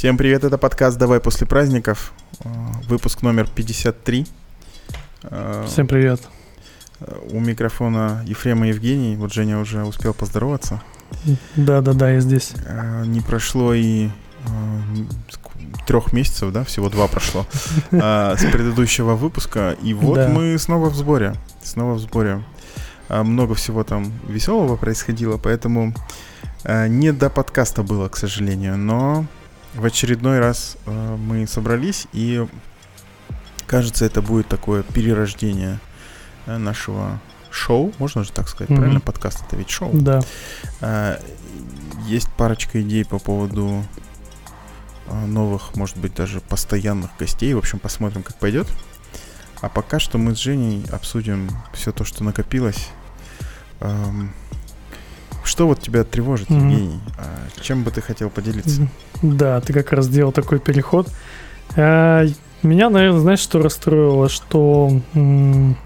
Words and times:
Всем 0.00 0.16
привет, 0.16 0.44
это 0.44 0.56
подкаст 0.56 0.96
«Давай 0.96 1.20
после 1.20 1.46
праздников», 1.46 2.14
э, 2.42 2.48
выпуск 2.88 3.20
номер 3.20 3.46
53. 3.54 4.26
Э, 5.24 5.66
Всем 5.68 5.86
привет. 5.86 6.22
У 7.28 7.38
микрофона 7.38 8.24
Ефрема 8.26 8.68
Евгений, 8.68 9.16
вот 9.16 9.30
Женя 9.30 9.60
уже 9.60 9.84
успел 9.84 10.14
поздороваться. 10.14 10.80
Да-да-да, 11.54 12.12
я 12.12 12.20
здесь. 12.20 12.52
Э, 12.64 13.04
не 13.04 13.20
прошло 13.20 13.74
и 13.74 14.08
трех 15.86 16.14
месяцев, 16.14 16.50
да, 16.50 16.64
всего 16.64 16.88
два 16.88 17.06
прошло 17.06 17.44
с 17.90 18.40
предыдущего 18.50 19.16
выпуска, 19.16 19.76
и 19.82 19.92
вот 19.92 20.30
мы 20.30 20.58
снова 20.58 20.88
в 20.88 20.94
сборе, 20.94 21.34
снова 21.62 21.92
в 21.92 21.98
сборе. 21.98 22.42
Много 23.10 23.54
всего 23.54 23.84
там 23.84 24.10
веселого 24.26 24.76
происходило, 24.76 25.36
поэтому 25.36 25.92
не 26.64 27.12
до 27.12 27.28
подкаста 27.28 27.82
было, 27.82 28.08
к 28.08 28.16
сожалению, 28.16 28.78
но 28.78 29.26
в 29.74 29.84
очередной 29.84 30.40
раз 30.40 30.76
э, 30.86 31.16
мы 31.16 31.46
собрались, 31.46 32.06
и 32.12 32.46
кажется, 33.66 34.04
это 34.04 34.20
будет 34.20 34.48
такое 34.48 34.82
перерождение 34.82 35.78
э, 36.46 36.56
нашего 36.56 37.20
шоу, 37.50 37.92
можно 37.98 38.24
же 38.24 38.32
так 38.32 38.48
сказать, 38.48 38.70
mm-hmm. 38.70 38.76
правильно? 38.76 39.00
Подкаст 39.00 39.44
это 39.46 39.56
ведь 39.56 39.70
шоу. 39.70 39.90
Да. 39.92 40.20
Э, 40.80 41.18
есть 42.06 42.28
парочка 42.32 42.80
идей 42.80 43.04
по 43.04 43.18
поводу 43.18 43.84
э, 45.06 45.26
новых, 45.26 45.76
может 45.76 45.96
быть, 45.98 46.14
даже 46.14 46.40
постоянных 46.40 47.10
гостей. 47.18 47.54
В 47.54 47.58
общем, 47.58 47.78
посмотрим, 47.78 48.22
как 48.22 48.36
пойдет. 48.38 48.66
А 49.60 49.68
пока 49.68 49.98
что 49.98 50.18
мы 50.18 50.34
с 50.34 50.38
Женей 50.38 50.84
обсудим 50.90 51.50
все 51.74 51.92
то, 51.92 52.04
что 52.04 52.24
накопилось. 52.24 52.88
Эм, 53.80 54.32
что 55.44 55.66
вот 55.66 55.80
тебя 55.80 56.04
тревожит, 56.04 56.48
mm-hmm. 56.48 56.54
Евгений? 56.54 57.00
А 57.18 57.62
чем 57.62 57.82
бы 57.82 57.90
ты 57.90 58.00
хотел 58.00 58.30
поделиться? 58.30 58.88
Да, 59.22 59.60
ты 59.60 59.72
как 59.72 59.92
раз 59.92 60.06
сделал 60.06 60.32
такой 60.32 60.58
переход. 60.58 61.08
А, 61.76 62.26
меня, 62.62 62.90
наверное, 62.90 63.20
знаешь, 63.20 63.40
что 63.40 63.62
расстроило, 63.62 64.28
что 64.28 64.90
м- 65.14 65.76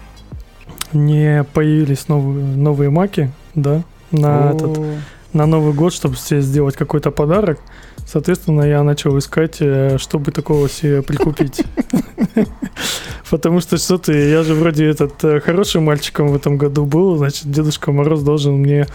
не 0.93 1.43
появились 1.53 2.07
новые, 2.07 2.45
новые 2.45 2.89
маки, 2.89 3.31
да, 3.53 3.83
на 4.11 4.51
этот 4.51 4.79
на 5.35 5.45
Новый 5.45 5.73
год, 5.73 5.93
чтобы 5.93 6.15
себе 6.15 6.41
сделать 6.41 6.77
какой-то 6.77 7.11
подарок. 7.11 7.59
Соответственно, 8.07 8.61
я 8.61 8.81
начал 8.83 9.17
искать, 9.19 9.57
э, 9.59 9.97
чтобы 9.99 10.31
такого 10.31 10.69
себе 10.69 11.01
прикупить. 11.01 11.61
Потому 13.29 13.59
что 13.59 13.77
что 13.77 13.97
ты, 13.97 14.29
я 14.29 14.43
же 14.43 14.53
вроде 14.53 14.85
этот 14.85 15.23
э, 15.23 15.39
хорошим 15.39 15.83
мальчиком 15.85 16.27
в 16.27 16.35
этом 16.35 16.57
году 16.57 16.85
был, 16.85 17.17
значит, 17.17 17.49
Дедушка 17.49 17.91
Мороз 17.91 18.21
должен 18.21 18.53
мне... 18.53 18.85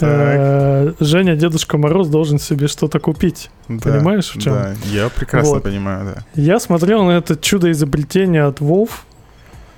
Э, 0.00 0.92
Женя, 1.00 1.34
Дедушка 1.34 1.76
Мороз 1.76 2.08
должен 2.08 2.38
себе 2.38 2.68
что-то 2.68 3.00
купить. 3.00 3.50
Понимаешь, 3.66 4.30
в 4.32 4.40
чем? 4.40 4.54
Да, 4.54 4.74
я 4.92 5.08
прекрасно 5.08 5.60
понимаю, 5.60 6.14
да. 6.14 6.24
Я 6.40 6.60
смотрел 6.60 7.04
на 7.04 7.12
это 7.12 7.36
чудо 7.36 7.70
изобретение 7.72 8.44
от 8.44 8.60
Wolf, 8.60 8.90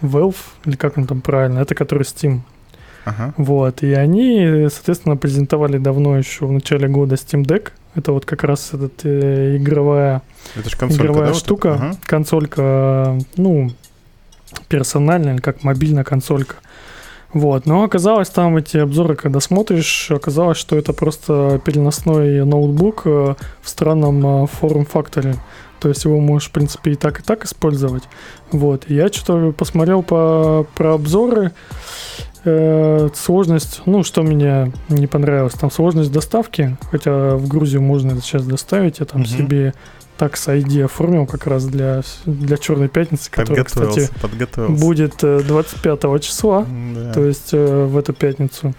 Valve, 0.02 0.36
или 0.66 0.76
как 0.76 0.98
он 0.98 1.06
там 1.06 1.20
правильно, 1.22 1.60
это 1.60 1.74
который 1.74 2.02
Steam. 2.02 2.40
Ага. 3.06 3.34
Вот, 3.36 3.82
и 3.82 3.92
они, 3.92 4.66
соответственно, 4.68 5.16
презентовали 5.16 5.78
давно 5.78 6.18
еще 6.18 6.46
в 6.46 6.52
начале 6.52 6.88
года 6.88 7.14
Steam 7.14 7.44
Deck. 7.44 7.70
Это 7.94 8.12
вот 8.12 8.26
как 8.26 8.42
раз 8.44 8.74
этот 8.74 9.04
э, 9.04 9.56
игровая, 9.56 10.22
Это 10.54 10.76
консолька, 10.76 11.04
игровая 11.04 11.28
да, 11.28 11.34
штука, 11.34 11.70
вот 11.70 11.80
ага. 11.80 11.96
консолька, 12.04 13.18
ну, 13.36 13.70
персональная, 14.68 15.38
как 15.38 15.62
мобильная 15.62 16.04
консолька. 16.04 16.56
Вот, 17.32 17.66
но 17.66 17.82
оказалось 17.82 18.28
там 18.28 18.56
эти 18.56 18.78
обзоры, 18.78 19.16
когда 19.16 19.40
смотришь, 19.40 20.10
оказалось, 20.10 20.56
что 20.56 20.76
это 20.76 20.92
просто 20.92 21.60
переносной 21.64 22.44
ноутбук 22.44 23.02
э, 23.04 23.34
в 23.60 23.68
странном 23.68 24.44
э, 24.44 24.46
форм-факторе. 24.46 25.34
То 25.80 25.88
есть 25.88 26.04
его 26.04 26.18
можешь, 26.20 26.48
в 26.48 26.52
принципе, 26.52 26.92
и 26.92 26.94
так, 26.94 27.20
и 27.20 27.22
так 27.22 27.44
использовать. 27.44 28.04
Вот, 28.52 28.88
я 28.88 29.08
что-то 29.08 29.52
посмотрел 29.52 30.02
по, 30.02 30.66
про 30.74 30.94
обзоры, 30.94 31.52
Э, 32.48 33.08
сложность, 33.12 33.82
ну, 33.86 34.04
что 34.04 34.22
мне 34.22 34.72
не 34.88 35.08
понравилось, 35.08 35.54
там 35.54 35.68
сложность 35.68 36.12
доставки, 36.12 36.76
хотя 36.92 37.34
в 37.34 37.48
Грузию 37.48 37.82
можно 37.82 38.12
это 38.12 38.20
сейчас 38.20 38.46
доставить, 38.46 39.00
я 39.00 39.04
там 39.04 39.22
угу. 39.22 39.28
себе 39.28 39.74
такс 40.16 40.48
ID 40.48 40.84
оформил 40.84 41.26
как 41.26 41.46
раз 41.46 41.66
для, 41.66 42.02
для 42.24 42.56
Черной 42.56 42.88
Пятницы, 42.88 43.30
которая, 43.30 43.64
кстати, 43.64 44.08
будет 44.68 45.18
25 45.20 46.04
э, 46.04 46.18
числа, 46.20 46.66
да. 46.94 47.12
то 47.12 47.24
есть 47.24 47.50
э, 47.52 47.84
в 47.86 47.96
эту 47.96 48.12
пятницу. 48.12 48.74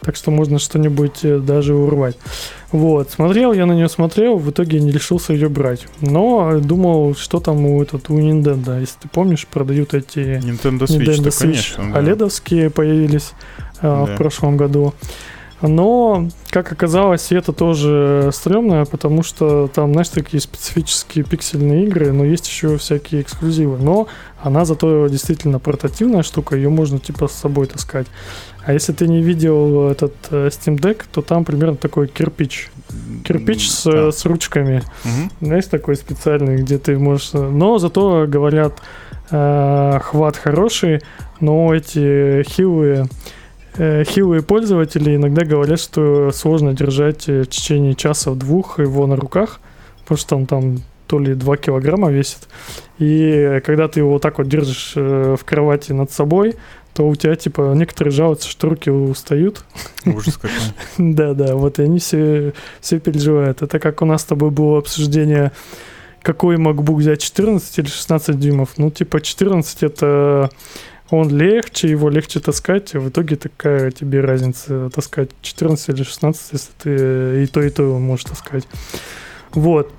Так 0.00 0.16
что 0.16 0.32
можно 0.32 0.58
что-нибудь 0.58 1.20
э, 1.24 1.38
даже 1.38 1.74
урвать. 1.74 2.16
Вот, 2.72 3.10
смотрел, 3.10 3.52
я 3.52 3.66
на 3.66 3.72
нее 3.72 3.88
смотрел, 3.88 4.36
в 4.36 4.50
итоге 4.50 4.80
не 4.80 4.90
решился 4.90 5.32
ее 5.32 5.48
брать. 5.48 5.86
Но 6.00 6.58
думал, 6.60 7.14
что 7.14 7.38
там 7.38 7.64
у, 7.66 7.82
этот, 7.82 8.10
у 8.10 8.18
Nintendo, 8.18 8.80
если 8.80 8.98
ты 9.00 9.08
помнишь, 9.08 9.46
продают 9.46 9.94
эти 9.94 10.40
Nintendo 10.42 10.86
Switch, 10.86 11.06
Nintendo 11.06 11.28
Switch 11.28 11.40
конечно, 11.40 11.92
да. 11.92 12.00
OLED 12.00 12.70
появились 12.70 13.32
да. 13.80 14.06
в 14.06 14.16
прошлом 14.16 14.56
году. 14.56 14.94
Но, 15.62 16.28
как 16.50 16.72
оказалось, 16.72 17.30
это 17.30 17.52
тоже 17.52 18.30
стрёмно, 18.32 18.84
потому 18.84 19.22
что 19.22 19.68
там, 19.68 19.92
знаешь, 19.92 20.08
такие 20.08 20.40
специфические 20.40 21.24
пиксельные 21.24 21.84
игры, 21.84 22.12
но 22.12 22.24
есть 22.24 22.48
еще 22.48 22.76
всякие 22.78 23.22
эксклюзивы. 23.22 23.78
Но 23.78 24.08
она 24.42 24.64
зато 24.64 25.06
действительно 25.06 25.60
портативная 25.60 26.24
штука, 26.24 26.56
ее 26.56 26.68
можно 26.68 26.98
типа 26.98 27.28
с 27.28 27.32
собой 27.32 27.68
таскать. 27.68 28.08
А 28.64 28.72
если 28.72 28.92
ты 28.92 29.08
не 29.08 29.22
видел 29.22 29.88
этот 29.88 30.14
э, 30.30 30.48
Steam 30.48 30.78
Deck, 30.78 31.02
то 31.12 31.20
там 31.20 31.44
примерно 31.44 31.76
такой 31.76 32.06
кирпич. 32.06 32.70
Кирпич 33.24 33.68
с, 33.68 33.84
да. 33.84 34.12
с 34.12 34.24
ручками. 34.24 34.82
Угу. 35.04 35.46
Знаешь, 35.46 35.66
такой 35.66 35.96
специальный, 35.96 36.56
где 36.58 36.78
ты 36.78 36.96
можешь... 36.96 37.30
Э, 37.34 37.38
но 37.38 37.78
зато, 37.78 38.26
говорят, 38.28 38.80
э, 39.30 40.00
хват 40.02 40.36
хороший, 40.36 41.00
но 41.40 41.74
эти 41.74 42.44
хилые 42.48 43.08
хилые 43.76 44.42
пользователи 44.42 45.16
иногда 45.16 45.44
говорят, 45.44 45.80
что 45.80 46.30
сложно 46.32 46.74
держать 46.74 47.28
э, 47.28 47.42
в 47.42 47.46
течение 47.46 47.94
часа-двух 47.94 48.78
его 48.78 49.06
на 49.06 49.16
руках, 49.16 49.60
потому 50.02 50.18
что 50.18 50.36
он 50.36 50.46
там 50.46 50.78
то 51.06 51.18
ли 51.18 51.34
2 51.34 51.56
килограмма 51.58 52.10
весит. 52.10 52.48
И 52.98 53.60
когда 53.64 53.88
ты 53.88 54.00
его 54.00 54.12
вот 54.12 54.22
так 54.22 54.38
вот 54.38 54.48
держишь 54.48 54.92
э, 54.96 55.36
в 55.38 55.44
кровати 55.44 55.92
над 55.92 56.10
собой, 56.10 56.54
то 56.94 57.08
у 57.08 57.14
тебя, 57.16 57.36
типа, 57.36 57.72
некоторые 57.74 58.12
жалуются, 58.12 58.48
что 58.48 58.68
руки 58.68 58.90
устают. 58.90 59.64
Ужас 60.04 60.36
какой. 60.36 60.50
Да-да, 60.98 61.54
вот 61.56 61.78
и 61.78 61.82
они 61.82 61.98
все, 61.98 62.52
все 62.80 63.00
переживают. 63.00 63.62
Это 63.62 63.78
как 63.78 64.02
у 64.02 64.04
нас 64.04 64.22
с 64.22 64.26
тобой 64.26 64.50
было 64.50 64.78
обсуждение, 64.78 65.52
какой 66.20 66.56
MacBook 66.56 66.96
взять, 66.96 67.22
14 67.22 67.78
или 67.78 67.86
16 67.86 68.38
дюймов. 68.38 68.70
Ну, 68.76 68.90
типа, 68.90 69.20
14 69.20 69.82
это 69.82 70.50
он 71.12 71.28
легче, 71.28 71.88
его 71.88 72.08
легче 72.08 72.40
таскать, 72.40 72.94
в 72.94 73.08
итоге 73.08 73.36
такая 73.36 73.90
тебе 73.90 74.20
разница 74.20 74.90
таскать 74.90 75.30
14 75.42 75.90
или 75.90 76.02
16, 76.02 76.52
если 76.52 76.72
ты 76.82 77.42
и 77.42 77.46
то, 77.46 77.62
и 77.62 77.70
то 77.70 77.98
можешь 77.98 78.24
таскать. 78.24 78.66
Вот. 79.52 79.92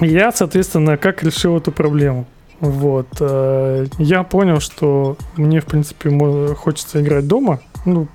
Я, 0.00 0.32
соответственно, 0.32 0.96
как 0.96 1.22
решил 1.22 1.58
эту 1.58 1.72
проблему? 1.72 2.26
Вот. 2.60 3.08
Э, 3.20 3.86
я 3.98 4.22
понял, 4.22 4.60
что 4.60 5.16
мне, 5.36 5.60
в 5.60 5.66
принципе, 5.66 6.10
хочется 6.54 7.02
играть 7.02 7.26
дома, 7.26 7.60
ну, 7.84 8.08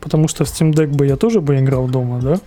потому 0.00 0.28
что 0.28 0.44
в 0.44 0.48
Steam 0.48 0.72
Deck 0.72 0.88
бы 0.88 1.06
я 1.06 1.16
тоже 1.16 1.40
бы 1.40 1.58
играл 1.58 1.88
дома, 1.88 2.20
да, 2.20 2.40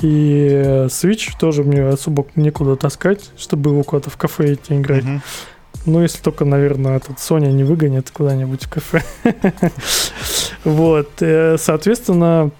и 0.00 0.86
Switch 0.88 1.30
тоже 1.38 1.62
мне 1.62 1.86
особо 1.86 2.26
некуда 2.34 2.76
таскать, 2.76 3.30
чтобы 3.36 3.70
его 3.70 3.84
куда-то 3.84 4.10
в 4.10 4.16
кафе 4.16 4.54
идти 4.54 4.74
играть. 4.74 5.04
Uh-huh. 5.04 5.20
Ну, 5.84 6.00
если 6.00 6.22
только, 6.22 6.44
наверное, 6.44 6.96
этот 6.96 7.18
Соня 7.18 7.48
не 7.48 7.64
выгонит 7.64 8.10
куда-нибудь 8.10 8.64
в 8.64 8.70
кафе. 8.70 9.02
Вот. 10.64 11.10
Э, 11.20 11.56
соответственно, 11.58 12.52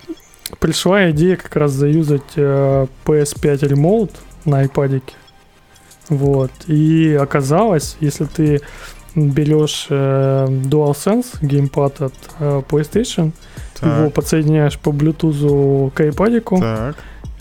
пришла 0.59 1.13
идея 1.13 1.37
как 1.37 1.55
раз 1.55 1.71
заюзать 1.71 2.33
э, 2.35 2.87
PS5 3.05 3.61
Remote 3.61 4.11
на 4.45 4.65
iPad. 4.65 5.03
Вот. 6.09 6.51
И 6.67 7.17
оказалось, 7.21 7.97
если 8.01 8.25
ты 8.25 8.61
берешь 9.15 9.87
э, 9.89 10.47
DualSense 10.49 11.27
геймпад 11.43 12.03
от 12.03 12.15
PlayStation, 12.41 13.31
так. 13.79 14.01
его 14.01 14.11
подсоединяешь 14.11 14.81
по 14.81 14.91
Bluetooth 14.91 15.93
к 15.93 16.01
iPad, 16.01 16.97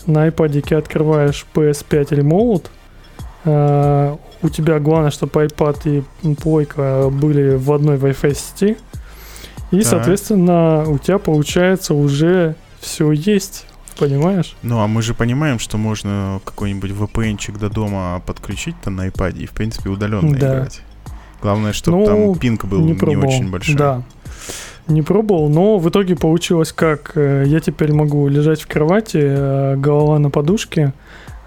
на 0.06 0.28
iPad 0.28 0.74
открываешь 0.76 1.44
PS5 1.54 2.10
Remote, 2.10 2.66
у 3.44 4.48
тебя 4.48 4.78
главное, 4.78 5.10
чтобы 5.10 5.44
iPad 5.44 6.04
и 6.22 6.34
плойка 6.34 7.08
были 7.10 7.56
в 7.56 7.72
одной 7.72 7.96
Wi-Fi 7.96 8.34
сети. 8.34 8.76
И, 9.70 9.78
так. 9.78 9.86
соответственно, 9.86 10.84
у 10.86 10.98
тебя 10.98 11.18
получается 11.18 11.94
уже 11.94 12.56
все 12.80 13.10
есть. 13.12 13.66
Понимаешь? 13.98 14.56
Ну, 14.62 14.80
а 14.80 14.86
мы 14.86 15.02
же 15.02 15.14
понимаем, 15.14 15.58
что 15.58 15.76
можно 15.76 16.40
какой-нибудь 16.44 16.90
VPN-чик 16.90 17.58
до 17.58 17.68
дома 17.68 18.22
подключить-то 18.24 18.90
на 18.90 19.08
iPad 19.08 19.38
и, 19.38 19.46
в 19.46 19.50
принципе, 19.50 19.90
удаленно 19.90 20.32
да. 20.32 20.56
играть. 20.56 20.80
Главное, 21.42 21.72
чтобы 21.72 21.98
ну, 21.98 22.06
там 22.06 22.34
пинг 22.38 22.64
был 22.64 22.80
не, 22.80 22.92
не 22.92 23.16
очень 23.16 23.50
большой. 23.50 23.74
Да. 23.74 24.02
Не 24.88 25.02
пробовал, 25.02 25.48
но 25.48 25.78
в 25.78 25.88
итоге 25.88 26.16
получилось 26.16 26.72
как? 26.72 27.12
Э, 27.14 27.44
я 27.46 27.60
теперь 27.60 27.92
могу 27.92 28.26
лежать 28.28 28.62
в 28.62 28.66
кровати, 28.66 29.18
э, 29.20 29.76
голова 29.76 30.18
на 30.18 30.30
подушке, 30.30 30.92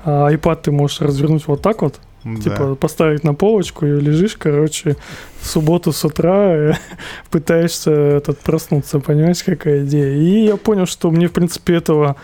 А 0.06 0.31
iPad 0.31 0.60
ты 0.63 0.72
можешь 0.72 1.02
развернуть 1.02 1.48
вот 1.48 1.62
так 1.62 1.81
вот, 1.81 2.00
да. 2.24 2.42
Типа 2.42 2.75
поставить 2.75 3.24
на 3.24 3.36
полочку 3.36 3.86
и 3.86 4.00
лежишь, 4.00 4.36
короче, 4.36 4.98
в 5.40 5.46
субботу 5.46 5.92
с 5.92 6.04
утра 6.06 6.75
пытаешься 7.30 7.92
этот 7.92 8.40
проснуться, 8.40 9.00
понимаешь, 9.00 9.44
какая 9.44 9.84
идея. 9.84 10.16
И 10.16 10.46
я 10.46 10.57
понял, 10.57 10.88
что 10.88 11.12
мне, 11.12 11.28
в 11.28 11.34
принципе, 11.34 11.75
этого 11.75 12.16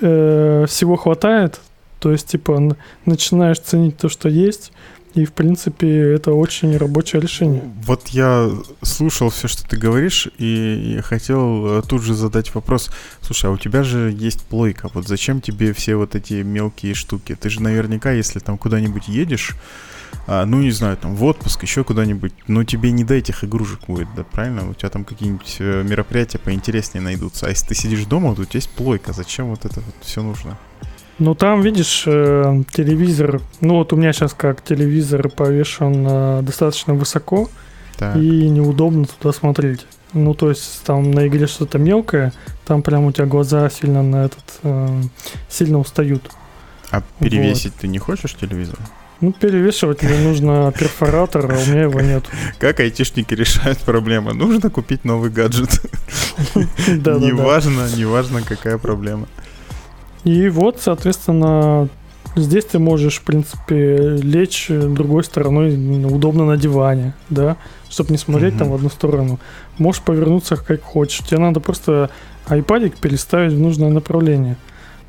э, 0.00 0.66
всего 0.68 0.94
хватает. 0.96 1.60
То 1.98 2.12
есть, 2.12 2.28
типа, 2.28 2.76
начинаешь 3.06 3.58
ценить 3.58 3.96
то, 3.96 4.08
что 4.08 4.28
есть, 4.28 4.72
и, 5.14 5.24
в 5.24 5.32
принципе, 5.32 6.14
это 6.14 6.32
очень 6.32 6.76
рабочее 6.76 7.22
решение. 7.22 7.62
Вот 7.84 8.08
я 8.08 8.50
слушал 8.82 9.30
все, 9.30 9.46
что 9.46 9.66
ты 9.66 9.76
говоришь, 9.76 10.28
и 10.38 11.00
хотел 11.04 11.78
э, 11.78 11.82
тут 11.88 12.02
же 12.02 12.14
задать 12.14 12.54
вопрос. 12.54 12.90
Слушай, 13.20 13.50
а 13.50 13.52
у 13.52 13.56
тебя 13.56 13.84
же 13.84 14.12
есть 14.16 14.42
плойка. 14.42 14.90
Вот 14.92 15.06
зачем 15.06 15.40
тебе 15.40 15.72
все 15.72 15.94
вот 15.94 16.14
эти 16.14 16.42
мелкие 16.42 16.94
штуки? 16.94 17.36
Ты 17.36 17.48
же 17.48 17.62
наверняка, 17.62 18.10
если 18.10 18.40
там 18.40 18.58
куда-нибудь 18.58 19.06
едешь, 19.06 19.54
а, 20.26 20.46
ну, 20.46 20.60
не 20.60 20.70
знаю, 20.70 20.96
там, 20.96 21.14
в 21.14 21.24
отпуск, 21.24 21.62
еще 21.62 21.84
куда-нибудь, 21.84 22.32
ну, 22.46 22.64
тебе 22.64 22.90
не 22.90 23.04
до 23.04 23.14
этих 23.14 23.44
игрушек 23.44 23.80
будет, 23.86 24.08
да, 24.16 24.24
правильно? 24.24 24.68
У 24.68 24.74
тебя 24.74 24.88
там 24.88 25.04
какие-нибудь 25.04 25.56
э, 25.58 25.82
мероприятия 25.82 26.38
поинтереснее 26.38 27.02
найдутся. 27.02 27.46
А 27.46 27.50
если 27.50 27.68
ты 27.68 27.74
сидишь 27.74 28.04
дома, 28.06 28.34
то 28.34 28.42
у 28.42 28.44
тебя 28.44 28.58
есть 28.58 28.70
плойка. 28.70 29.12
Зачем 29.12 29.50
вот 29.50 29.64
это 29.64 29.80
вот 29.80 29.94
все 30.00 30.22
нужно? 30.22 30.58
Ну, 31.18 31.34
там, 31.34 31.62
видишь, 31.62 32.04
э, 32.06 32.62
телевизор, 32.72 33.40
ну, 33.60 33.76
вот 33.76 33.92
у 33.92 33.96
меня 33.96 34.12
сейчас 34.12 34.34
как 34.34 34.64
телевизор 34.64 35.28
повешен 35.28 36.06
э, 36.08 36.42
достаточно 36.42 36.94
высоко, 36.94 37.48
так. 37.96 38.16
и 38.16 38.48
неудобно 38.48 39.06
туда 39.06 39.32
смотреть. 39.32 39.86
Ну, 40.12 40.34
то 40.34 40.48
есть 40.48 40.82
там 40.84 41.10
на 41.10 41.26
игре 41.28 41.46
что-то 41.46 41.78
мелкое, 41.78 42.32
там 42.66 42.82
прям 42.82 43.04
у 43.04 43.12
тебя 43.12 43.26
глаза 43.26 43.70
сильно 43.70 44.02
на 44.02 44.24
этот, 44.26 44.44
э, 44.62 45.02
сильно 45.48 45.78
устают. 45.78 46.30
А 46.90 47.02
перевесить 47.20 47.72
вот. 47.72 47.80
ты 47.80 47.88
не 47.88 47.98
хочешь 47.98 48.34
телевизор? 48.34 48.78
Ну, 49.20 49.32
перевешивать 49.32 50.02
мне 50.02 50.18
нужно 50.18 50.72
перфоратор, 50.78 51.50
а 51.50 51.56
у 51.56 51.66
меня 51.70 51.82
его 51.82 52.00
нет. 52.00 52.24
Как 52.58 52.80
айтишники 52.80 53.34
решают 53.34 53.78
проблемы? 53.78 54.34
Нужно 54.34 54.68
купить 54.70 55.04
новый 55.04 55.30
гаджет. 55.30 55.80
Неважно, 56.54 57.88
неважно, 57.96 58.42
какая 58.42 58.78
проблема. 58.78 59.28
И 60.24 60.48
вот, 60.48 60.80
соответственно, 60.80 61.88
здесь 62.34 62.64
ты 62.64 62.78
можешь, 62.78 63.18
в 63.18 63.22
принципе, 63.22 64.16
лечь 64.22 64.66
другой 64.68 65.24
стороной 65.24 65.74
удобно 66.04 66.46
на 66.46 66.56
диване, 66.56 67.14
да, 67.30 67.56
чтобы 67.90 68.10
не 68.10 68.18
смотреть 68.18 68.54
mm 68.54 68.58
там 68.58 68.70
в 68.70 68.74
одну 68.74 68.88
сторону. 68.88 69.38
Можешь 69.78 70.02
повернуться 70.02 70.56
как 70.56 70.82
хочешь. 70.82 71.26
Тебе 71.26 71.38
надо 71.38 71.60
просто 71.60 72.10
айпадик 72.46 72.96
переставить 72.96 73.52
в 73.52 73.60
нужное 73.60 73.90
направление. 73.90 74.56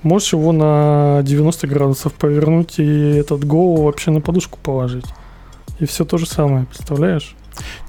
Можешь 0.04 0.34
его 0.34 0.52
на 0.52 1.22
90 1.24 1.68
градусов 1.68 2.14
повернуть 2.14 2.78
и 2.78 3.16
этот 3.16 3.44
голову 3.44 3.84
вообще 3.84 4.12
на 4.12 4.22
подушку 4.22 4.60
положить. 4.62 5.06
И 5.80 5.86
все 5.86 6.06
то 6.06 6.18
же 6.18 6.26
самое, 6.26 6.66
представляешь? 6.66 7.36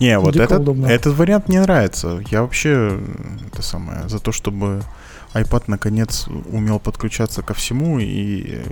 Не, 0.00 0.18
вот 0.18 0.36
этот, 0.36 0.66
этот 0.86 1.14
вариант 1.14 1.48
мне 1.48 1.60
нравится. 1.60 2.22
Я 2.30 2.42
вообще 2.42 2.98
это 3.52 3.62
самое 3.62 4.08
за 4.08 4.18
то, 4.18 4.32
чтобы 4.32 4.82
iPad 5.42 5.64
наконец 5.66 6.26
умел 6.50 6.78
подключаться 6.78 7.42
ко 7.42 7.54
всему 7.54 7.98
и 7.98 8.62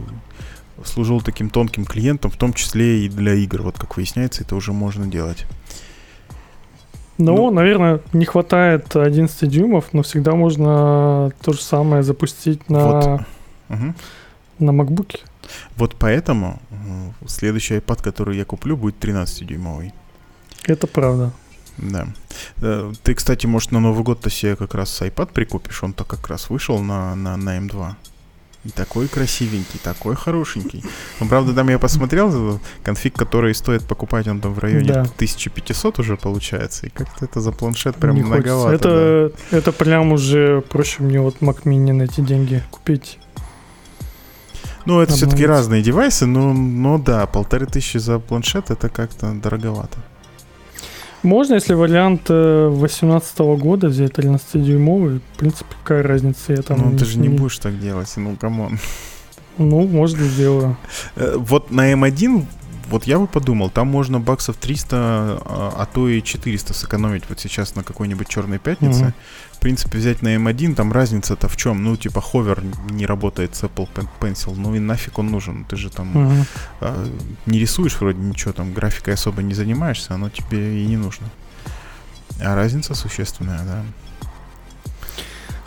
служил 0.85 1.21
таким 1.21 1.51
тонким 1.51 1.85
клиентом, 1.85 2.31
в 2.31 2.37
том 2.37 2.53
числе 2.53 3.05
и 3.05 3.09
для 3.09 3.35
игр. 3.35 3.63
Вот 3.63 3.79
как 3.79 3.97
выясняется, 3.97 4.43
это 4.43 4.57
уже 4.57 4.73
можно 4.73 5.07
делать. 5.07 5.47
Ну, 7.17 7.37
ну, 7.37 7.51
наверное, 7.51 8.01
не 8.13 8.25
хватает 8.25 8.97
11 8.97 9.49
дюймов, 9.49 9.93
но 9.93 10.03
всегда 10.03 10.35
можно 10.35 11.31
то 11.43 11.53
же 11.53 11.63
самое 11.63 12.03
запустить 12.03 12.69
на, 12.69 12.87
вот. 12.89 13.21
угу. 13.69 13.95
на 14.59 14.71
MacBook. 14.71 15.21
Вот 15.77 15.95
поэтому 15.97 16.61
следующий 17.27 17.77
iPad, 17.77 18.03
который 18.03 18.37
я 18.37 18.45
куплю, 18.45 18.77
будет 18.77 19.03
13-дюймовый. 19.03 19.93
Это 20.65 20.87
правда. 20.87 21.31
Да. 21.79 22.07
Э, 22.61 22.93
ты, 23.03 23.15
кстати, 23.15 23.47
может, 23.47 23.73
на 23.73 23.81
Новый 23.81 24.05
год-то 24.05 24.31
себе 24.31 24.57
как 24.57 24.75
раз 24.75 25.01
iPad 25.03 25.33
прикупишь. 25.33 25.83
Он-то 25.83 26.05
как 26.05 26.29
раз 26.29 26.51
вышел 26.51 26.79
на, 26.79 27.15
на, 27.15 27.37
на 27.37 27.59
M2. 27.59 27.95
И 28.65 28.71
такой 28.71 29.09
красивенький, 29.09 29.79
такой 29.83 30.17
хорошенький. 30.17 30.83
Ну, 31.21 31.29
правда, 31.29 31.53
там 31.53 31.69
я 31.69 31.79
посмотрел, 31.79 32.61
конфиг, 32.83 33.15
который 33.15 33.55
стоит 33.55 33.87
покупать, 33.87 34.27
он 34.27 34.41
там 34.41 34.55
в 34.55 34.59
районе 34.59 34.89
да. 34.89 35.01
1500 35.03 35.99
уже 35.99 36.17
получается. 36.17 36.87
И 36.87 36.89
как-то 36.89 37.27
это 37.27 37.41
за 37.41 37.53
планшет 37.53 37.97
прям 37.97 38.15
Не 38.15 38.23
многовато. 38.23 38.75
Это, 38.75 39.33
да. 39.51 39.59
это 39.59 39.73
прям 39.73 40.13
уже 40.13 40.63
проще 40.63 41.03
мне 41.03 41.21
вот 41.21 41.37
Mac 41.41 41.65
Mini 41.65 41.93
на 41.93 42.05
эти 42.05 42.23
деньги 42.23 42.63
купить. 42.71 43.19
Ну, 44.87 45.01
это 45.01 45.13
все-таки 45.13 45.45
разные 45.47 45.83
девайсы, 45.83 46.25
но, 46.25 46.55
но 46.55 46.99
да, 46.99 47.27
полторы 47.27 47.67
тысячи 47.67 47.99
за 47.99 48.19
планшет 48.19 48.71
это 48.71 48.89
как-то 48.89 49.33
дороговато. 49.33 49.99
Можно, 51.25 51.55
если 51.55 51.73
вариант 51.73 52.29
18 52.29 53.41
э, 53.41 53.57
года 53.57 53.89
взять 53.89 54.13
13-дюймовый, 54.13 55.21
в 55.21 55.39
принципе, 55.39 55.75
какая 55.83 56.03
разница, 56.03 56.53
я 56.53 56.63
там... 56.63 56.91
Ну, 56.93 56.99
ты 56.99 57.07
же 57.07 57.19
не 57.19 57.31
будешь 57.31 57.59
так 57.59 57.81
делать, 57.81 58.13
ну, 58.17 58.37
come 58.37 58.61
on. 58.61 58.79
Ну, 59.57 59.87
может, 59.87 60.19
сделаю. 60.19 60.77
Э, 61.17 61.37
вот 61.39 61.71
на 61.71 61.93
M1 61.93 62.45
вот 62.95 63.09
я 63.09 63.19
бы 63.19 63.27
подумал, 63.27 63.71
там 63.71 63.89
можно 63.89 64.21
баксов 64.21 64.57
300, 64.57 64.97
а, 64.97 65.75
а 65.79 65.87
то 65.87 66.09
и 66.09 66.23
400 66.23 66.75
сэкономить 66.75 67.25
вот 67.29 67.41
сейчас 67.41 67.75
на 67.75 67.83
какой-нибудь 67.83 68.29
черной 68.29 68.61
пятнице. 68.61 69.07
Угу. 69.07 69.13
В 69.55 69.59
принципе, 69.59 69.99
взять 69.99 70.23
на 70.23 70.37
M1, 70.37 70.77
там 70.77 70.93
разница-то 70.93 71.49
в 71.49 71.57
чем? 71.57 71.83
Ну, 71.83 71.97
типа, 71.97 72.21
hover 72.21 72.63
не 72.91 73.05
работает 73.05 73.57
с 73.57 73.65
Apple 73.65 73.89
Pencil, 74.21 74.55
ну 74.57 74.77
и 74.77 74.79
нафиг 74.79 75.19
он 75.19 75.27
нужен? 75.27 75.65
Ты 75.65 75.75
же 75.75 75.91
там 75.91 76.17
угу. 76.17 76.47
а, 76.81 77.09
не 77.47 77.59
рисуешь 77.59 77.99
вроде 77.99 78.21
ничего, 78.21 78.53
там 78.53 78.73
графикой 78.73 79.15
особо 79.15 79.43
не 79.43 79.55
занимаешься, 79.55 80.15
оно 80.15 80.31
тебе 80.31 80.81
и 80.81 80.87
не 80.87 80.97
нужно. 80.97 81.27
А 82.41 82.55
разница 82.55 82.95
существенная, 82.95 83.65
да. 83.65 83.83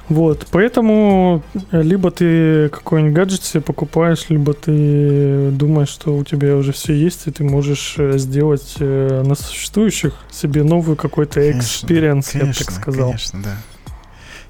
Вот, 0.09 0.48
поэтому 0.51 1.44
э, 1.71 1.81
либо 1.81 2.12
ты 2.12 2.69
какой-нибудь 2.69 3.13
гаджет 3.13 3.44
себе 3.44 3.62
покупаешь, 3.62 4.27
либо 4.30 4.54
ты 4.54 5.51
думаешь, 5.51 5.89
что 5.89 6.15
у 6.15 6.24
тебя 6.24 6.56
уже 6.56 6.71
все 6.71 6.94
есть, 6.94 7.27
и 7.27 7.31
ты 7.31 7.44
можешь 7.44 7.95
э, 7.98 8.18
сделать 8.18 8.75
э, 8.80 9.24
на 9.25 9.36
существующих 9.36 10.13
себе 10.31 10.63
новый 10.63 10.95
какой-то 10.95 11.51
experience, 11.51 12.35
я 12.36 12.45
бы 12.45 12.54
так 12.54 12.71
сказал. 12.71 13.07
Конечно, 13.07 13.42
да. 13.44 13.57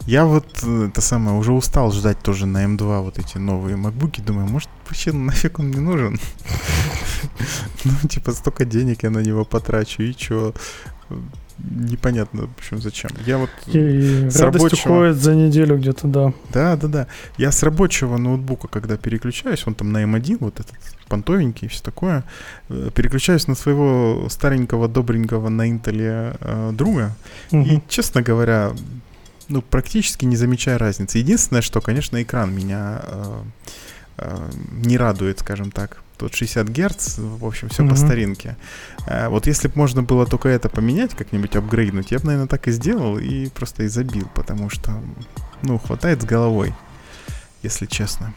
Я 0.06 0.26
вот 0.26 0.46
это 0.64 1.02
самое 1.02 1.38
уже 1.38 1.52
устал 1.52 1.92
ждать 1.92 2.20
тоже 2.20 2.46
на 2.46 2.64
М2 2.64 3.02
вот 3.04 3.20
эти 3.20 3.38
новые 3.38 3.76
макбуки. 3.76 4.22
Думаю, 4.22 4.48
может, 4.48 4.70
вообще 4.86 5.12
нафиг 5.12 5.60
он 5.60 5.68
мне 5.68 5.80
нужен? 5.80 6.20
Ну, 7.84 8.08
типа, 8.10 8.32
столько 8.32 8.66
денег 8.66 9.04
я 9.04 9.10
на 9.10 9.20
него 9.20 9.44
потрачу, 9.44 10.04
и 10.04 10.14
чё? 10.14 10.54
Непонятно, 11.60 12.48
в 12.48 12.58
общем, 12.58 12.82
зачем. 12.82 13.12
Я 13.26 13.38
вот 13.38 13.50
и 13.68 14.30
с 14.30 14.40
рабочего... 14.40 14.92
уходит 14.92 15.18
за 15.18 15.36
неделю 15.36 15.78
где-то, 15.78 16.08
да. 16.08 16.34
Да, 16.54 16.76
да, 16.76 16.88
да. 16.88 17.08
Я 17.38 17.52
с 17.52 17.64
рабочего 17.64 18.18
ноутбука, 18.18 18.68
когда 18.68 18.98
переключаюсь, 18.98 19.64
он 19.66 19.76
там 19.76 19.92
на 19.92 20.04
M1, 20.04 20.32
эм 20.34 20.38
вот 20.40 20.60
этот 20.60 20.76
понтовенький 21.08 21.68
и 21.68 21.70
все 21.70 21.82
такое, 21.82 22.24
э, 22.70 22.90
переключаюсь 22.94 23.48
на 23.48 23.56
своего 23.56 24.28
старенького, 24.30 24.88
добренького 24.88 25.50
на 25.50 25.70
Intel 25.70 26.38
э, 26.40 26.72
друга. 26.74 27.16
Угу. 27.52 27.62
И, 27.62 27.82
честно 27.88 28.22
говоря, 28.22 28.74
ну, 29.50 29.62
практически 29.62 30.26
не 30.26 30.36
замечаю 30.36 30.78
разницы. 30.80 31.18
Единственное, 31.18 31.62
что, 31.62 31.82
конечно, 31.82 32.22
экран 32.22 32.54
меня 32.54 33.02
э, 33.04 33.08
э, 33.08 33.42
не 34.72 34.98
радует, 34.98 35.40
скажем 35.40 35.72
так 35.72 36.02
тут 36.18 36.34
60 36.34 36.68
Гц, 36.70 37.18
в 37.20 37.46
общем, 37.46 37.70
все 37.70 37.84
mm-hmm. 37.84 37.90
по 37.90 37.96
старинке. 37.96 38.58
А, 39.06 39.30
вот 39.30 39.48
если 39.48 39.68
бы 39.68 39.76
можно 39.76 40.04
было 40.04 40.26
только 40.26 40.50
это 40.50 40.70
поменять, 40.70 41.16
как-нибудь 41.16 41.56
апгрейднуть, 41.56 42.12
я 42.12 42.20
бы, 42.20 42.26
наверное, 42.26 42.48
так 42.48 42.68
и 42.68 42.72
сделал 42.72 43.18
и 43.18 43.50
просто 43.50 43.84
и 43.84 43.88
забил, 43.88 44.28
потому 44.34 44.70
что, 44.70 45.00
ну, 45.62 45.78
хватает 45.78 46.22
с 46.22 46.26
головой, 46.26 46.74
если 47.64 47.86
честно. 47.86 48.34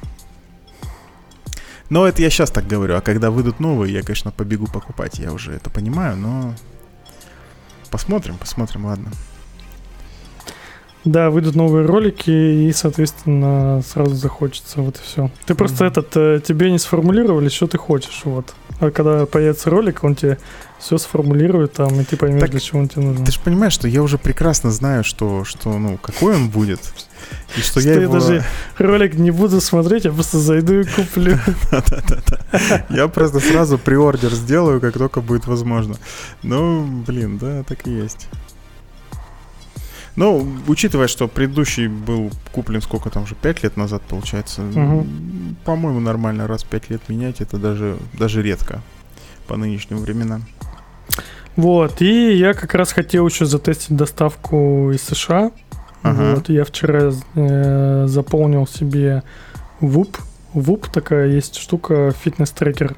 Но 1.89 2.07
это 2.07 2.23
я 2.23 2.31
сейчас 2.31 2.51
так 2.51 2.67
говорю, 2.67 2.97
а 2.97 3.01
когда 3.01 3.31
выйдут 3.31 3.59
новые, 3.59 3.93
я, 3.93 4.03
конечно, 4.03 4.31
побегу 4.31 4.67
покупать, 4.67 5.19
я 5.19 5.33
уже 5.33 5.53
это 5.53 5.71
понимаю, 5.71 6.17
но 6.17 6.55
посмотрим, 7.91 8.37
посмотрим, 8.37 8.85
ладно. 8.85 9.11
Да, 11.05 11.31
выйдут 11.31 11.55
новые 11.55 11.87
ролики, 11.87 12.31
и, 12.31 12.73
соответственно, 12.73 13.83
сразу 13.87 14.15
захочется, 14.15 14.83
вот 14.83 14.97
и 14.97 15.01
все. 15.03 15.31
Ты 15.47 15.55
mm-hmm. 15.55 15.57
просто 15.57 15.85
этот, 15.87 16.17
э, 16.17 16.41
тебе 16.47 16.71
не 16.71 16.79
сформулировали, 16.79 17.49
что 17.49 17.67
ты 17.67 17.79
хочешь, 17.79 18.21
вот. 18.25 18.55
А 18.81 18.91
когда 18.91 19.25
появится 19.27 19.71
ролик, 19.71 20.05
он 20.05 20.15
тебе 20.15 20.39
все 20.79 20.99
сформулирует 20.99 21.75
там, 21.75 22.01
и 22.01 22.05
ты 22.05 22.17
поймешь, 22.17 22.41
так, 22.41 22.51
для 22.51 22.61
чего 22.61 22.81
он 22.81 22.89
тебе 22.89 23.03
нужен. 23.03 23.25
Ты 23.25 23.33
же 23.33 23.41
понимаешь, 23.41 23.75
что 23.75 23.89
я 23.89 24.03
уже 24.03 24.19
прекрасно 24.19 24.71
знаю, 24.71 25.05
что, 25.05 25.45
что 25.45 25.79
ну, 25.79 25.99
какой 25.99 26.35
он 26.35 26.49
будет. 26.49 26.81
И 27.57 27.61
что, 27.61 27.81
я, 27.81 27.95
его... 27.95 28.15
даже 28.15 28.45
ролик 28.79 29.15
не 29.15 29.31
буду 29.31 29.61
смотреть, 29.61 30.07
я 30.07 30.13
просто 30.13 30.39
зайду 30.39 30.81
и 30.81 30.85
куплю. 30.85 31.39
Да-да-да. 31.71 32.87
Я 32.89 33.09
просто 33.09 33.41
сразу 33.41 33.79
приордер 33.79 34.33
сделаю, 34.33 34.81
как 34.81 34.95
только 34.97 35.21
будет 35.21 35.47
возможно. 35.47 35.97
Ну, 36.43 37.05
блин, 37.07 37.39
да, 37.39 37.63
так 37.65 37.87
и 37.87 37.91
есть. 37.91 38.29
Ну, 40.17 40.47
учитывая, 40.67 41.09
что 41.09 41.29
предыдущий 41.29 41.87
был 41.87 42.31
куплен 42.53 42.83
сколько 42.83 43.11
там 43.11 43.25
уже, 43.25 43.35
5 43.35 43.63
лет 43.63 43.77
назад, 43.77 44.03
получается, 44.03 44.63
угу. 44.63 45.07
по-моему, 45.65 46.01
нормально 46.01 46.47
раз 46.47 46.65
5 46.65 46.91
лет 46.91 47.09
менять, 47.09 47.41
это 47.41 47.59
даже, 47.59 47.97
даже 48.19 48.43
редко 48.43 48.83
по 49.47 49.57
нынешним 49.57 49.99
временам. 49.99 50.45
Вот, 51.57 52.01
и 52.01 52.37
я 52.37 52.55
как 52.55 52.75
раз 52.75 52.93
хотел 52.93 53.27
еще 53.27 53.45
затестить 53.45 53.97
доставку 53.97 54.93
из 54.93 55.03
США. 55.03 55.51
Ага. 56.03 56.35
Вот, 56.37 56.49
я 56.49 56.65
вчера 56.65 57.13
э, 57.35 58.07
заполнил 58.07 58.67
себе 58.67 59.23
WUP. 59.81 60.17
WUP 60.55 60.91
такая 60.91 61.29
есть 61.29 61.57
штука, 61.57 62.13
фитнес-трекер. 62.25 62.97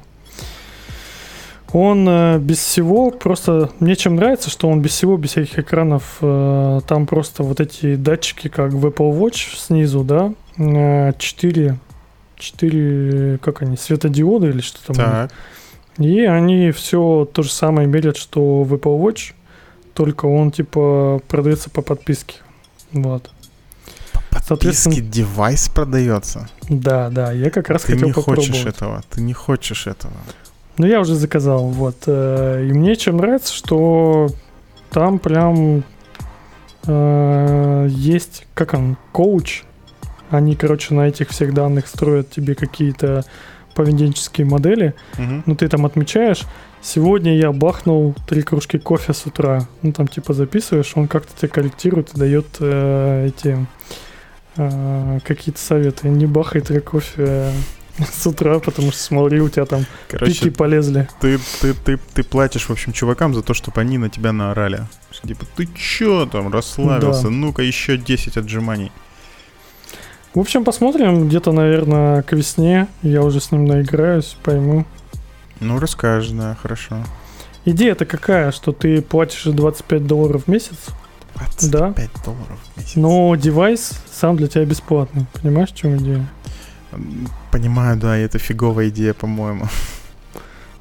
Он 1.73 2.07
э, 2.07 2.37
без 2.37 2.59
всего, 2.59 3.09
просто 3.09 3.71
мне 3.79 3.95
чем 3.95 4.15
нравится, 4.15 4.51
что 4.51 4.69
он 4.69 4.81
без 4.81 4.91
всего, 4.91 5.17
без 5.17 5.31
всяких 5.31 5.57
экранов, 5.57 6.17
э, 6.21 6.81
там 6.87 7.07
просто 7.07 7.41
вот 7.41 7.59
эти 7.59 7.95
датчики, 7.95 8.47
как 8.47 8.73
в 8.73 8.85
Apple 8.85 9.19
Watch 9.19 9.57
снизу, 9.57 10.03
да, 10.03 10.33
э, 10.57 11.13
4, 11.17 11.79
4, 12.37 13.37
как 13.39 13.63
они, 13.63 13.75
светодиоды 13.75 14.49
или 14.49 14.61
что 14.61 14.85
там. 14.85 14.95
Так. 14.95 15.31
И 15.97 16.21
они 16.21 16.69
все 16.71 17.27
то 17.31 17.41
же 17.41 17.51
самое 17.51 17.87
мерят, 17.87 18.17
что 18.17 18.63
в 18.63 18.73
Apple 18.75 18.99
Watch, 19.01 19.33
только 19.95 20.27
он 20.27 20.51
типа 20.51 21.21
продается 21.27 21.71
по 21.71 21.81
подписке. 21.81 22.35
Вот. 22.91 23.31
По 24.29 24.43
подписке 24.47 25.01
девайс 25.01 25.69
продается? 25.69 26.49
Да, 26.69 27.09
да, 27.09 27.31
я 27.31 27.49
как 27.49 27.69
раз 27.69 27.81
ты 27.81 27.93
хотел 27.93 28.07
не 28.07 28.13
попробовать. 28.13 28.49
хочешь 28.49 28.65
этого, 28.65 29.03
ты 29.09 29.21
не 29.21 29.33
хочешь 29.33 29.87
этого. 29.87 30.13
Ну, 30.77 30.87
я 30.87 30.99
уже 30.99 31.15
заказал, 31.15 31.67
вот. 31.67 31.97
Э, 32.07 32.65
и 32.67 32.73
мне 32.73 32.95
чем 32.95 33.17
нравится, 33.17 33.53
что 33.53 34.29
там 34.89 35.19
прям 35.19 35.83
э, 36.87 37.87
есть, 37.89 38.47
как 38.53 38.73
он, 38.73 38.97
коуч. 39.11 39.63
Они, 40.29 40.55
короче, 40.55 40.95
на 40.95 41.07
этих 41.07 41.29
всех 41.29 41.53
данных 41.53 41.87
строят 41.87 42.31
тебе 42.31 42.55
какие-то 42.55 43.23
поведенческие 43.75 44.47
модели. 44.47 44.95
Угу. 45.13 45.43
Ну, 45.45 45.55
ты 45.55 45.67
там 45.67 45.85
отмечаешь, 45.85 46.43
сегодня 46.81 47.37
я 47.37 47.51
бахнул 47.51 48.15
три 48.27 48.41
кружки 48.41 48.77
кофе 48.77 49.13
с 49.13 49.25
утра. 49.25 49.67
Ну, 49.81 49.91
там 49.91 50.07
типа 50.07 50.33
записываешь, 50.33 50.93
он 50.95 51.07
как-то 51.07 51.37
тебе 51.37 51.49
корректирует 51.49 52.13
и 52.13 52.19
дает 52.19 52.47
э, 52.59 53.27
эти 53.27 53.65
э, 54.57 55.19
какие-то 55.23 55.59
советы. 55.59 56.07
Не 56.09 56.25
бахай 56.25 56.61
три 56.61 56.79
кофе 56.79 57.51
с 57.99 58.25
утра, 58.25 58.59
потому 58.59 58.91
что 58.91 59.01
смотри, 59.01 59.41
у 59.41 59.49
тебя 59.49 59.65
там 59.65 59.85
Короче, 60.09 60.33
пики 60.33 60.49
полезли. 60.49 61.07
Ты, 61.21 61.39
ты, 61.61 61.73
ты, 61.73 61.99
ты 62.13 62.23
платишь, 62.23 62.63
в 62.65 62.71
общем, 62.71 62.91
чувакам 62.91 63.33
за 63.33 63.41
то, 63.41 63.53
чтобы 63.53 63.81
они 63.81 63.97
на 63.97 64.09
тебя 64.09 64.31
наорали. 64.31 64.87
Типа, 65.25 65.45
ты 65.55 65.67
чё 65.75 66.25
там, 66.25 66.51
расслабился? 66.51 67.23
Да. 67.23 67.29
Ну-ка, 67.29 67.61
еще 67.61 67.97
10 67.97 68.37
отжиманий. 68.37 68.91
В 70.33 70.39
общем, 70.39 70.63
посмотрим. 70.63 71.27
Где-то, 71.27 71.51
наверное, 71.51 72.23
к 72.23 72.33
весне 72.33 72.87
я 73.03 73.21
уже 73.21 73.39
с 73.39 73.51
ним 73.51 73.65
наиграюсь, 73.65 74.35
пойму. 74.43 74.85
Ну, 75.59 75.79
расскажешь, 75.79 76.31
да, 76.31 76.57
хорошо. 76.61 77.03
Идея-то 77.65 78.05
какая, 78.05 78.51
что 78.51 78.71
ты 78.71 79.01
платишь 79.01 79.43
25 79.43 80.07
долларов 80.07 80.43
в 80.45 80.47
месяц? 80.47 80.77
25 81.35 81.71
да? 81.71 81.93
долларов 82.25 82.59
в 82.73 82.77
месяц. 82.77 82.95
Но 82.95 83.35
девайс 83.35 83.91
сам 84.11 84.35
для 84.35 84.47
тебя 84.47 84.65
бесплатный. 84.65 85.27
Понимаешь, 85.33 85.69
в 85.69 85.75
чем 85.75 85.97
идея? 85.97 86.27
Понимаю, 87.51 87.97
да, 87.97 88.17
это 88.17 88.39
фиговая 88.39 88.89
идея, 88.89 89.13
по-моему. 89.13 89.67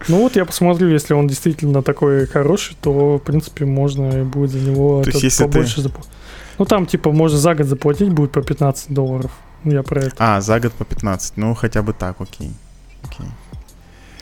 Ну 0.08 0.18
вот 0.18 0.36
я 0.36 0.44
посмотрю, 0.44 0.88
если 0.88 1.14
он 1.14 1.28
действительно 1.28 1.82
такой 1.82 2.26
хороший, 2.26 2.76
то, 2.80 3.18
в 3.18 3.20
принципе, 3.20 3.64
можно 3.64 4.24
будет 4.24 4.50
за 4.50 4.58
него 4.58 5.02
то 5.02 5.10
есть, 5.10 5.22
если 5.22 5.44
побольше 5.44 5.76
ты... 5.76 5.82
заплатить. 5.82 6.10
Ну 6.58 6.64
там, 6.64 6.86
типа, 6.86 7.12
можно 7.12 7.38
за 7.38 7.54
год 7.54 7.66
заплатить 7.66 8.10
будет 8.10 8.32
по 8.32 8.42
15 8.42 8.92
долларов. 8.92 9.30
Я 9.64 9.82
про 9.82 10.00
это. 10.00 10.16
А, 10.18 10.40
за 10.40 10.58
год 10.58 10.72
по 10.72 10.84
15. 10.84 11.36
Ну, 11.36 11.54
хотя 11.54 11.82
бы 11.82 11.92
так, 11.92 12.20
окей. 12.20 12.52
окей. 13.04 13.26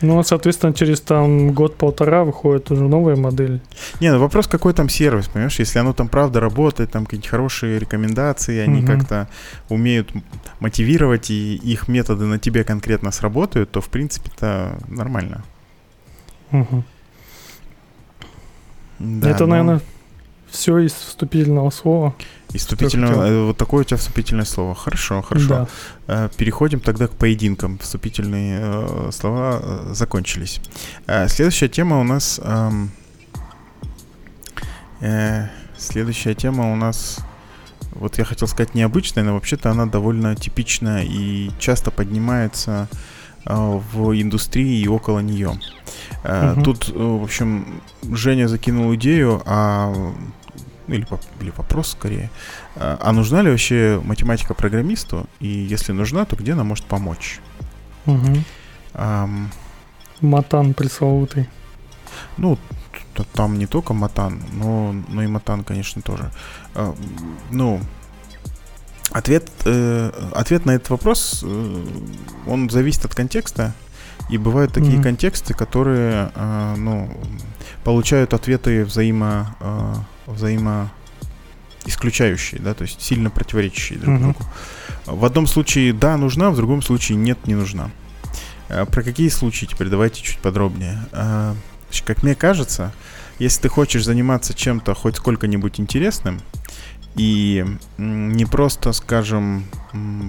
Ну, 0.01 0.23
соответственно, 0.23 0.73
через 0.73 1.01
там 1.01 1.53
год-полтора 1.53 2.23
выходит 2.23 2.71
уже 2.71 2.87
новая 2.87 3.15
модель. 3.15 3.61
Не, 3.99 4.11
ну 4.11 4.19
вопрос, 4.19 4.47
какой 4.47 4.73
там 4.73 4.89
сервис, 4.89 5.27
понимаешь? 5.27 5.59
Если 5.59 5.79
оно 5.79 5.93
там 5.93 6.07
правда 6.07 6.39
работает, 6.39 6.91
там 6.91 7.05
какие-то 7.05 7.29
хорошие 7.29 7.79
рекомендации, 7.79 8.59
они 8.59 8.79
угу. 8.79 8.87
как-то 8.87 9.29
умеют 9.69 10.11
мотивировать, 10.59 11.29
и 11.29 11.55
их 11.55 11.87
методы 11.87 12.25
на 12.25 12.39
тебе 12.39 12.63
конкретно 12.63 13.11
сработают, 13.11 13.71
то, 13.71 13.81
в 13.81 13.89
принципе-то, 13.89 14.77
нормально. 14.87 15.43
Угу. 16.51 16.83
Да, 18.99 19.29
Это, 19.29 19.45
но... 19.45 19.47
наверное, 19.47 19.81
все 20.51 20.77
из 20.79 20.91
вступительного 20.93 21.69
слова. 21.69 22.13
Из 22.53 22.61
вступительного, 22.61 23.23
э, 23.25 23.45
вот 23.45 23.57
такое 23.57 23.81
у 23.81 23.83
тебя 23.85 23.97
вступительное 23.97 24.45
слово. 24.45 24.75
Хорошо, 24.75 25.21
хорошо. 25.21 25.67
Да. 26.07 26.25
Э, 26.25 26.29
переходим 26.35 26.81
тогда 26.81 27.07
к 27.07 27.11
поединкам. 27.11 27.77
Вступительные 27.79 28.59
э, 28.61 29.09
слова 29.13 29.93
закончились. 29.93 30.59
Следующая 31.27 31.69
тема 31.69 31.99
у 32.01 32.03
нас... 32.03 32.41
Э, 32.43 32.71
э, 34.99 35.47
следующая 35.77 36.35
тема 36.35 36.73
у 36.73 36.75
нас... 36.75 37.19
Вот 37.91 38.17
я 38.17 38.25
хотел 38.25 38.47
сказать 38.47 38.75
необычная, 38.75 39.23
но 39.23 39.33
вообще-то 39.33 39.71
она 39.71 39.85
довольно 39.85 40.35
типичная 40.35 41.03
и 41.03 41.51
часто 41.59 41.91
поднимается 41.91 42.87
в 43.43 44.21
индустрии 44.21 44.81
и 44.81 44.87
около 44.87 45.19
нее. 45.19 45.59
Угу. 46.23 46.63
Тут, 46.63 46.89
в 46.89 47.23
общем, 47.23 47.81
Женя 48.03 48.47
закинул 48.47 48.93
идею 48.95 49.41
о 49.45 50.13
или, 50.91 51.07
или 51.39 51.51
вопрос 51.55 51.91
скорее, 51.91 52.29
а, 52.75 52.97
а 53.01 53.11
нужна 53.11 53.41
ли 53.41 53.49
вообще 53.49 54.01
математика 54.03 54.53
программисту? 54.53 55.27
И 55.39 55.47
если 55.47 55.91
нужна, 55.91 56.25
то 56.25 56.35
где 56.35 56.53
она 56.53 56.63
может 56.63 56.85
помочь? 56.85 57.39
Угу. 58.05 58.37
Um, 58.93 59.47
матан 60.19 60.73
пресловутый. 60.73 61.47
Ну, 62.37 62.57
там 63.33 63.57
не 63.57 63.67
только 63.67 63.93
матан, 63.93 64.41
но, 64.53 64.93
но 65.07 65.23
и 65.23 65.27
матан, 65.27 65.63
конечно, 65.63 66.01
тоже. 66.01 66.31
Uh, 66.73 66.97
ну, 67.49 67.79
ответ, 69.11 69.49
э, 69.65 70.11
ответ 70.33 70.65
на 70.65 70.71
этот 70.71 70.89
вопрос, 70.89 71.43
э, 71.43 71.85
он 72.47 72.69
зависит 72.69 73.05
от 73.05 73.15
контекста. 73.15 73.73
И 74.29 74.37
бывают 74.37 74.73
такие 74.73 74.97
mm-hmm. 74.97 75.03
контексты, 75.03 75.53
которые, 75.53 76.31
э, 76.33 76.75
ну, 76.77 77.11
получают 77.83 78.33
ответы 78.33 78.85
взаимо, 78.85 79.55
э, 79.59 79.93
взаимо 80.25 80.91
исключающие, 81.85 82.61
да, 82.61 82.73
то 82.73 82.83
есть 82.83 83.01
сильно 83.01 83.29
противоречащие 83.29 83.99
друг 83.99 84.19
другу. 84.19 84.39
Uh-huh. 84.39 85.15
В 85.15 85.25
одном 85.25 85.47
случае 85.47 85.93
да, 85.93 86.15
нужна, 86.17 86.51
в 86.51 86.55
другом 86.55 86.81
случае 86.81 87.17
нет, 87.17 87.47
не 87.47 87.55
нужна. 87.55 87.89
А 88.69 88.85
про 88.85 89.03
какие 89.03 89.29
случаи 89.29 89.65
теперь 89.65 89.87
давайте 89.87 90.21
чуть 90.21 90.37
подробнее. 90.39 90.99
А, 91.11 91.55
как 92.05 92.23
мне 92.23 92.35
кажется, 92.35 92.93
если 93.39 93.63
ты 93.63 93.69
хочешь 93.69 94.05
заниматься 94.05 94.53
чем-то 94.53 94.93
хоть 94.93 95.17
сколько-нибудь 95.17 95.79
интересным, 95.79 96.41
и 97.15 97.65
не 97.97 98.45
просто, 98.45 98.93
скажем, 98.93 99.65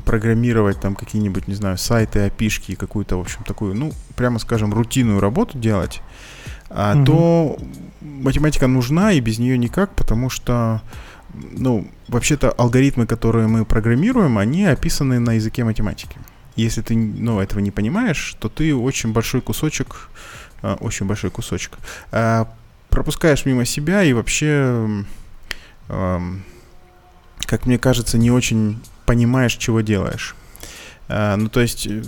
программировать 0.04 0.80
там 0.80 0.96
какие-нибудь, 0.96 1.46
не 1.46 1.54
знаю, 1.54 1.78
сайты, 1.78 2.26
опишки, 2.26 2.74
какую-то, 2.74 3.18
в 3.18 3.20
общем, 3.20 3.44
такую, 3.44 3.76
ну, 3.76 3.92
прямо 4.16 4.40
скажем, 4.40 4.74
рутинную 4.74 5.20
работу 5.20 5.58
делать, 5.58 6.00
а, 6.70 6.96
угу. 6.96 7.04
то 7.04 7.58
математика 8.02 8.66
нужна, 8.66 9.12
и 9.12 9.20
без 9.20 9.38
нее 9.38 9.58
никак, 9.58 9.94
потому 9.94 10.30
что, 10.30 10.82
ну, 11.32 11.88
вообще-то 12.08 12.50
алгоритмы, 12.50 13.06
которые 13.06 13.48
мы 13.48 13.64
программируем, 13.64 14.38
они 14.38 14.64
описаны 14.64 15.18
на 15.18 15.34
языке 15.34 15.64
математики. 15.64 16.16
Если 16.56 16.82
ты, 16.82 16.96
ну, 16.96 17.40
этого 17.40 17.60
не 17.60 17.70
понимаешь, 17.70 18.36
то 18.38 18.48
ты 18.48 18.74
очень 18.74 19.12
большой 19.12 19.40
кусочек, 19.40 20.08
а, 20.60 20.74
очень 20.80 21.06
большой 21.06 21.30
кусочек, 21.30 21.78
а, 22.10 22.52
пропускаешь 22.90 23.46
мимо 23.46 23.64
себя 23.64 24.02
и 24.02 24.12
вообще, 24.12 25.04
как 25.88 27.66
мне 27.66 27.78
кажется, 27.78 28.18
не 28.18 28.30
очень 28.30 28.78
понимаешь, 29.06 29.56
чего 29.56 29.80
делаешь. 29.80 30.36
А, 31.08 31.36
ну, 31.36 31.48
то 31.48 31.60
есть, 31.60 31.86
э, 31.86 32.02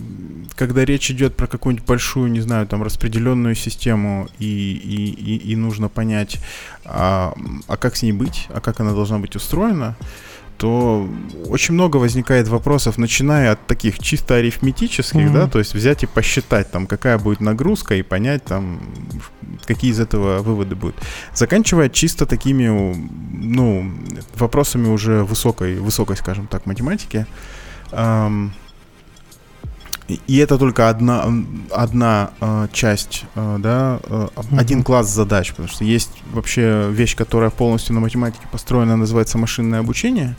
когда 0.57 0.85
речь 0.85 1.11
идет 1.11 1.37
про 1.37 1.47
какую-нибудь 1.47 1.87
большую, 1.87 2.31
не 2.31 2.41
знаю, 2.41 2.67
там, 2.67 2.83
распределенную 2.83 3.55
систему, 3.55 4.29
и, 4.39 4.45
и, 4.45 5.11
и, 5.11 5.53
и 5.53 5.57
нужно 5.57 5.89
понять, 5.89 6.39
а, 6.85 7.35
а 7.67 7.77
как 7.77 7.97
с 7.97 8.03
ней 8.03 8.13
быть, 8.13 8.47
а 8.49 8.61
как 8.61 8.81
она 8.81 8.93
должна 8.93 9.19
быть 9.19 9.37
устроена, 9.37 9.97
то 10.57 11.09
очень 11.49 11.75
много 11.75 11.97
возникает 11.97 12.49
вопросов, 12.49 12.97
начиная 12.97 13.53
от 13.53 13.67
таких 13.67 13.99
чисто 13.99 14.37
арифметических, 14.37 15.21
mm-hmm. 15.21 15.33
да, 15.33 15.49
то 15.49 15.59
есть 15.59 15.75
взять 15.75 16.05
и 16.05 16.07
посчитать, 16.07 16.71
там, 16.71 16.87
какая 16.87 17.19
будет 17.19 17.41
нагрузка, 17.41 17.97
и 17.97 18.03
понять, 18.03 18.45
там, 18.45 18.81
какие 19.67 19.91
из 19.91 19.99
этого 19.99 20.43
выводы 20.43 20.77
будут. 20.77 20.97
Заканчивая 21.35 21.89
чисто 21.89 22.25
такими, 22.25 22.69
ну, 23.33 23.93
вопросами 24.37 24.87
уже 24.87 25.25
высокой, 25.25 25.81
высокой, 25.81 26.17
скажем 26.17 26.47
так, 26.47 26.67
математики. 26.67 27.27
Эм, 27.91 28.53
и 30.08 30.37
это 30.37 30.58
только 30.58 30.90
одна, 30.90 31.26
одна 31.70 32.30
э, 32.40 32.68
часть, 32.73 33.25
э, 33.34 33.56
да, 33.58 34.00
э, 34.02 34.28
mm-hmm. 34.34 34.58
один 34.61 34.82
класс 34.82 35.08
задач, 35.08 35.50
потому 35.50 35.68
что 35.68 35.84
есть 35.84 36.11
вообще 36.32 36.90
вещь, 36.90 37.16
которая 37.16 37.50
полностью 37.50 37.94
на 37.94 38.00
математике 38.00 38.46
построена, 38.52 38.96
называется 38.96 39.38
машинное 39.38 39.80
обучение, 39.80 40.37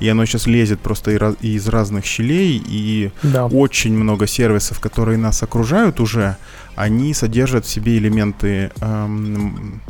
и 0.00 0.08
оно 0.08 0.26
сейчас 0.26 0.46
лезет 0.46 0.80
просто 0.80 1.12
из 1.40 1.68
разных 1.68 2.04
щелей, 2.04 2.60
и 2.66 3.12
да. 3.22 3.46
очень 3.46 3.96
много 3.96 4.26
сервисов, 4.26 4.80
которые 4.80 5.18
нас 5.18 5.42
окружают 5.42 6.00
уже, 6.00 6.36
они 6.74 7.14
содержат 7.14 7.64
в 7.64 7.70
себе 7.70 7.96
элементы 7.98 8.72
эм, 8.80 9.80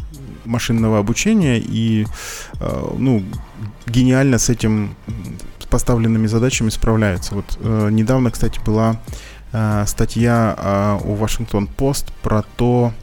машинного 0.45 0.99
обучения 0.99 1.59
и, 1.59 2.07
э, 2.61 2.85
ну, 2.99 3.25
гениально 3.87 4.39
с 4.39 4.49
этим 4.49 4.95
поставленными 5.77 6.27
задачами 6.27 6.71
справляются. 6.71 7.35
Вот 7.35 7.59
э, 7.61 7.91
недавно, 7.91 8.31
кстати, 8.31 8.59
была 8.65 8.97
э, 9.53 9.85
статья 9.87 10.57
э, 10.57 10.99
у 11.05 11.15
Вашингтон 11.17 11.67
Пост 11.67 12.15
про 12.23 12.45
то, 12.57 12.95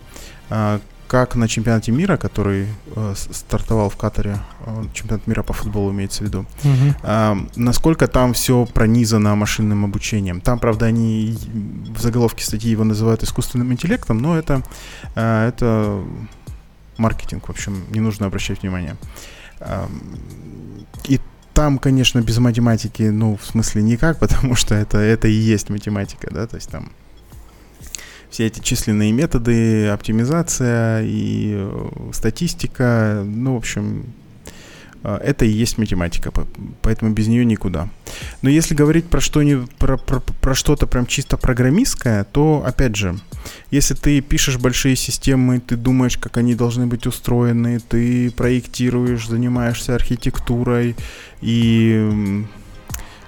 э, 0.50 0.80
как 1.08 1.36
на 1.36 1.48
чемпионате 1.48 1.92
мира, 1.92 2.18
который 2.18 2.65
э, 2.96 3.13
стартовал 3.15 3.92
в 3.92 3.96
Катаре, 3.96 4.38
э, 4.65 4.86
чемпионат 4.92 5.27
мира 5.27 5.44
по 5.44 5.53
футболу 5.53 5.92
имеется 5.92 6.24
в 6.24 6.27
виду, 6.27 6.46
uh-huh. 6.63 6.96
э, 7.03 7.48
насколько 7.58 8.08
там 8.08 8.34
все 8.34 8.65
пронизано 8.65 9.36
машинным 9.36 9.86
обучением. 9.86 10.42
Там, 10.42 10.58
правда, 10.58 10.88
они 10.88 11.38
в 11.96 12.01
заголовке 12.01 12.44
статьи 12.44 12.72
его 12.72 12.84
называют 12.84 13.22
искусственным 13.22 13.72
интеллектом, 13.72 14.18
но 14.18 14.36
это, 14.36 14.63
э, 15.13 15.48
это 15.48 16.01
маркетинг, 16.98 17.48
в 17.48 17.51
общем, 17.51 17.84
не 17.92 18.00
нужно 18.00 18.25
обращать 18.25 18.63
внимание. 18.63 18.96
Э, 19.60 19.86
и 21.08 21.20
там, 21.54 21.78
конечно, 21.80 22.20
без 22.22 22.38
математики, 22.40 23.04
ну, 23.04 23.38
в 23.38 23.46
смысле 23.46 23.84
никак, 23.84 24.20
потому 24.20 24.56
что 24.56 24.76
это, 24.76 24.98
это 24.98 25.28
и 25.28 25.34
есть 25.34 25.70
математика, 25.70 26.30
да, 26.32 26.48
то 26.48 26.56
есть 26.56 26.70
там 26.70 26.92
все 28.30 28.48
эти 28.48 28.60
численные 28.62 29.12
методы, 29.12 29.90
оптимизация 29.90 31.04
и 31.04 31.54
э, 31.56 32.10
статистика, 32.14 33.24
ну, 33.24 33.54
в 33.54 33.58
общем, 33.58 34.08
это 35.04 35.46
и 35.46 35.50
есть 35.50 35.78
математика, 35.78 36.32
поэтому 36.82 37.12
без 37.12 37.28
нее 37.28 37.44
никуда. 37.44 37.90
Но 38.42 38.50
если 38.50 38.74
говорить 38.74 39.06
про, 39.06 39.20
что 39.20 39.44
не, 39.44 39.68
про, 39.78 39.98
про, 39.98 40.20
про 40.20 40.56
что-то 40.56 40.88
прям 40.88 41.06
чисто 41.06 41.36
программистское, 41.36 42.24
то, 42.24 42.64
опять 42.66 42.96
же, 42.96 43.20
если 43.70 43.96
ты 43.96 44.22
пишешь 44.22 44.58
большие 44.58 44.96
системы, 44.96 45.60
ты 45.60 45.76
думаешь, 45.76 46.18
как 46.18 46.38
они 46.38 46.56
должны 46.56 46.88
быть 46.88 47.06
устроены, 47.06 47.80
ты 47.80 48.32
проектируешь, 48.32 49.28
занимаешься 49.28 49.94
архитектурой 49.94 50.96
и 51.42 52.46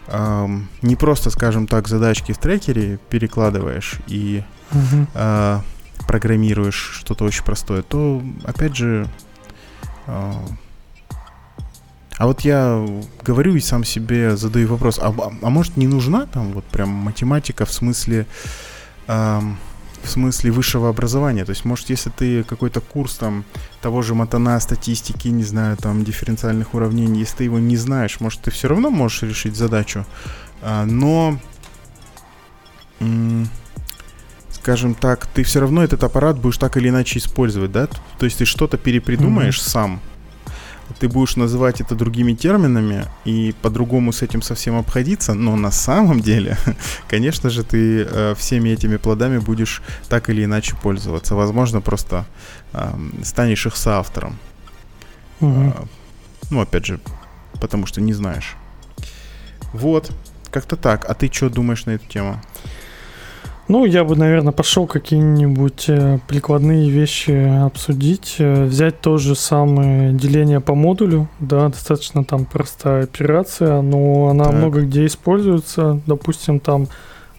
э, 0.08 0.48
не 0.82 0.96
просто, 0.96 1.30
скажем 1.30 1.68
так, 1.68 1.88
задачки 1.90 2.32
в 2.32 2.38
трекере 2.38 3.00
перекладываешь 3.10 3.96
и 4.08 4.44
угу. 4.72 5.08
э, 5.14 5.60
программируешь 6.08 7.00
что-то 7.02 7.26
очень 7.26 7.44
простое, 7.44 7.82
то, 7.82 8.24
опять 8.46 8.76
же, 8.78 9.10
э, 10.08 10.34
а 12.18 12.28
вот 12.28 12.42
я 12.42 12.86
говорю 13.24 13.56
и 13.56 13.60
сам 13.60 13.84
себе 13.84 14.38
задаю 14.38 14.68
вопрос, 14.70 15.00
а, 15.02 15.14
а, 15.42 15.50
может 15.50 15.78
не 15.78 15.88
нужна 15.88 16.26
там 16.26 16.54
вот 16.54 16.66
прям 16.66 16.90
математика 16.90 17.66
в 17.66 17.74
смысле... 17.74 18.26
Э, 19.08 19.42
в 20.04 20.08
смысле 20.08 20.52
высшего 20.52 20.90
образования. 20.90 21.46
То 21.46 21.50
есть, 21.50 21.66
может, 21.66 21.90
если 21.90 22.12
ты 22.12 22.44
какой-то 22.44 22.80
курс 22.80 23.16
там 23.16 23.44
того 23.82 24.04
же 24.04 24.14
матана, 24.14 24.60
статистики, 24.60 25.30
не 25.30 25.44
знаю, 25.44 25.78
там 25.78 26.04
дифференциальных 26.04 26.76
уравнений, 26.76 27.22
если 27.22 27.38
ты 27.38 27.44
его 27.46 27.58
не 27.58 27.76
знаешь, 27.76 28.20
может, 28.20 28.42
ты 28.42 28.52
все 28.52 28.68
равно 28.68 28.92
можешь 28.92 29.24
решить 29.24 29.56
задачу. 29.56 30.06
А, 30.62 30.86
но, 30.86 31.40
скажем 34.52 34.94
так, 34.94 35.26
ты 35.26 35.44
все 35.44 35.60
равно 35.60 35.84
этот 35.84 36.04
аппарат 36.04 36.38
будешь 36.38 36.60
так 36.60 36.78
или 36.78 36.90
иначе 36.90 37.18
использовать, 37.18 37.72
да? 37.72 37.88
То 38.20 38.26
есть 38.26 38.38
ты 38.38 38.46
что-то 38.46 38.78
перепридумаешь 38.78 39.58
mm-hmm. 39.58 39.70
сам 39.70 40.02
ты 41.00 41.10
будешь 41.10 41.36
называть 41.36 41.82
это 41.82 41.96
другими 41.96 42.34
терминами 42.34 43.06
и 43.26 43.54
по-другому 43.62 44.12
с 44.12 44.22
этим 44.22 44.42
совсем 44.42 44.78
обходиться, 44.78 45.34
но 45.34 45.56
на 45.56 45.72
самом 45.72 46.20
деле, 46.20 46.58
конечно 47.08 47.50
же, 47.50 47.64
ты 47.64 48.04
э, 48.04 48.36
всеми 48.38 48.70
этими 48.70 48.98
плодами 48.98 49.40
будешь 49.40 49.82
так 50.10 50.30
или 50.30 50.46
иначе 50.46 50.76
пользоваться. 50.82 51.36
Возможно, 51.36 51.82
просто 51.82 52.26
э, 52.74 52.94
станешь 53.24 53.66
их 53.66 53.76
соавтором. 53.76 54.38
Угу. 55.42 55.62
Э, 55.62 55.74
ну, 56.52 56.62
опять 56.62 56.86
же, 56.86 57.00
потому 57.60 57.86
что 57.86 58.02
не 58.02 58.14
знаешь. 58.14 58.56
Вот, 59.74 60.12
как-то 60.52 60.76
так. 60.76 61.10
А 61.10 61.14
ты 61.14 61.30
что 61.32 61.50
думаешь 61.50 61.86
на 61.86 61.92
эту 61.92 62.08
тему? 62.08 62.42
Ну, 63.68 63.86
я 63.86 64.04
бы, 64.04 64.16
наверное, 64.16 64.54
пошел 64.54 64.86
какие-нибудь 64.86 65.86
э, 65.88 66.20
прикладные 66.28 66.88
вещи 66.92 67.32
обсудить. 67.66 68.36
Э, 68.38 68.66
взять 68.66 69.02
то 69.02 69.18
же 69.18 69.34
самое 69.34 70.14
деление 70.14 70.60
по 70.60 70.76
модулю. 70.76 71.28
Да, 71.40 71.70
достаточно 71.70 72.24
там 72.24 72.46
простая 72.46 73.06
операция, 73.06 73.82
но 73.82 74.28
она 74.28 74.46
так. 74.46 74.54
много 74.54 74.82
где 74.82 75.08
используется. 75.08 76.00
Допустим, 76.06 76.60
там 76.60 76.90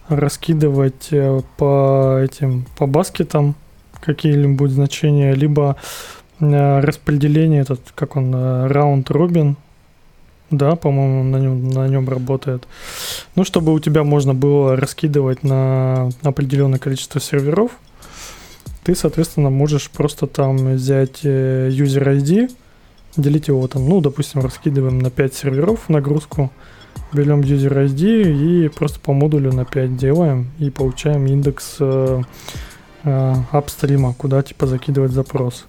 раскидывать 0.09 1.07
э, 1.11 1.39
по 1.55 2.19
этим, 2.21 2.65
по 2.77 2.87
баскетам 2.87 3.55
какие-нибудь 4.01 4.71
значения, 4.71 5.33
либо 5.33 5.77
распределение, 6.39 7.61
этот, 7.61 7.79
как 7.95 8.15
он, 8.15 8.31
раунд-робин, 8.67 9.57
да, 10.51 10.75
по-моему, 10.75 11.23
на 11.23 11.37
нем, 11.37 11.69
на 11.69 11.87
нем 11.87 12.07
работает. 12.07 12.67
Ну, 13.35 13.43
чтобы 13.43 13.73
у 13.73 13.79
тебя 13.79 14.03
можно 14.03 14.33
было 14.33 14.75
раскидывать 14.75 15.43
на 15.43 16.09
определенное 16.23 16.79
количество 16.79 17.19
серверов, 17.19 17.71
ты, 18.83 18.95
соответственно, 18.95 19.49
можешь 19.49 19.89
просто 19.89 20.27
там 20.27 20.75
взять 20.75 21.19
э, 21.23 21.69
user 21.69 22.17
ID, 22.17 22.49
делить 23.17 23.49
его 23.49 23.67
там, 23.67 23.87
ну, 23.89 23.99
допустим, 23.99 24.39
раскидываем 24.39 24.99
на 24.99 25.09
5 25.09 25.33
серверов 25.33 25.89
нагрузку, 25.89 26.51
берем 27.11 27.41
user 27.41 27.85
ID 27.85 28.65
и 28.65 28.69
просто 28.69 29.01
по 29.01 29.11
модулю 29.11 29.51
на 29.51 29.65
5 29.65 29.97
делаем 29.97 30.51
и 30.59 30.69
получаем 30.69 31.25
индекс 31.25 31.75
э, 31.79 32.21
э, 33.03 33.33
куда 34.17 34.41
типа 34.41 34.67
закидывать 34.67 35.11
запрос. 35.11 35.65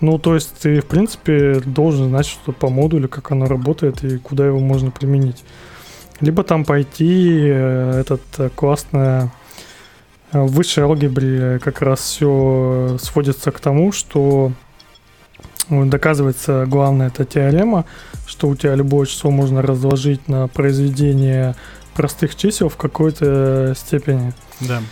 Ну, 0.00 0.18
то 0.18 0.34
есть 0.34 0.54
ты, 0.60 0.80
в 0.80 0.86
принципе, 0.86 1.60
должен 1.60 2.08
знать 2.08 2.26
что 2.26 2.52
по 2.52 2.70
модулю, 2.70 3.08
как 3.08 3.30
оно 3.32 3.46
работает 3.46 4.02
и 4.02 4.18
куда 4.18 4.46
его 4.46 4.58
можно 4.58 4.90
применить. 4.90 5.44
Либо 6.20 6.42
там 6.42 6.64
пойти 6.64 7.40
э, 7.46 8.00
этот 8.00 8.22
э, 8.38 8.50
классное 8.54 9.32
э, 10.32 10.40
в 10.40 10.52
высшей 10.52 10.84
алгебре 10.84 11.58
как 11.62 11.82
раз 11.82 12.00
все 12.00 12.98
сводится 13.00 13.50
к 13.50 13.60
тому, 13.60 13.92
что 13.92 14.52
доказывается 15.68 16.66
главная 16.66 17.08
эта 17.08 17.24
теорема, 17.24 17.84
что 18.26 18.48
у 18.48 18.56
тебя 18.56 18.74
любое 18.74 19.06
число 19.06 19.30
можно 19.30 19.62
разложить 19.62 20.28
на 20.28 20.48
произведение 20.48 21.54
простых 21.94 22.34
чисел 22.34 22.68
в 22.68 22.76
какой-то 22.76 23.74
степени. 23.76 24.32
Да 24.60 24.82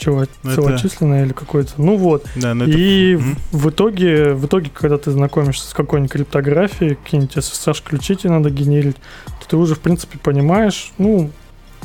чего, 0.00 0.24
ну, 0.42 0.54
целочисленное 0.54 1.18
это... 1.18 1.26
или 1.26 1.32
какое-то. 1.32 1.72
Ну 1.76 1.96
вот. 1.96 2.26
Да, 2.36 2.54
ну 2.54 2.64
и 2.64 3.14
это... 3.14 3.22
в, 3.52 3.64
в 3.64 3.70
итоге, 3.70 4.34
в 4.34 4.46
итоге, 4.46 4.70
когда 4.72 4.98
ты 4.98 5.10
знакомишься 5.10 5.68
с 5.68 5.72
какой-нибудь 5.72 6.12
криптографией, 6.12 6.96
какие-нибудь 6.96 7.36
SSH-ключи 7.36 8.16
тебе 8.16 8.30
надо 8.30 8.50
генерить, 8.50 8.96
то 9.40 9.48
ты 9.48 9.56
уже, 9.56 9.74
в 9.74 9.80
принципе, 9.80 10.18
понимаешь, 10.18 10.92
ну, 10.98 11.30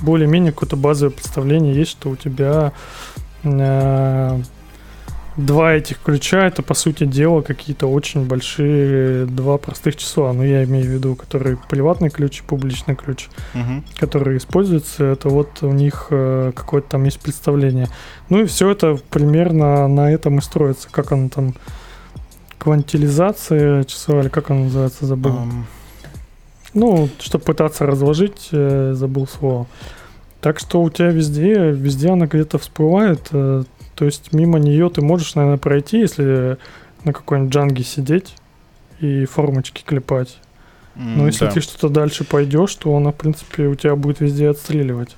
более-менее 0.01 0.51
какое-то 0.51 0.75
базовое 0.75 1.13
представление 1.13 1.75
есть, 1.75 1.91
что 1.91 2.09
у 2.09 2.15
тебя 2.15 2.73
э, 3.43 4.41
два 5.37 5.73
этих 5.73 5.99
ключа 5.99 6.47
это 6.47 6.63
по 6.63 6.73
сути 6.73 7.05
дела 7.05 7.41
какие-то 7.41 7.87
очень 7.87 8.25
большие 8.25 9.25
два 9.25 9.57
простых 9.57 9.95
числа. 9.97 10.33
Ну, 10.33 10.43
я 10.43 10.63
имею 10.63 10.85
в 10.85 10.89
виду, 10.89 11.15
которые 11.15 11.57
приватный 11.69 12.09
ключ 12.09 12.39
и 12.39 12.43
публичный 12.43 12.95
ключ, 12.95 13.27
угу. 13.53 13.83
которые 13.97 14.37
используются. 14.37 15.03
Это 15.03 15.29
вот 15.29 15.61
у 15.61 15.71
них 15.71 16.07
э, 16.09 16.51
какое-то 16.55 16.89
там 16.89 17.03
есть 17.03 17.19
представление. 17.19 17.87
Ну 18.29 18.41
и 18.41 18.45
все 18.45 18.69
это 18.69 18.97
примерно 19.09 19.87
на 19.87 20.11
этом 20.11 20.39
и 20.39 20.41
строится. 20.41 20.87
Как 20.89 21.11
оно 21.11 21.29
там 21.29 21.53
квантилизация 22.57 23.83
числа, 23.83 24.21
или 24.21 24.29
как 24.29 24.49
оно 24.49 24.65
называется, 24.65 25.05
забыл. 25.05 25.33
Um. 25.33 25.63
Ну, 26.73 27.09
чтобы 27.19 27.43
пытаться 27.45 27.85
разложить, 27.85 28.49
э, 28.51 28.93
забыл 28.95 29.27
слово. 29.27 29.67
Так 30.41 30.59
что 30.59 30.81
у 30.81 30.89
тебя 30.89 31.09
везде, 31.09 31.71
везде 31.71 32.09
она 32.09 32.27
где-то 32.27 32.57
всплывает. 32.57 33.29
То 33.95 34.05
есть 34.05 34.33
мимо 34.33 34.59
нее 34.59 34.89
ты 34.89 35.01
можешь, 35.01 35.35
наверное, 35.35 35.57
пройти, 35.57 35.99
если 35.99 36.57
на 37.03 37.13
какой-нибудь 37.13 37.53
джанге 37.53 37.83
сидеть 37.83 38.35
и 38.99 39.25
формочки 39.25 39.83
клепать. 39.85 40.37
Mm, 40.95 41.15
Но 41.17 41.27
если 41.27 41.45
да. 41.45 41.51
ты 41.51 41.61
что-то 41.61 41.89
дальше 41.89 42.23
пойдешь, 42.23 42.75
то 42.75 42.95
она, 42.95 43.11
в 43.11 43.15
принципе, 43.15 43.67
у 43.67 43.75
тебя 43.75 43.95
будет 43.95 44.19
везде 44.19 44.49
отстреливать. 44.49 45.15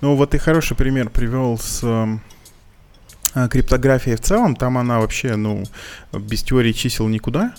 Ну, 0.00 0.16
вот 0.16 0.30
ты 0.30 0.38
хороший 0.38 0.76
пример 0.76 1.08
привел 1.10 1.58
с, 1.58 1.80
а, 1.82 2.18
криптография 3.50 4.16
в 4.16 4.20
целом, 4.20 4.56
там 4.56 4.78
она 4.78 5.00
вообще, 5.00 5.36
ну, 5.36 5.64
без 6.12 6.42
теории 6.42 6.72
чисел 6.72 7.08
никуда. 7.08 7.52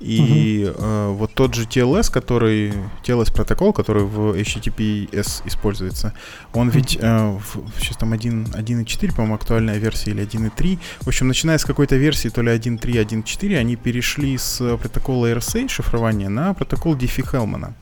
И 0.00 0.66
угу. 0.68 0.84
э, 0.84 1.08
вот 1.10 1.34
тот 1.34 1.54
же 1.54 1.64
TLS, 1.64 2.10
который, 2.10 2.72
TLS 3.04 3.32
протокол, 3.32 3.72
который 3.72 4.04
в 4.04 4.32
HTTPS 4.32 5.42
используется, 5.44 6.14
он 6.52 6.70
ведь, 6.70 6.98
э, 7.00 7.38
в, 7.38 7.70
сейчас 7.78 7.96
там 7.96 8.14
1.4, 8.14 9.14
по-моему, 9.14 9.34
актуальная 9.34 9.78
версия 9.78 10.10
или 10.10 10.26
1.3. 10.26 10.78
В 11.00 11.08
общем, 11.08 11.28
начиная 11.28 11.58
с 11.58 11.64
какой-то 11.64 11.96
версии, 11.96 12.28
то 12.28 12.42
ли 12.42 12.50
1.3, 12.50 13.04
1.4, 13.04 13.56
они 13.58 13.76
перешли 13.76 14.36
с 14.38 14.76
протокола 14.78 15.32
RSA 15.32 15.68
шифрования 15.68 16.28
на 16.28 16.54
протокол 16.54 16.96
Диффи-Хелмана. 16.96 17.74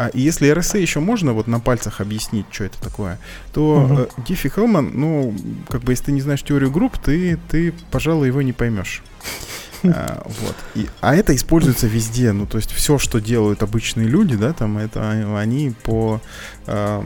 А, 0.00 0.08
и 0.08 0.22
если 0.22 0.50
RSA 0.50 0.80
еще 0.80 1.00
можно 1.00 1.34
вот 1.34 1.46
на 1.46 1.60
пальцах 1.60 2.00
объяснить, 2.00 2.46
что 2.50 2.64
это 2.64 2.80
такое, 2.80 3.18
то 3.52 3.82
угу. 3.82 4.22
Диффи-Хелман, 4.26 4.92
ну, 4.94 5.34
как 5.68 5.82
бы 5.82 5.92
если 5.92 6.06
ты 6.06 6.12
не 6.12 6.22
знаешь 6.22 6.42
теорию 6.42 6.70
групп, 6.70 6.96
ты, 6.96 7.38
ты 7.50 7.74
пожалуй, 7.90 8.28
его 8.28 8.40
не 8.40 8.52
поймешь. 8.52 9.02
А, 9.82 10.22
вот. 10.26 10.56
И, 10.74 10.86
а 11.00 11.16
это 11.16 11.34
используется 11.34 11.86
везде. 11.86 12.32
Ну, 12.32 12.44
то 12.44 12.58
есть 12.58 12.70
все, 12.70 12.98
что 12.98 13.18
делают 13.18 13.62
обычные 13.62 14.06
люди, 14.06 14.36
да, 14.36 14.52
там, 14.52 14.76
это 14.76 15.10
они 15.38 15.72
по 15.84 16.20
э, 16.66 17.02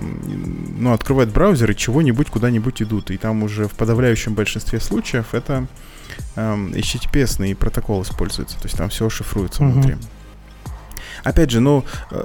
ну, 0.76 0.92
открывают 0.92 1.30
браузер 1.30 1.70
и 1.70 1.76
чего-нибудь 1.76 2.30
куда-нибудь 2.30 2.82
идут. 2.82 3.12
И 3.12 3.16
там 3.16 3.44
уже 3.44 3.68
в 3.68 3.74
подавляющем 3.74 4.34
большинстве 4.34 4.80
случаев 4.80 5.34
это 5.34 5.68
э, 6.34 6.40
HTTPS 6.72 7.54
протокол 7.54 8.02
используется. 8.02 8.56
То 8.56 8.64
есть 8.64 8.76
там 8.76 8.88
все 8.88 9.08
шифруется 9.08 9.62
uh-huh. 9.62 9.70
внутри. 9.70 9.96
Опять 11.24 11.50
же, 11.50 11.60
ну, 11.60 11.84
э, 12.10 12.24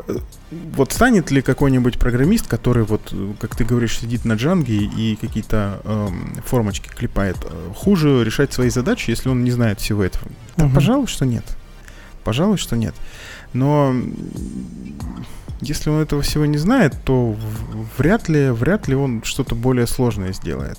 вот 0.74 0.92
станет 0.92 1.32
ли 1.32 1.42
какой-нибудь 1.42 1.98
программист, 1.98 2.48
который 2.48 2.84
вот, 2.84 3.14
как 3.40 3.56
ты 3.56 3.64
говоришь, 3.64 3.98
сидит 3.98 4.26
на 4.26 4.34
джанге 4.34 4.76
и 4.76 5.16
какие-то 5.16 5.80
эм, 5.86 6.36
формочки 6.46 6.90
клепает, 6.90 7.38
э, 7.44 7.72
хуже 7.76 8.24
решать 8.24 8.52
свои 8.54 8.70
задачи, 8.70 9.10
если 9.10 9.30
он 9.30 9.44
не 9.44 9.52
знает 9.52 9.80
всего 9.80 10.04
этого? 10.04 10.30
Да, 10.58 10.66
угу. 10.66 10.76
пожалуй, 10.76 11.08
что 11.08 11.26
нет. 11.26 11.46
Пожалуй, 12.26 12.58
что 12.58 12.76
нет. 12.76 12.94
Но 13.54 13.96
если 15.62 15.90
он 15.90 16.02
этого 16.02 16.22
всего 16.22 16.46
не 16.46 16.58
знает, 16.58 16.94
то 17.06 17.36
вряд 17.98 18.30
ли, 18.30 18.50
вряд 18.52 18.88
ли 18.88 18.96
он 18.96 19.24
что-то 19.24 19.56
более 19.56 19.88
сложное 19.88 20.34
сделает. 20.34 20.78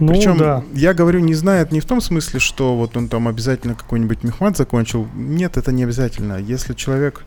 Ну, 0.00 0.08
Причем 0.08 0.38
да. 0.38 0.64
я 0.72 0.94
говорю, 0.94 1.20
не 1.20 1.34
знает 1.34 1.72
не 1.72 1.80
в 1.80 1.84
том 1.84 2.00
смысле, 2.00 2.40
что 2.40 2.74
вот 2.74 2.96
он 2.96 3.08
там 3.08 3.28
обязательно 3.28 3.74
какой-нибудь 3.74 4.24
мехмат 4.24 4.56
закончил. 4.56 5.06
Нет, 5.14 5.58
это 5.58 5.72
не 5.72 5.84
обязательно. 5.84 6.38
Если 6.38 6.72
человек 6.72 7.22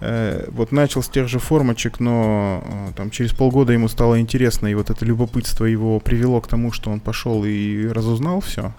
э, 0.00 0.48
вот 0.52 0.70
начал 0.70 1.02
с 1.02 1.08
тех 1.08 1.26
же 1.26 1.40
формочек, 1.40 1.98
но 1.98 2.62
э, 2.64 2.92
там 2.96 3.10
через 3.10 3.32
полгода 3.32 3.72
ему 3.72 3.88
стало 3.88 4.20
интересно, 4.20 4.68
и 4.68 4.74
вот 4.74 4.88
это 4.88 5.04
любопытство 5.04 5.64
его 5.64 5.98
привело 5.98 6.40
к 6.40 6.46
тому, 6.46 6.70
что 6.70 6.92
он 6.92 7.00
пошел 7.00 7.44
и 7.44 7.88
разузнал 7.88 8.40
все, 8.40 8.72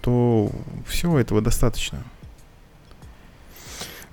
то 0.00 0.50
всего 0.86 1.18
этого 1.18 1.42
достаточно. 1.42 1.98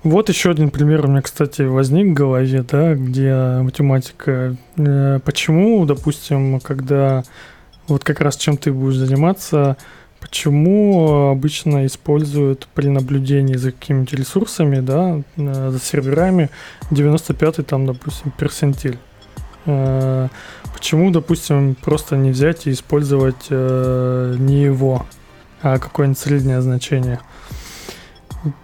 Вот 0.04 0.28
еще 0.28 0.50
один 0.50 0.70
пример 0.70 1.06
у 1.06 1.08
меня, 1.08 1.22
кстати, 1.22 1.62
возник 1.62 2.08
в 2.08 2.14
голове, 2.14 2.62
да, 2.70 2.94
где 2.94 3.34
математика. 3.62 4.56
Э, 4.76 5.20
почему, 5.24 5.86
допустим, 5.86 6.60
когда 6.60 7.24
вот 7.88 8.04
как 8.04 8.20
раз 8.20 8.36
чем 8.36 8.56
ты 8.56 8.72
будешь 8.72 8.96
заниматься, 8.96 9.76
почему 10.20 11.30
обычно 11.30 11.86
используют 11.86 12.68
при 12.74 12.88
наблюдении 12.88 13.56
за 13.56 13.72
какими-то 13.72 14.16
ресурсами, 14.16 14.80
да, 14.80 15.22
э, 15.36 15.70
за 15.70 15.78
серверами 15.78 16.50
95-й 16.90 17.64
там, 17.64 17.86
допустим, 17.86 18.30
персентиль. 18.30 18.98
Э, 19.66 20.28
почему, 20.72 21.10
допустим, 21.10 21.74
просто 21.74 22.16
не 22.16 22.30
взять 22.30 22.66
и 22.66 22.72
использовать 22.72 23.46
э, 23.50 24.36
не 24.38 24.62
его, 24.62 25.06
а 25.62 25.78
какое-нибудь 25.78 26.18
среднее 26.18 26.62
значение? 26.62 27.20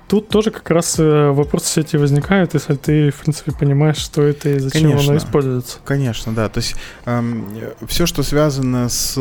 Тут 0.06 0.28
тоже 0.28 0.50
как 0.50 0.70
раз 0.70 0.98
э, 0.98 1.30
вопросы 1.30 1.80
эти 1.80 1.96
возникают, 1.96 2.54
если 2.54 2.74
ты, 2.74 3.10
в 3.10 3.16
принципе, 3.16 3.52
понимаешь, 3.52 3.96
что 3.96 4.22
это 4.22 4.50
и 4.50 4.58
зачем 4.58 4.90
Конечно. 4.90 5.10
оно 5.10 5.18
используется. 5.18 5.78
Конечно, 5.84 6.32
да. 6.32 6.48
То 6.48 6.58
есть 6.58 6.76
эм, 7.06 7.48
все, 7.88 8.06
что 8.06 8.22
связано 8.22 8.88
с 8.88 9.18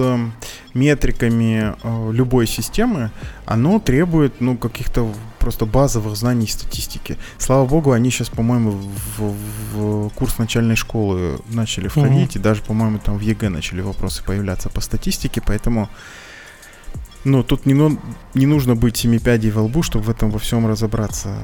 метриками 0.73 1.75
э, 1.83 2.11
любой 2.11 2.45
системы, 2.47 3.11
оно 3.45 3.79
требует 3.79 4.41
ну, 4.41 4.57
каких-то 4.57 5.11
просто 5.39 5.65
базовых 5.65 6.15
знаний 6.15 6.47
статистики. 6.47 7.17
Слава 7.37 7.65
богу, 7.65 7.91
они 7.91 8.11
сейчас, 8.11 8.29
по-моему, 8.29 8.71
в, 9.17 9.35
в 9.73 10.09
курс 10.11 10.37
начальной 10.37 10.75
школы 10.75 11.39
начали 11.49 11.87
входить, 11.87 12.35
угу. 12.35 12.39
и 12.39 12.41
даже, 12.41 12.61
по-моему, 12.61 12.99
там 12.99 13.17
в 13.17 13.21
ЕГЭ 13.21 13.49
начали 13.49 13.81
вопросы 13.81 14.23
появляться 14.23 14.69
по 14.69 14.81
статистике, 14.81 15.41
поэтому 15.45 15.89
ну, 17.23 17.43
тут 17.43 17.65
не, 17.65 17.73
ну, 17.73 17.97
не 18.33 18.45
нужно 18.45 18.75
быть 18.75 18.97
семи 18.97 19.19
пядей 19.19 19.51
во 19.51 19.61
лбу, 19.61 19.81
чтобы 19.83 20.05
в 20.05 20.09
этом 20.09 20.29
во 20.29 20.39
всем 20.39 20.67
разобраться. 20.67 21.37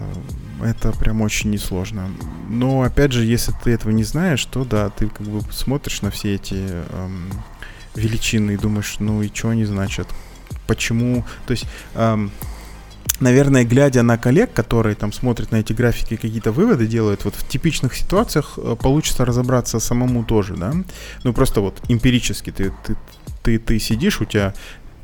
Это 0.62 0.92
прям 0.92 1.22
очень 1.22 1.52
несложно. 1.52 2.10
Но, 2.50 2.82
опять 2.82 3.14
же, 3.14 3.26
если 3.26 3.54
ты 3.64 3.72
этого 3.72 3.92
не 3.92 4.04
знаешь, 4.04 4.44
то 4.46 4.66
да, 4.66 4.90
ты 4.90 5.08
как 5.08 5.26
бы 5.26 5.42
смотришь 5.52 6.02
на 6.02 6.12
все 6.12 6.36
эти 6.36 6.56
эм, 6.56 7.30
величины 7.96 8.52
и 8.52 8.58
думаешь, 8.58 8.98
ну 9.00 9.22
и 9.22 9.30
что 9.34 9.50
они 9.50 9.66
значат? 9.66 10.08
Почему? 10.68 11.26
То 11.46 11.52
есть... 11.52 11.66
Эм, 11.96 12.32
наверное, 13.20 13.66
глядя 13.66 14.04
на 14.04 14.18
коллег, 14.18 14.54
которые 14.54 14.96
там 14.96 15.12
смотрят 15.12 15.52
на 15.52 15.58
эти 15.58 15.74
графики, 15.74 16.16
какие-то 16.16 16.52
выводы 16.52 16.88
делают, 16.88 17.26
вот 17.26 17.36
в 17.36 17.48
типичных 17.48 17.96
ситуациях 17.96 18.54
э, 18.58 18.76
получится 18.82 19.26
разобраться 19.26 19.80
самому 19.80 20.24
тоже, 20.24 20.56
да? 20.56 20.74
Ну, 21.24 21.34
просто 21.34 21.62
вот 21.62 21.82
эмпирически 21.88 22.52
ты, 22.52 22.74
ты, 22.86 22.96
ты, 23.44 23.60
ты 23.60 23.80
сидишь, 23.80 24.22
у 24.22 24.26
тебя 24.26 24.54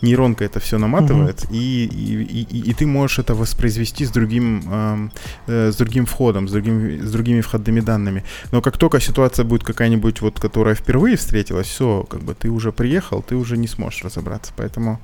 нейронка 0.01 0.45
это 0.45 0.59
все 0.59 0.77
наматывает, 0.77 1.43
угу. 1.45 1.53
и, 1.53 1.85
и, 1.85 2.41
и, 2.41 2.69
и 2.69 2.73
ты 2.73 2.85
можешь 2.85 3.19
это 3.19 3.33
воспроизвести 3.35 4.05
с 4.05 4.11
другим, 4.11 5.09
э, 5.47 5.71
с 5.71 5.75
другим 5.75 6.05
входом, 6.05 6.47
с, 6.47 6.51
другим, 6.51 7.05
с 7.05 7.11
другими 7.11 7.41
входными 7.41 7.81
данными. 7.81 8.23
Но 8.51 8.61
как 8.61 8.77
только 8.77 8.99
ситуация 8.99 9.45
будет 9.45 9.63
какая-нибудь, 9.63 10.21
вот, 10.21 10.39
которая 10.39 10.75
впервые 10.75 11.15
встретилась, 11.15 11.67
все, 11.67 12.03
как 12.03 12.21
бы 12.21 12.33
ты 12.33 12.49
уже 12.49 12.71
приехал, 12.71 13.21
ты 13.21 13.35
уже 13.35 13.57
не 13.57 13.67
сможешь 13.67 14.03
разобраться. 14.03 14.53
Поэтому 14.55 14.99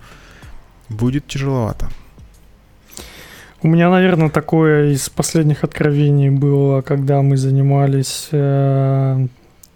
будет 0.89 1.27
тяжеловато. 1.27 1.89
У 3.63 3.67
меня, 3.67 3.89
наверное, 3.89 4.29
такое 4.29 4.91
из 4.91 5.07
последних 5.09 5.63
откровений 5.63 6.29
было, 6.31 6.81
когда 6.81 7.21
мы 7.21 7.37
занимались 7.37 8.27
э, 8.31 9.27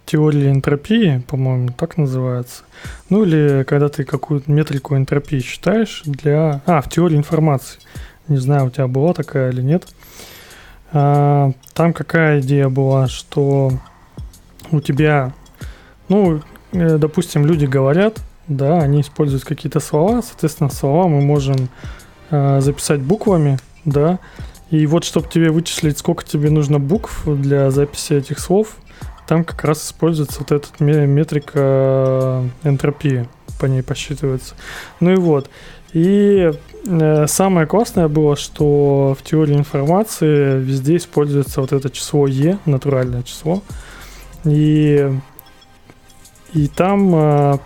теория 0.06 0.50
энтропии, 0.50 1.22
по-моему, 1.26 1.68
так 1.76 1.98
называется. 1.98 2.62
Ну 3.10 3.24
или 3.24 3.64
когда 3.64 3.88
ты 3.88 4.04
какую-то 4.04 4.50
метрику 4.50 4.96
энтропии 4.96 5.40
считаешь 5.40 6.02
для... 6.04 6.62
А, 6.64 6.80
в 6.80 6.88
теории 6.88 7.16
информации. 7.16 7.80
Не 8.28 8.38
знаю, 8.38 8.66
у 8.66 8.70
тебя 8.70 8.86
была 8.86 9.12
такая 9.12 9.50
или 9.50 9.60
нет. 9.60 9.86
А, 10.92 11.52
там 11.74 11.92
какая 11.92 12.40
идея 12.40 12.68
была, 12.68 13.08
что 13.08 13.72
у 14.70 14.80
тебя, 14.80 15.32
ну, 16.08 16.40
э, 16.72 16.98
допустим, 16.98 17.44
люди 17.44 17.66
говорят, 17.66 18.18
да, 18.48 18.78
они 18.78 19.00
используют 19.00 19.44
какие-то 19.44 19.80
слова, 19.80 20.22
соответственно, 20.22 20.70
слова 20.70 21.08
мы 21.08 21.20
можем 21.20 21.68
а, 22.30 22.60
записать 22.60 23.00
буквами, 23.00 23.58
да, 23.84 24.18
и 24.70 24.86
вот, 24.86 25.04
чтобы 25.04 25.28
тебе 25.28 25.50
вычислить, 25.50 25.98
сколько 25.98 26.24
тебе 26.24 26.50
нужно 26.50 26.78
букв 26.78 27.24
для 27.26 27.70
записи 27.70 28.14
этих 28.14 28.38
слов, 28.38 28.76
там 29.26 29.44
как 29.44 29.64
раз 29.64 29.86
используется 29.86 30.40
вот 30.40 30.52
эта 30.52 30.68
метрика 30.82 31.52
э, 31.54 32.48
энтропии, 32.68 33.28
по 33.60 33.66
ней 33.66 33.82
посчитывается. 33.82 34.54
Ну 35.00 35.12
и 35.12 35.16
вот. 35.16 35.50
И 35.92 36.52
э, 36.86 37.26
самое 37.26 37.66
классное 37.66 38.08
было, 38.08 38.36
что 38.36 39.16
в 39.18 39.22
теории 39.22 39.56
информации 39.56 40.60
везде 40.60 40.96
используется 40.96 41.60
вот 41.60 41.72
это 41.72 41.90
число 41.90 42.26
Е, 42.26 42.58
натуральное 42.66 43.22
число. 43.22 43.62
И, 44.44 45.10
и 46.52 46.68
там, 46.68 47.14
э, 47.14 47.58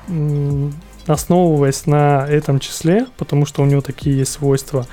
основываясь 1.06 1.86
на 1.86 2.26
этом 2.28 2.60
числе, 2.60 3.06
потому 3.16 3.46
что 3.46 3.62
у 3.62 3.66
него 3.66 3.80
такие 3.80 4.18
есть 4.18 4.32
свойства, 4.32 4.86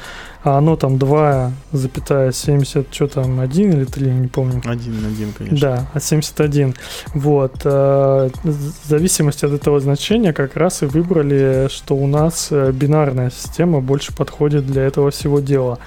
а 0.44 0.58
оно 0.60 0.76
там 0.76 0.96
2,70, 0.96 2.86
что 2.92 3.08
там, 3.08 3.40
1 3.40 3.72
или 3.72 3.86
3, 3.86 4.06
не 4.12 4.28
помню. 4.28 4.62
1, 4.66 5.06
1, 5.06 5.34
конечно. 5.34 5.60
Да, 5.60 5.88
от 5.94 6.04
71. 6.04 6.76
Вот. 7.14 7.62
Э, 7.66 8.30
в 8.44 8.88
зависимости 8.88 9.46
от 9.46 9.52
этого 9.52 9.80
значения 9.80 10.34
как 10.34 10.56
раз 10.56 10.84
и 10.84 10.86
выбрали, 10.86 11.68
что 11.70 11.96
у 11.96 12.08
нас 12.08 12.48
э, 12.52 12.72
бинарная 12.72 13.30
система 13.30 13.82
больше 13.82 14.16
подходит 14.16 14.66
для 14.66 14.84
этого 14.84 15.12
всего 15.12 15.40
дела. 15.40 15.80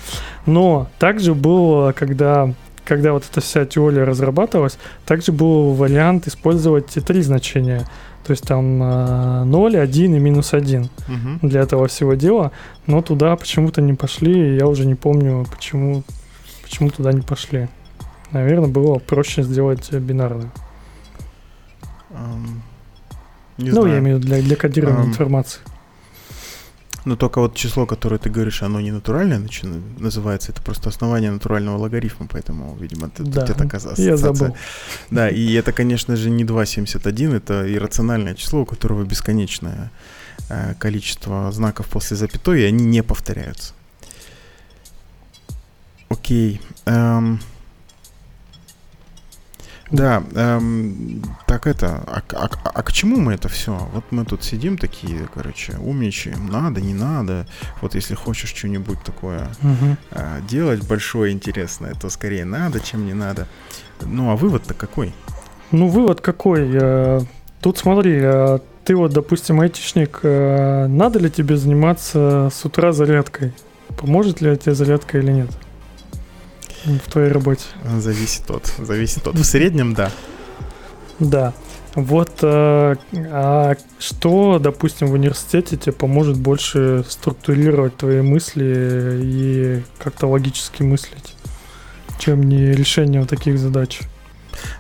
Но 0.47 0.89
также 0.99 1.35
было, 1.35 1.93
когда 1.93 2.53
когда 2.85 3.13
вот 3.13 3.23
эта 3.31 3.41
вся 3.41 3.65
теория 3.67 4.03
разрабатывалась, 4.03 4.77
также 5.07 5.31
был 5.31 5.75
вариант 5.75 6.27
использовать 6.27 6.87
три 6.89 7.23
значения– 7.23 7.87
то 8.25 8.33
есть 8.33 8.47
там 8.47 9.51
0, 9.51 9.77
э, 9.77 9.81
1 9.81 10.15
и 10.15 10.19
минус 10.19 10.55
1 10.55 10.83
угу. 10.83 10.89
для 11.43 11.63
этого 11.63 11.87
всего 11.89 12.15
дела. 12.15 12.53
Но 12.87 13.03
туда 13.03 13.37
почему-то 13.37 13.81
не 13.81 13.95
пошли, 13.95 14.33
и 14.33 14.57
я 14.57 14.67
уже 14.67 14.87
не 14.87 14.95
помню, 14.95 15.47
почему, 15.51 16.03
почему 16.63 16.91
туда 16.91 17.13
не 17.13 17.23
пошли. 17.23 17.69
Наверное, 18.33 18.69
было 18.69 18.99
проще 18.99 19.43
сделать 19.43 19.93
бинарную. 19.93 20.51
Um, 22.11 22.61
не 23.57 23.71
ну, 23.71 23.83
знаю. 23.83 23.95
я 23.95 23.99
имею 24.01 24.17
в 24.17 24.21
виду 24.21 24.29
для, 24.29 24.43
для 24.43 24.57
кодирования 24.57 25.05
um, 25.05 25.09
информации. 25.09 25.61
Но 27.05 27.17
только 27.17 27.41
вот 27.41 27.55
число, 27.55 27.87
которое 27.87 28.19
ты 28.19 28.31
говоришь, 28.31 28.63
оно 28.63 28.81
не 28.81 28.93
натуральное 28.93 29.41
называется, 29.99 30.53
это 30.53 30.63
просто 30.63 30.89
основание 30.89 31.31
натурального 31.31 31.79
логарифма, 31.79 32.27
поэтому, 32.31 32.77
видимо, 32.77 33.09
ты, 33.09 33.23
да, 33.23 33.45
это 33.45 33.65
оказалось. 33.65 33.99
Я 33.99 34.17
забыл. 34.17 34.57
Да, 35.11 35.29
и 35.29 35.53
это, 35.55 35.73
конечно 35.73 36.17
же, 36.17 36.31
не 36.31 36.45
2,71, 36.45 37.37
это 37.37 37.73
иррациональное 37.73 38.35
число, 38.35 38.63
у 38.63 38.67
которого 38.67 39.05
бесконечное 39.05 39.91
э, 40.49 40.75
количество 40.79 41.51
знаков 41.53 41.87
после 41.87 42.17
запятой, 42.17 42.63
и 42.63 42.65
они 42.65 42.85
не 42.85 43.03
повторяются. 43.03 43.73
Окей. 46.09 46.61
Эм, 46.87 47.41
да, 49.91 50.23
эм, 50.35 51.23
так 51.47 51.67
это, 51.67 52.03
а, 52.07 52.23
а, 52.33 52.49
а 52.65 52.83
к 52.83 52.93
чему 52.93 53.17
мы 53.19 53.35
это 53.35 53.49
все? 53.49 53.77
Вот 53.93 54.05
мы 54.11 54.25
тут 54.25 54.45
сидим 54.45 54.79
такие, 54.79 55.29
короче, 55.35 55.77
умничаем, 55.79 56.47
надо, 56.47 56.81
не 56.81 56.95
надо. 56.95 57.47
Вот 57.83 57.95
если 57.95 58.15
хочешь 58.15 58.55
что-нибудь 58.55 59.03
такое 59.03 59.49
угу. 59.63 59.97
э, 60.13 60.41
делать 60.49 60.87
большое, 60.87 61.33
интересное, 61.33 61.95
то 61.95 62.09
скорее 62.09 62.45
надо, 62.45 62.81
чем 62.81 63.05
не 63.05 63.15
надо. 63.15 63.49
Ну, 64.01 64.31
а 64.31 64.37
вывод-то 64.37 64.75
какой? 64.75 65.13
Ну, 65.73 65.89
вывод 65.89 66.21
какой? 66.21 66.71
Э, 66.73 67.21
тут 67.61 67.79
смотри, 67.79 68.19
э, 68.23 68.59
ты 68.85 68.95
вот, 68.95 69.13
допустим, 69.13 69.61
айтишник, 69.61 70.21
э, 70.23 70.87
надо 70.87 71.19
ли 71.19 71.31
тебе 71.31 71.57
заниматься 71.57 72.49
с 72.53 72.65
утра 72.65 72.93
зарядкой? 72.93 73.53
Поможет 73.99 74.41
ли 74.41 74.57
тебе 74.57 74.75
зарядка 74.75 75.19
или 75.19 75.33
нет? 75.33 75.51
В 76.85 77.11
твоей 77.11 77.31
работе? 77.31 77.65
Зависит 77.99 78.51
от. 78.51 78.67
Зависит 78.79 79.27
от. 79.27 79.35
В 79.35 79.45
среднем, 79.45 79.95
да. 79.95 80.11
Да. 81.19 81.53
Вот 81.95 82.39
э, 82.43 82.95
а 83.13 83.77
что, 83.99 84.59
допустим, 84.61 85.09
в 85.09 85.15
университете 85.15 85.77
тебе 85.77 85.93
поможет 85.93 86.39
больше 86.39 87.05
структурировать 87.09 87.97
твои 87.97 88.21
мысли 88.21 89.19
и 89.23 89.83
как-то 89.99 90.29
логически 90.29 90.85
мыслить, 90.85 91.35
чем 92.19 92.45
не 92.45 92.73
решение 92.73 93.25
таких 93.25 93.59
задач? 93.59 94.01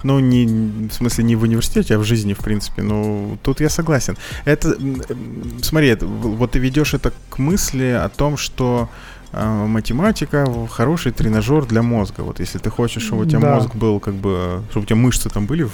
Ну, 0.02 0.20
не, 0.20 0.88
в 0.88 0.92
смысле, 0.92 1.24
не 1.24 1.36
в 1.36 1.42
университете, 1.42 1.96
а 1.96 1.98
в 1.98 2.04
жизни, 2.04 2.34
в 2.34 2.38
принципе. 2.38 2.82
Ну, 2.82 3.38
тут 3.42 3.60
я 3.60 3.68
согласен. 3.68 4.16
Это, 4.44 4.76
смотри, 5.62 5.96
вот 6.00 6.52
ты 6.52 6.58
ведешь 6.58 6.94
это 6.94 7.12
к 7.28 7.38
мысли 7.38 7.86
о 7.86 8.08
том, 8.08 8.36
что 8.36 8.88
а, 8.88 9.19
математика 9.32 10.46
хороший 10.70 11.12
тренажер 11.12 11.66
для 11.66 11.82
мозга. 11.82 12.22
Вот 12.22 12.40
если 12.40 12.58
ты 12.58 12.70
хочешь, 12.70 13.02
чтобы 13.04 13.22
у 13.22 13.26
тебя 13.26 13.40
да. 13.40 13.54
мозг 13.54 13.74
был 13.74 14.00
как 14.00 14.14
бы, 14.14 14.62
чтобы 14.70 14.84
у 14.84 14.86
тебя 14.86 14.96
мышцы 14.96 15.28
там 15.28 15.46
были 15.46 15.64
в, 15.64 15.72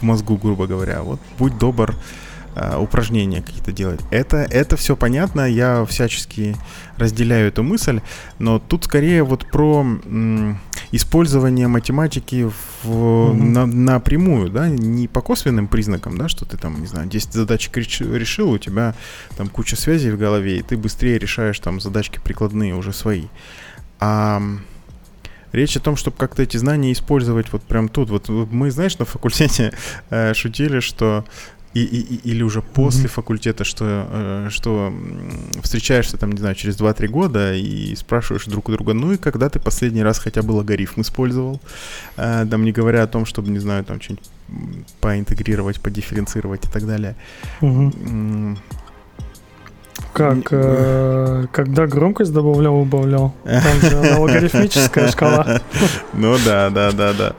в 0.00 0.02
мозгу, 0.02 0.36
грубо 0.36 0.66
говоря, 0.66 1.02
вот 1.02 1.20
будь 1.38 1.58
добр, 1.58 1.94
э, 2.54 2.76
упражнения 2.78 3.42
какие-то 3.42 3.72
делать. 3.72 4.00
Это, 4.10 4.38
это 4.38 4.76
все 4.76 4.96
понятно, 4.96 5.42
я 5.42 5.84
всячески 5.84 6.56
разделяю 6.96 7.48
эту 7.48 7.62
мысль, 7.62 8.00
но 8.38 8.58
тут 8.58 8.84
скорее 8.84 9.22
вот 9.24 9.46
про 9.50 9.80
м, 9.80 10.60
использование 10.92 11.68
математики 11.68 12.48
в, 12.84 13.30
угу. 13.30 13.34
на, 13.34 13.66
напрямую, 13.66 14.50
да, 14.50 14.68
не 14.68 15.08
по 15.08 15.22
косвенным 15.22 15.66
признакам, 15.66 16.16
да, 16.18 16.28
что 16.28 16.44
ты 16.44 16.56
там, 16.56 16.80
не 16.80 16.86
знаю, 16.86 17.08
10 17.08 17.32
задачек 17.32 17.76
решил, 17.76 18.50
у 18.50 18.58
тебя 18.58 18.94
там 19.36 19.48
куча 19.48 19.74
связей 19.74 20.10
в 20.10 20.18
голове, 20.18 20.58
и 20.58 20.62
ты 20.62 20.76
быстрее 20.76 21.18
решаешь 21.18 21.58
там 21.58 21.80
задачки 21.80 22.20
прикладные 22.22 22.74
уже 22.74 22.92
свои. 22.92 23.24
А 23.98 24.42
Речь 25.52 25.76
о 25.76 25.80
том, 25.80 25.96
чтобы 25.96 26.16
как-то 26.16 26.42
эти 26.42 26.56
знания 26.56 26.92
использовать 26.92 27.52
вот 27.52 27.62
прям 27.62 27.90
тут. 27.90 28.08
Вот 28.08 28.28
мы, 28.28 28.70
знаешь, 28.70 28.98
на 28.98 29.04
факультете 29.04 29.74
э, 30.10 30.32
шутили, 30.32 30.80
что 30.80 31.26
и, 31.74 31.80
и, 31.82 32.30
или 32.30 32.42
уже 32.42 32.60
после 32.60 33.04
mm-hmm. 33.04 33.08
факультета, 33.08 33.64
что, 33.64 33.84
э, 34.10 34.48
что 34.50 34.92
встречаешься 35.62 36.18
там, 36.18 36.32
не 36.32 36.38
знаю, 36.38 36.54
через 36.54 36.78
2-3 36.78 37.08
года 37.08 37.54
и 37.54 37.94
спрашиваешь 37.94 38.44
друг 38.44 38.68
у 38.68 38.72
друга, 38.72 38.92
ну 38.92 39.12
и 39.12 39.16
когда 39.16 39.48
ты 39.48 39.58
последний 39.58 40.02
раз 40.02 40.18
хотя 40.18 40.42
бы 40.42 40.52
логарифм 40.52 41.00
использовал, 41.00 41.60
э, 42.16 42.46
там 42.50 42.64
не 42.64 42.72
говоря 42.72 43.02
о 43.02 43.06
том, 43.06 43.24
чтобы, 43.24 43.50
не 43.50 43.58
знаю, 43.58 43.84
там 43.84 44.00
что-нибудь 44.00 44.28
поинтегрировать, 45.00 45.80
подифференцировать 45.80 46.66
и 46.66 46.68
так 46.68 46.86
далее. 46.86 47.16
Mm-hmm. 47.60 48.58
Как, 50.12 50.48
э, 50.50 51.46
когда 51.52 51.86
громкость 51.86 52.32
добавлял, 52.32 52.76
убавлял. 52.76 53.34
Там 53.44 53.80
же 53.80 53.96
логарифмическая 54.18 55.08
шкала. 55.08 55.60
Ну 56.12 56.36
да, 56.44 56.68
да, 56.70 56.92
да, 56.92 57.12
да. 57.14 57.34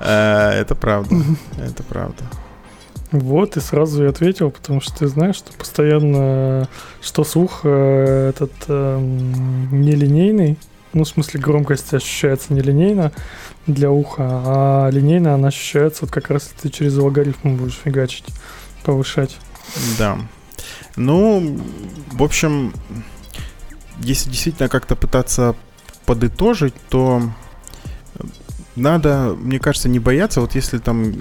Э, 0.00 0.60
это 0.60 0.74
правда. 0.74 1.14
Это 1.58 1.82
правда. 1.82 2.24
Вот, 3.14 3.56
и 3.56 3.60
сразу 3.60 4.02
я 4.02 4.10
ответил, 4.10 4.50
потому 4.50 4.80
что 4.80 4.98
ты 4.98 5.06
знаешь, 5.06 5.36
что 5.36 5.52
постоянно, 5.52 6.68
что 7.00 7.22
слух 7.22 7.60
э, 7.62 8.30
этот 8.30 8.50
э, 8.66 8.98
нелинейный, 9.70 10.58
ну, 10.92 11.04
в 11.04 11.08
смысле, 11.08 11.38
громкость 11.38 11.94
ощущается 11.94 12.52
нелинейно 12.52 13.12
для 13.68 13.92
уха, 13.92 14.24
а 14.26 14.90
линейно 14.90 15.34
она 15.34 15.48
ощущается 15.48 16.06
вот 16.06 16.10
как 16.10 16.28
раз 16.28 16.50
ты 16.60 16.70
через 16.70 16.96
логарифм 16.96 17.54
будешь 17.54 17.78
фигачить, 17.84 18.26
повышать. 18.82 19.36
Да. 19.96 20.18
Ну, 20.96 21.56
в 22.10 22.22
общем, 22.24 22.74
если 24.00 24.28
действительно 24.28 24.68
как-то 24.68 24.96
пытаться 24.96 25.54
подытожить, 26.04 26.74
то 26.88 27.22
надо, 28.74 29.36
мне 29.38 29.60
кажется, 29.60 29.88
не 29.88 30.00
бояться, 30.00 30.40
вот 30.40 30.56
если 30.56 30.78
там 30.78 31.14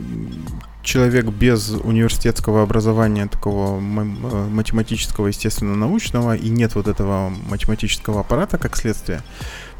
человек 0.83 1.25
без 1.27 1.69
университетского 1.69 2.61
образования, 2.61 3.27
такого 3.27 3.79
э, 3.79 3.79
математического, 3.81 5.27
естественно-научного, 5.27 6.35
и 6.35 6.49
нет 6.49 6.75
вот 6.75 6.87
этого 6.87 7.29
математического 7.49 8.19
аппарата 8.19 8.57
как 8.57 8.75
следствие, 8.75 9.21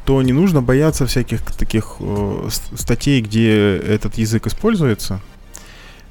то 0.05 0.21
не 0.21 0.33
нужно 0.33 0.61
бояться 0.61 1.05
всяких 1.05 1.41
таких 1.41 1.97
э, 1.99 2.49
статей, 2.75 3.21
где 3.21 3.77
этот 3.77 4.17
язык 4.17 4.47
используется. 4.47 5.21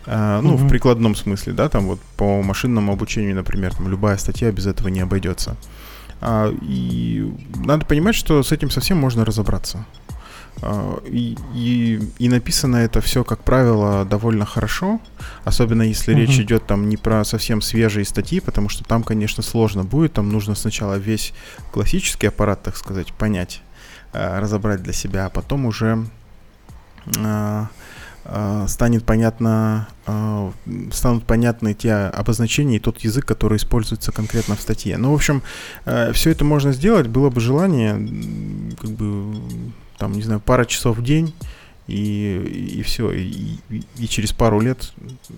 Э, 0.07 0.40
ну, 0.42 0.55
угу. 0.55 0.64
в 0.64 0.68
прикладном 0.68 1.14
смысле, 1.14 1.55
да, 1.55 1.68
там 1.68 1.87
вот 1.87 2.00
по 2.16 2.42
машинному 2.42 2.92
обучению, 2.92 3.35
например, 3.35 3.74
там 3.74 3.88
любая 3.88 4.16
статья 4.18 4.52
без 4.52 4.66
этого 4.66 4.88
не 4.88 5.00
обойдется. 5.00 5.57
А, 6.20 6.55
и 6.62 7.33
надо 7.57 7.85
понимать, 7.85 8.14
что 8.14 8.42
с 8.42 8.52
этим 8.52 8.70
совсем 8.70 8.96
можно 8.96 9.24
разобраться. 9.24 9.85
А, 10.62 11.03
и, 11.05 11.37
и, 11.55 12.01
и 12.18 12.29
написано 12.29 12.77
это 12.77 13.01
все, 13.01 13.25
как 13.25 13.42
правило, 13.42 14.05
довольно 14.05 14.46
хорошо, 14.46 15.01
особенно 15.44 15.83
если 15.83 16.14
uh-huh. 16.14 16.18
речь 16.18 16.38
идет 16.38 16.66
там 16.66 16.88
не 16.88 16.96
про 16.96 17.25
совсем 17.25 17.61
свежие 17.61 18.05
статьи, 18.05 18.38
потому 18.38 18.68
что 18.68 18.85
там, 18.85 19.03
конечно, 19.03 19.42
сложно 19.42 19.83
будет, 19.83 20.12
там 20.12 20.29
нужно 20.29 20.55
сначала 20.55 20.94
весь 20.94 21.35
классический 21.72 22.29
аппарат, 22.29 22.62
так 22.62 22.77
сказать, 22.77 23.12
понять, 23.12 23.61
а, 24.12 24.40
разобрать 24.40 24.85
для 24.85 24.92
себя, 24.92 25.27
а 25.27 25.31
потом 25.31 25.66
уже 25.66 26.07
а, 27.16 27.66
станет 28.68 29.05
понятно, 29.05 29.88
станут 30.92 31.25
понятны 31.25 31.75
те 31.75 31.92
обозначения 31.92 32.77
и 32.77 32.79
тот 32.79 33.01
язык, 33.01 33.27
который 33.27 33.57
используется 33.57 34.12
конкретно 34.12 34.55
в 34.55 34.61
статье. 34.61 34.96
Ну, 34.96 35.11
в 35.11 35.14
общем, 35.16 35.42
все 36.12 36.31
это 36.31 36.44
можно 36.44 36.70
сделать, 36.70 37.09
было 37.09 37.31
бы 37.31 37.40
желание, 37.40 37.94
как 38.81 38.90
бы 38.90 39.35
там, 39.98 40.12
не 40.12 40.22
знаю, 40.22 40.40
пара 40.40 40.64
часов 40.64 40.98
в 40.98 41.02
день, 41.02 41.35
и, 41.87 42.78
и 42.78 42.83
все. 42.83 43.11
И, 43.11 43.59
и, 43.70 43.83
и 43.98 44.09
через 44.09 44.33
пару 44.33 44.61
лет 44.61 44.92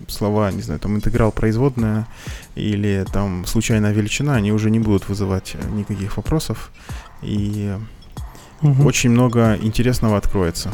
слова, 0.07 0.51
не 0.51 0.61
знаю, 0.61 0.79
там 0.79 0.95
интеграл 0.95 1.31
производная 1.31 2.07
или 2.55 3.05
там 3.11 3.45
случайная 3.45 3.91
величина, 3.91 4.35
они 4.35 4.51
уже 4.51 4.69
не 4.69 4.79
будут 4.79 5.09
вызывать 5.09 5.55
никаких 5.71 6.17
вопросов. 6.17 6.71
И 7.21 7.73
угу. 8.61 8.85
очень 8.85 9.09
много 9.09 9.57
интересного 9.61 10.17
откроется. 10.17 10.71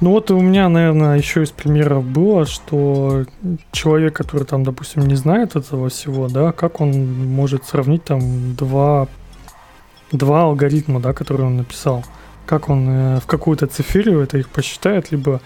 Ну 0.00 0.10
вот 0.10 0.30
у 0.30 0.40
меня, 0.40 0.68
наверное, 0.68 1.18
еще 1.18 1.42
из 1.42 1.50
примеров 1.50 2.04
было, 2.04 2.46
что 2.46 3.24
человек, 3.72 4.14
который 4.14 4.44
там, 4.44 4.62
допустим, 4.62 5.08
не 5.08 5.16
знает 5.16 5.56
этого 5.56 5.88
всего, 5.88 6.28
да, 6.28 6.52
как 6.52 6.80
он 6.80 7.26
может 7.28 7.64
сравнить 7.64 8.04
там 8.04 8.54
два 8.54 9.08
два 10.12 10.44
алгоритма, 10.44 11.00
да, 11.00 11.12
которые 11.12 11.46
он 11.46 11.56
написал. 11.56 12.04
Как 12.46 12.68
он 12.68 12.88
э, 12.88 13.20
в 13.20 13.26
какую-то 13.26 13.66
циферию 13.66 14.20
это 14.20 14.38
их 14.38 14.48
посчитает, 14.48 15.10
либо 15.10 15.40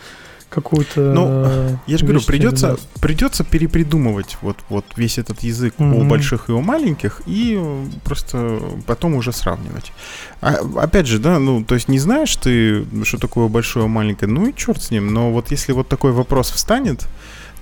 какую-то. 0.52 1.00
Ну, 1.00 1.26
э, 1.28 1.76
я 1.86 1.98
же 1.98 2.04
говорю, 2.04 2.22
придется, 2.24 2.76
придется 3.00 3.42
перепридумывать 3.44 4.36
вот, 4.42 4.58
вот 4.68 4.84
весь 4.96 5.18
этот 5.18 5.42
язык 5.42 5.74
mm-hmm. 5.78 6.00
у 6.00 6.04
больших 6.04 6.48
и 6.48 6.52
у 6.52 6.60
маленьких, 6.60 7.22
и 7.26 7.60
просто 8.04 8.60
потом 8.86 9.14
уже 9.14 9.32
сравнивать. 9.32 9.92
А, 10.40 10.58
опять 10.76 11.06
же, 11.06 11.18
да, 11.18 11.38
ну, 11.38 11.64
то 11.64 11.74
есть 11.74 11.88
не 11.88 11.98
знаешь 11.98 12.34
ты, 12.36 12.84
что 13.04 13.18
такое 13.18 13.48
большое 13.48 13.86
и 13.86 13.88
маленькое, 13.88 14.30
ну 14.30 14.48
и 14.48 14.54
черт 14.54 14.82
с 14.82 14.90
ним. 14.90 15.12
Но 15.12 15.32
вот 15.32 15.50
если 15.50 15.72
вот 15.72 15.88
такой 15.88 16.12
вопрос 16.12 16.50
встанет, 16.50 17.08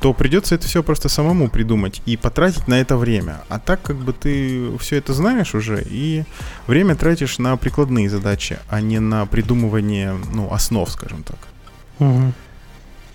то 0.01 0.15
придется 0.15 0.55
это 0.55 0.67
все 0.67 0.83
просто 0.83 1.09
самому 1.09 1.51
придумать 1.51 2.01
и 2.07 2.17
потратить 2.17 2.67
на 2.69 2.81
это 2.81 2.97
время. 2.97 3.43
А 3.49 3.59
так 3.59 3.83
как 3.83 3.97
бы 3.97 4.13
ты 4.13 4.77
все 4.79 4.97
это 4.97 5.13
знаешь 5.13 5.55
уже 5.55 5.85
и 5.89 6.25
время 6.67 6.97
тратишь 6.97 7.39
на 7.39 7.57
прикладные 7.57 8.09
задачи, 8.09 8.59
а 8.69 8.81
не 8.81 8.99
на 8.99 9.27
придумывание 9.27 10.17
ну, 10.33 10.51
основ, 10.53 10.91
скажем 10.91 11.23
так. 11.23 11.39
Угу. 11.99 12.33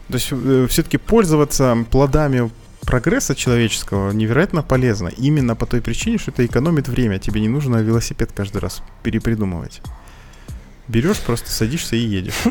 То 0.09 0.13
есть 0.13 0.27
э, 0.31 0.67
все-таки 0.69 0.97
пользоваться 0.97 1.75
плодами 1.89 2.51
прогресса 2.81 3.33
человеческого 3.33 4.11
невероятно 4.11 4.61
полезно. 4.61 5.07
Именно 5.07 5.55
по 5.55 5.65
той 5.65 5.81
причине, 5.81 6.19
что 6.19 6.29
это 6.29 6.45
экономит 6.45 6.87
время. 6.87 7.17
Тебе 7.17 7.41
не 7.41 7.49
нужно 7.49 7.77
велосипед 7.77 8.31
каждый 8.31 8.59
раз 8.59 8.83
перепридумывать. 9.01 9.81
Берешь, 10.87 11.17
просто 11.17 11.49
садишься 11.49 11.95
и 11.95 11.99
едешь. 11.99 12.43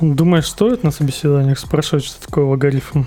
Думаешь, 0.00 0.48
стоит 0.48 0.82
на 0.82 0.90
собеседованиях 0.90 1.60
спрашивать, 1.60 2.04
что 2.04 2.20
такое 2.26 2.44
логарифм? 2.44 3.04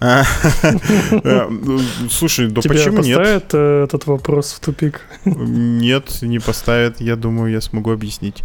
Слушай, 2.10 2.48
да 2.48 2.62
почему 2.62 3.02
нет? 3.02 3.18
поставит 3.18 3.50
э, 3.52 3.84
этот 3.84 4.06
вопрос 4.06 4.52
в 4.52 4.60
тупик? 4.60 5.02
Нет, 5.26 6.22
не 6.22 6.38
поставит. 6.38 7.00
Я 7.00 7.16
думаю, 7.16 7.52
я 7.52 7.60
смогу 7.60 7.92
объяснить. 7.92 8.42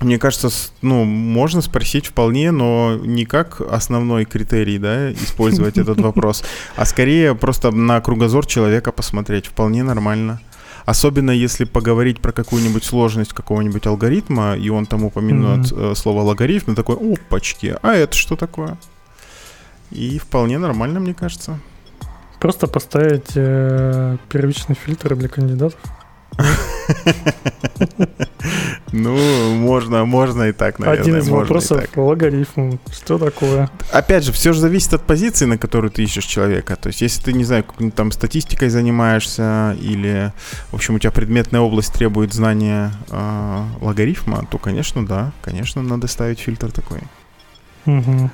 Мне 0.00 0.18
кажется, 0.18 0.48
ну, 0.80 1.04
можно 1.04 1.60
спросить 1.60 2.06
вполне, 2.06 2.52
но 2.52 2.96
не 2.96 3.26
как 3.26 3.60
основной 3.60 4.24
критерий, 4.24 4.78
да, 4.78 5.12
использовать 5.12 5.76
этот 5.76 6.00
вопрос, 6.00 6.42
а 6.74 6.86
скорее 6.86 7.34
просто 7.34 7.70
на 7.70 8.00
кругозор 8.00 8.46
человека 8.46 8.92
посмотреть. 8.92 9.46
Вполне 9.46 9.82
нормально. 9.82 10.40
Особенно 10.86 11.30
если 11.30 11.64
поговорить 11.64 12.20
про 12.20 12.32
какую-нибудь 12.32 12.82
сложность 12.82 13.34
какого-нибудь 13.34 13.86
алгоритма, 13.86 14.56
и 14.56 14.70
он 14.70 14.86
там 14.86 15.04
упомянет 15.04 15.70
mm-hmm. 15.70 15.94
слово 15.94 16.22
логарифм, 16.22 16.72
и 16.72 16.74
такой, 16.74 16.96
опачки, 16.96 17.76
а 17.82 17.92
это 17.92 18.16
что 18.16 18.36
такое? 18.36 18.78
И 19.90 20.18
вполне 20.18 20.58
нормально, 20.58 21.00
мне 21.00 21.14
кажется. 21.14 21.58
Просто 22.38 22.66
поставить 22.66 23.32
э, 23.34 24.16
первичный 24.28 24.74
фильтр 24.74 25.16
для 25.16 25.28
кандидатов. 25.28 25.78
Ну, 28.92 29.54
можно, 29.54 30.04
можно 30.04 30.44
и 30.44 30.52
так, 30.52 30.78
наверное. 30.78 31.02
Один 31.02 31.16
из 31.18 31.28
вопросов 31.28 31.84
логарифм. 31.94 32.78
Что 32.92 33.18
такое? 33.18 33.70
Опять 33.92 34.24
же, 34.24 34.32
все 34.32 34.52
же 34.52 34.60
зависит 34.60 34.92
от 34.94 35.02
позиции, 35.02 35.44
на 35.44 35.58
которую 35.58 35.90
ты 35.90 36.02
ищешь 36.02 36.24
человека. 36.24 36.76
То 36.76 36.88
есть, 36.88 37.00
если 37.00 37.22
ты, 37.22 37.32
не 37.32 37.44
знаю, 37.44 37.64
там 37.94 38.10
статистикой 38.10 38.68
занимаешься, 38.68 39.76
или, 39.80 40.32
в 40.70 40.74
общем, 40.74 40.96
у 40.96 40.98
тебя 40.98 41.12
предметная 41.12 41.60
область 41.60 41.92
требует 41.92 42.32
знания 42.32 42.92
э, 43.10 43.64
логарифма, 43.80 44.44
то, 44.50 44.58
конечно, 44.58 45.06
да, 45.06 45.32
конечно, 45.42 45.82
надо 45.82 46.08
ставить 46.08 46.40
фильтр 46.40 46.72
такой. 46.72 47.00
Угу. 47.86 48.30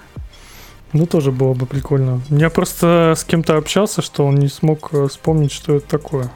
Ну, 0.92 1.06
тоже 1.06 1.32
было 1.32 1.54
бы 1.54 1.66
прикольно. 1.66 2.20
Я 2.28 2.48
просто 2.48 3.14
с 3.16 3.24
кем-то 3.24 3.56
общался, 3.56 4.02
что 4.02 4.24
он 4.24 4.36
не 4.36 4.48
смог 4.48 4.90
э, 4.92 5.08
вспомнить, 5.08 5.52
что 5.52 5.76
это 5.76 5.86
такое. 5.86 6.30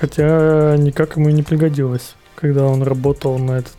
Хотя 0.00 0.76
никак 0.76 1.16
ему 1.16 1.28
и 1.28 1.32
не 1.32 1.42
пригодилось, 1.42 2.14
когда 2.34 2.64
он 2.64 2.82
работал 2.82 3.38
на 3.38 3.52
этот, 3.52 3.74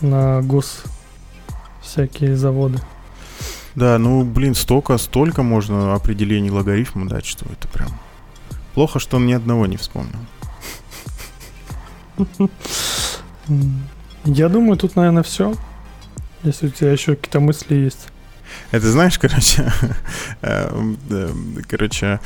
на 0.00 0.40
гос 0.42 0.84
всякие 1.82 2.36
заводы. 2.36 2.78
Да, 3.74 3.98
ну, 3.98 4.24
блин, 4.24 4.54
столько, 4.54 4.96
столько 4.98 5.42
можно 5.42 5.94
определений 5.94 6.50
логарифма 6.50 7.08
дать, 7.08 7.26
что 7.26 7.46
это 7.46 7.68
прям... 7.68 7.88
Плохо, 8.74 9.00
что 9.00 9.16
он 9.16 9.26
ни 9.26 9.32
одного 9.32 9.66
не 9.66 9.76
вспомнил. 9.76 10.18
Я 14.24 14.48
думаю, 14.48 14.76
тут, 14.76 14.96
наверное, 14.96 15.22
все. 15.22 15.54
Если 16.42 16.68
у 16.68 16.70
тебя 16.70 16.92
еще 16.92 17.16
какие-то 17.16 17.40
мысли 17.40 17.74
есть. 17.74 18.08
Это 18.70 18.90
знаешь, 18.90 19.18
короче, 19.18 19.72
э, 20.42 20.88
короче, 21.68 22.20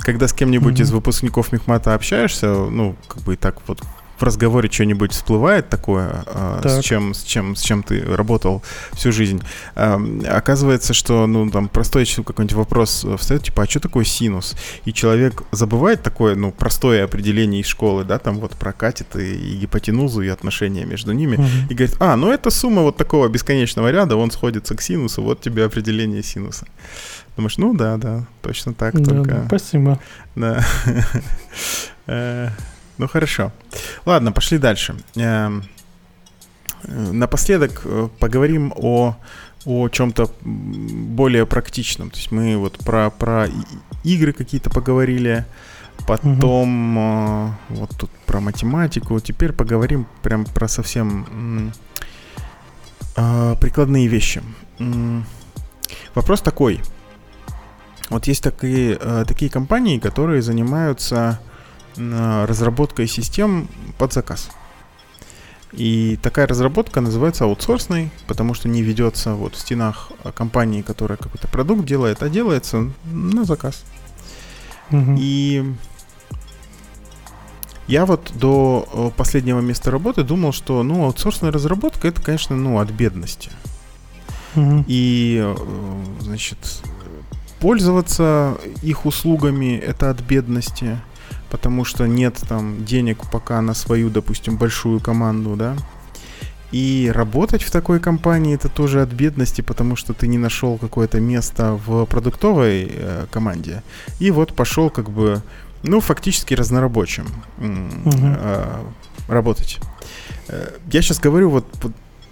когда 0.00 0.28
с 0.28 0.32
кем-нибудь 0.32 0.80
из 0.80 0.90
выпускников 0.92 1.52
Мехмата 1.52 1.94
общаешься, 1.94 2.48
ну, 2.48 2.96
как 3.08 3.22
бы 3.22 3.34
и 3.34 3.36
так 3.36 3.56
вот 3.66 3.82
в 4.20 4.22
разговоре 4.22 4.70
что-нибудь 4.70 5.12
всплывает 5.12 5.68
такое, 5.68 6.24
а, 6.26 6.60
так. 6.62 6.72
с, 6.72 6.84
чем, 6.84 7.14
с, 7.14 7.22
чем, 7.22 7.56
с 7.56 7.62
чем 7.62 7.82
ты 7.82 8.02
работал 8.04 8.62
всю 8.92 9.12
жизнь, 9.12 9.42
оказывается, 9.74 10.92
что, 10.92 11.26
ну, 11.26 11.50
там, 11.50 11.68
простой 11.68 12.04
какой-нибудь 12.06 12.52
вопрос 12.52 13.06
встает, 13.18 13.44
типа, 13.44 13.62
а 13.62 13.66
что 13.66 13.80
такое 13.80 14.04
синус? 14.04 14.56
И 14.84 14.92
человек 14.92 15.42
забывает 15.52 16.02
такое, 16.02 16.34
ну, 16.34 16.52
простое 16.52 17.04
определение 17.04 17.62
из 17.62 17.66
школы, 17.66 18.04
да, 18.04 18.18
там 18.18 18.38
вот 18.38 18.52
про 18.52 18.72
катеты 18.72 19.36
и 19.36 19.56
гипотенузу 19.56 20.22
и 20.22 20.28
отношения 20.28 20.84
между 20.84 21.12
ними, 21.12 21.36
угу. 21.36 21.46
и 21.70 21.74
говорит, 21.74 21.96
а, 21.98 22.16
ну, 22.16 22.32
это 22.32 22.50
сумма 22.50 22.82
вот 22.82 22.96
такого 22.96 23.28
бесконечного 23.28 23.90
ряда, 23.90 24.16
он 24.16 24.30
сходится 24.30 24.74
к 24.74 24.82
синусу, 24.82 25.22
вот 25.22 25.40
тебе 25.40 25.64
определение 25.64 26.22
синуса. 26.22 26.66
Думаешь, 27.36 27.56
ну 27.58 27.74
да, 27.74 27.96
да, 27.96 28.26
точно 28.42 28.74
так, 28.74 29.00
да, 29.00 29.04
только... 29.14 29.44
Спасибо. 29.46 29.98
Да. 30.34 30.64
Ну 33.00 33.08
хорошо. 33.08 33.50
Ладно, 34.04 34.30
пошли 34.30 34.58
дальше. 34.58 34.94
Эм, 35.16 35.64
э, 36.82 37.12
напоследок 37.12 37.80
э, 37.84 38.08
поговорим 38.18 38.74
о, 38.76 39.16
о 39.64 39.88
чем-то 39.88 40.30
более 40.42 41.46
практичном. 41.46 42.10
То 42.10 42.16
есть 42.18 42.30
мы 42.30 42.58
вот 42.58 42.76
про, 42.84 43.08
про 43.08 43.46
игры 44.04 44.34
какие-то 44.34 44.68
поговорили, 44.68 45.46
потом 46.06 46.98
угу. 46.98 47.54
вот 47.70 47.90
тут 47.96 48.10
про 48.26 48.40
математику. 48.40 49.18
Теперь 49.18 49.52
поговорим 49.52 50.06
прям 50.22 50.44
про 50.44 50.68
совсем 50.68 51.72
прикладные 53.14 54.08
вещи. 54.08 54.42
Вопрос 56.14 56.42
такой. 56.42 56.80
Вот 58.10 58.26
есть 58.26 58.42
такие, 58.42 58.96
такие 59.24 59.50
компании, 59.50 59.98
которые 59.98 60.42
занимаются 60.42 61.40
разработкой 61.96 63.06
систем 63.06 63.68
под 63.98 64.12
заказ. 64.12 64.50
И 65.72 66.18
такая 66.22 66.46
разработка 66.46 67.00
называется 67.00 67.44
аутсорсной, 67.44 68.10
потому 68.26 68.54
что 68.54 68.68
не 68.68 68.82
ведется 68.82 69.34
вот 69.34 69.54
в 69.54 69.58
стенах 69.58 70.10
компании, 70.34 70.82
которая 70.82 71.16
какой-то 71.16 71.46
продукт 71.48 71.84
делает, 71.84 72.22
а 72.22 72.28
делается 72.28 72.90
на 73.04 73.44
заказ. 73.44 73.84
Угу. 74.90 75.16
И 75.18 75.64
я 77.86 78.06
вот 78.06 78.32
до 78.34 78.88
э, 78.92 79.10
последнего 79.16 79.60
места 79.60 79.90
работы 79.90 80.22
думал, 80.22 80.52
что 80.52 80.82
ну 80.82 81.04
аутсорсная 81.04 81.52
разработка 81.52 82.08
это, 82.08 82.20
конечно, 82.20 82.56
ну 82.56 82.78
от 82.78 82.90
бедности. 82.90 83.50
Угу. 84.56 84.84
И 84.88 85.40
э, 85.40 85.56
значит 86.20 86.58
пользоваться 87.60 88.58
их 88.82 89.06
услугами 89.06 89.76
это 89.76 90.10
от 90.10 90.20
бедности 90.20 90.98
потому 91.50 91.84
что 91.84 92.06
нет 92.06 92.40
там 92.48 92.84
денег 92.84 93.30
пока 93.30 93.60
на 93.60 93.74
свою, 93.74 94.10
допустим, 94.10 94.56
большую 94.56 95.00
команду, 95.00 95.56
да. 95.56 95.76
И 96.72 97.10
работать 97.12 97.62
в 97.62 97.70
такой 97.70 97.98
компании 97.98 98.54
это 98.54 98.68
тоже 98.68 99.02
от 99.02 99.12
бедности, 99.12 99.60
потому 99.60 99.96
что 99.96 100.14
ты 100.14 100.28
не 100.28 100.38
нашел 100.38 100.78
какое-то 100.78 101.20
место 101.20 101.78
в 101.84 102.04
продуктовой 102.06 102.88
э, 102.88 103.26
команде. 103.30 103.82
И 104.20 104.30
вот 104.30 104.54
пошел 104.54 104.88
как 104.88 105.10
бы, 105.10 105.42
ну, 105.82 106.00
фактически 106.00 106.54
разнорабочим 106.54 107.26
угу. 107.58 108.08
э, 108.14 108.82
работать. 109.28 109.80
Э, 110.46 110.70
я 110.92 111.02
сейчас 111.02 111.18
говорю 111.18 111.50
вот 111.50 111.66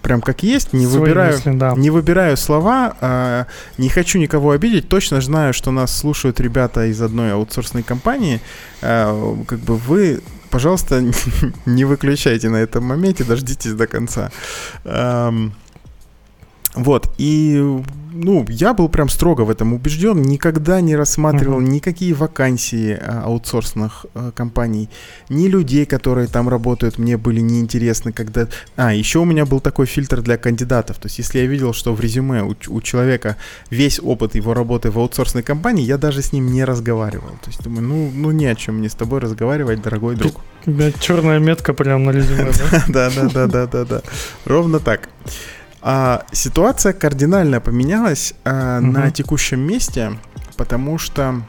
прям 0.02 0.20
как 0.20 0.42
есть, 0.42 0.72
не 0.72 0.86
Свои 0.86 1.00
выбираю, 1.00 1.32
мысли, 1.34 1.52
да. 1.52 1.74
не 1.76 1.90
выбираю 1.90 2.36
слова, 2.36 2.96
а, 3.00 3.46
не 3.78 3.88
хочу 3.88 4.18
никого 4.18 4.52
обидеть, 4.52 4.88
точно 4.88 5.20
знаю, 5.20 5.52
что 5.52 5.70
нас 5.70 5.96
слушают 5.96 6.40
ребята 6.40 6.86
из 6.86 7.00
одной 7.02 7.32
аутсорсной 7.32 7.82
компании, 7.82 8.40
а, 8.82 9.36
как 9.46 9.58
бы 9.60 9.76
вы 9.76 10.20
пожалуйста, 10.50 11.04
не 11.66 11.84
выключайте 11.84 12.48
на 12.48 12.56
этом 12.56 12.84
моменте, 12.84 13.24
дождитесь 13.24 13.72
до 13.72 13.86
конца. 13.86 14.30
Вот, 16.74 17.10
и, 17.16 17.82
ну, 18.12 18.44
я 18.48 18.74
был 18.74 18.88
прям 18.88 19.08
строго 19.08 19.42
в 19.42 19.50
этом 19.50 19.72
убежден, 19.72 20.20
никогда 20.20 20.80
не 20.80 20.96
рассматривал 20.96 21.60
uh-huh. 21.60 21.68
никакие 21.68 22.12
вакансии 22.14 22.98
а, 23.00 23.22
аутсорсных 23.24 24.06
а, 24.14 24.32
компаний, 24.32 24.90
ни 25.30 25.48
людей, 25.48 25.86
которые 25.86 26.28
там 26.28 26.48
работают, 26.48 26.98
мне 26.98 27.16
были 27.16 27.40
неинтересны, 27.40 28.12
когда... 28.12 28.46
А, 28.76 28.92
еще 28.92 29.20
у 29.20 29.24
меня 29.24 29.46
был 29.46 29.60
такой 29.60 29.86
фильтр 29.86 30.20
для 30.20 30.36
кандидатов, 30.36 30.98
то 30.98 31.06
есть 31.06 31.18
если 31.18 31.38
я 31.38 31.46
видел, 31.46 31.72
что 31.72 31.94
в 31.94 32.00
резюме 32.00 32.42
у, 32.42 32.54
у 32.68 32.80
человека 32.82 33.36
весь 33.70 33.98
опыт 33.98 34.34
его 34.34 34.52
работы 34.52 34.90
в 34.90 34.98
аутсорсной 34.98 35.42
компании, 35.42 35.84
я 35.84 35.96
даже 35.96 36.20
с 36.20 36.32
ним 36.32 36.52
не 36.52 36.64
разговаривал, 36.64 37.30
то 37.42 37.48
есть 37.48 37.62
думаю, 37.62 37.82
ну, 37.82 38.10
ну 38.14 38.30
не 38.30 38.46
о 38.46 38.54
чем 38.54 38.76
мне 38.76 38.90
с 38.90 38.94
тобой 38.94 39.20
разговаривать, 39.20 39.80
дорогой 39.80 40.16
друг. 40.16 40.34
У 40.66 40.70
тебя 40.70 40.92
черная 40.92 41.38
метка 41.38 41.72
прям 41.72 42.04
на 42.04 42.10
резюме, 42.10 42.50
да? 42.88 43.10
Да, 43.10 43.28
да, 43.32 43.46
да, 43.46 43.66
да, 43.66 43.84
да, 43.84 44.02
ровно 44.44 44.80
так. 44.80 45.08
А, 45.80 46.24
ситуация 46.32 46.92
кардинально 46.92 47.60
поменялась 47.60 48.34
а, 48.44 48.78
угу. 48.78 48.86
на 48.86 49.10
текущем 49.10 49.60
месте, 49.60 50.18
потому 50.56 50.98
что 50.98 51.42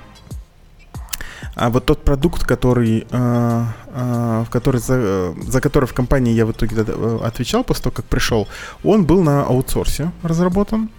а 1.56 1.70
вот 1.70 1.86
тот 1.86 2.06
продукт, 2.06 2.44
который, 2.44 3.06
а, 3.12 3.74
а, 3.88 4.46
который 4.50 4.80
за, 4.80 5.34
за 5.42 5.60
который 5.60 5.86
в 5.86 5.94
компании 5.94 6.34
я 6.34 6.46
в 6.46 6.52
итоге 6.52 6.76
э, 6.78 7.20
отвечал 7.24 7.66
после 7.66 7.84
того, 7.84 7.96
как 7.96 8.06
пришел, 8.06 8.48
он 8.84 9.06
был 9.06 9.24
на 9.24 9.44
аутсорсе 9.44 10.12
разработан. 10.24 10.90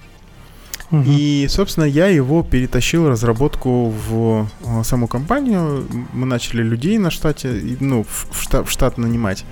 Угу. 0.91 1.05
И, 1.07 1.47
собственно, 1.49 1.85
я 1.85 2.09
его 2.09 2.43
перетащил 2.43 3.09
разработку 3.09 3.91
в 3.91 4.49
а, 4.67 4.83
саму 4.83 5.07
компанию. 5.07 5.87
Мы 6.13 6.27
начали 6.27 6.63
людей 6.63 6.99
на 6.99 7.11
штате, 7.11 7.79
ну, 7.81 8.05
в 8.05 8.43
штат, 8.43 8.69
в 8.69 8.71
штат 8.71 8.99
нанимать. 8.99 9.45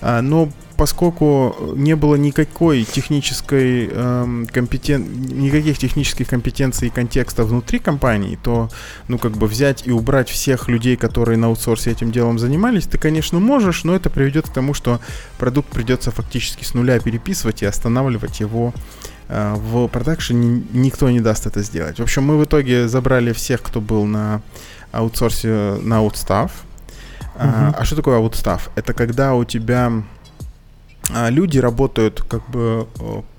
А, 0.00 0.20
но 0.20 0.50
поскольку 0.82 1.54
не 1.76 1.94
было 1.94 2.16
никакой 2.16 2.82
технической 2.82 3.86
эм, 3.86 4.48
компетен... 4.52 5.06
никаких 5.28 5.78
технических 5.78 6.26
компетенций 6.26 6.88
и 6.88 6.90
контекста 6.90 7.44
внутри 7.44 7.78
компании, 7.78 8.36
то, 8.42 8.68
ну, 9.06 9.16
как 9.16 9.36
бы 9.36 9.46
взять 9.46 9.86
и 9.86 9.92
убрать 9.92 10.28
всех 10.28 10.66
людей, 10.66 10.96
которые 10.96 11.38
на 11.38 11.46
аутсорсе 11.46 11.92
этим 11.92 12.10
делом 12.10 12.40
занимались, 12.40 12.86
ты, 12.86 12.98
конечно, 12.98 13.38
можешь, 13.38 13.84
но 13.84 13.94
это 13.94 14.10
приведет 14.10 14.48
к 14.48 14.52
тому, 14.52 14.74
что 14.74 14.98
продукт 15.38 15.68
придется 15.68 16.10
фактически 16.10 16.64
с 16.64 16.74
нуля 16.74 16.98
переписывать 16.98 17.62
и 17.62 17.66
останавливать 17.66 18.40
его 18.40 18.74
э, 19.28 19.54
в 19.54 19.86
продакшене 19.86 20.64
никто 20.72 21.08
не 21.10 21.20
даст 21.20 21.46
это 21.46 21.62
сделать. 21.62 22.00
В 22.00 22.02
общем, 22.02 22.24
мы 22.24 22.36
в 22.38 22.44
итоге 22.44 22.88
забрали 22.88 23.32
всех, 23.32 23.62
кто 23.62 23.80
был 23.80 24.04
на 24.04 24.42
аутсорсе 24.90 25.78
на 25.80 25.98
аутстав, 25.98 26.50
Uh-huh. 27.34 27.74
А 27.78 27.84
что 27.86 27.96
такое 27.96 28.18
аутстав? 28.18 28.68
Это 28.74 28.92
когда 28.92 29.34
у 29.34 29.44
тебя 29.44 29.90
а, 29.90 30.02
люди 31.10 31.58
работают 31.58 32.22
как 32.22 32.48
бы 32.50 32.86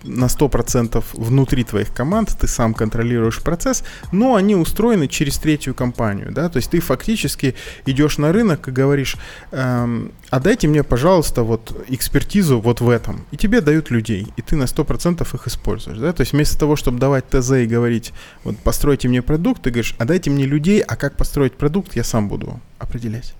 на 0.03 0.25
100% 0.25 1.03
внутри 1.13 1.63
твоих 1.63 1.93
команд, 1.93 2.35
ты 2.39 2.47
сам 2.47 2.73
контролируешь 2.73 3.41
процесс, 3.41 3.83
но 4.11 4.35
они 4.35 4.55
устроены 4.55 5.07
через 5.07 5.37
третью 5.37 5.73
компанию, 5.73 6.31
да, 6.31 6.49
то 6.49 6.57
есть 6.57 6.71
ты 6.71 6.79
фактически 6.79 7.55
идешь 7.85 8.17
на 8.17 8.31
рынок 8.31 8.67
и 8.67 8.71
говоришь, 8.71 9.15
эм, 9.51 10.11
а 10.29 10.39
дайте 10.39 10.67
мне, 10.67 10.83
пожалуйста, 10.83 11.43
вот 11.43 11.85
экспертизу 11.87 12.59
вот 12.59 12.81
в 12.81 12.89
этом, 12.89 13.25
и 13.31 13.37
тебе 13.37 13.61
дают 13.61 13.91
людей, 13.91 14.27
и 14.35 14.41
ты 14.41 14.55
на 14.55 14.63
100% 14.63 15.21
их 15.33 15.47
используешь, 15.47 15.97
да, 15.97 16.11
то 16.11 16.21
есть 16.21 16.33
вместо 16.33 16.59
того, 16.59 16.75
чтобы 16.75 16.99
давать 16.99 17.29
ТЗ 17.29 17.51
и 17.51 17.65
говорить, 17.65 18.13
вот 18.43 18.57
постройте 18.57 19.07
мне 19.07 19.21
продукт, 19.21 19.61
ты 19.61 19.69
говоришь, 19.69 19.95
а 19.97 20.05
дайте 20.05 20.29
мне 20.29 20.45
людей, 20.45 20.81
а 20.81 20.95
как 20.95 21.15
построить 21.15 21.53
продукт, 21.53 21.95
я 21.95 22.03
сам 22.03 22.27
буду 22.27 22.59
определять. 22.77 23.33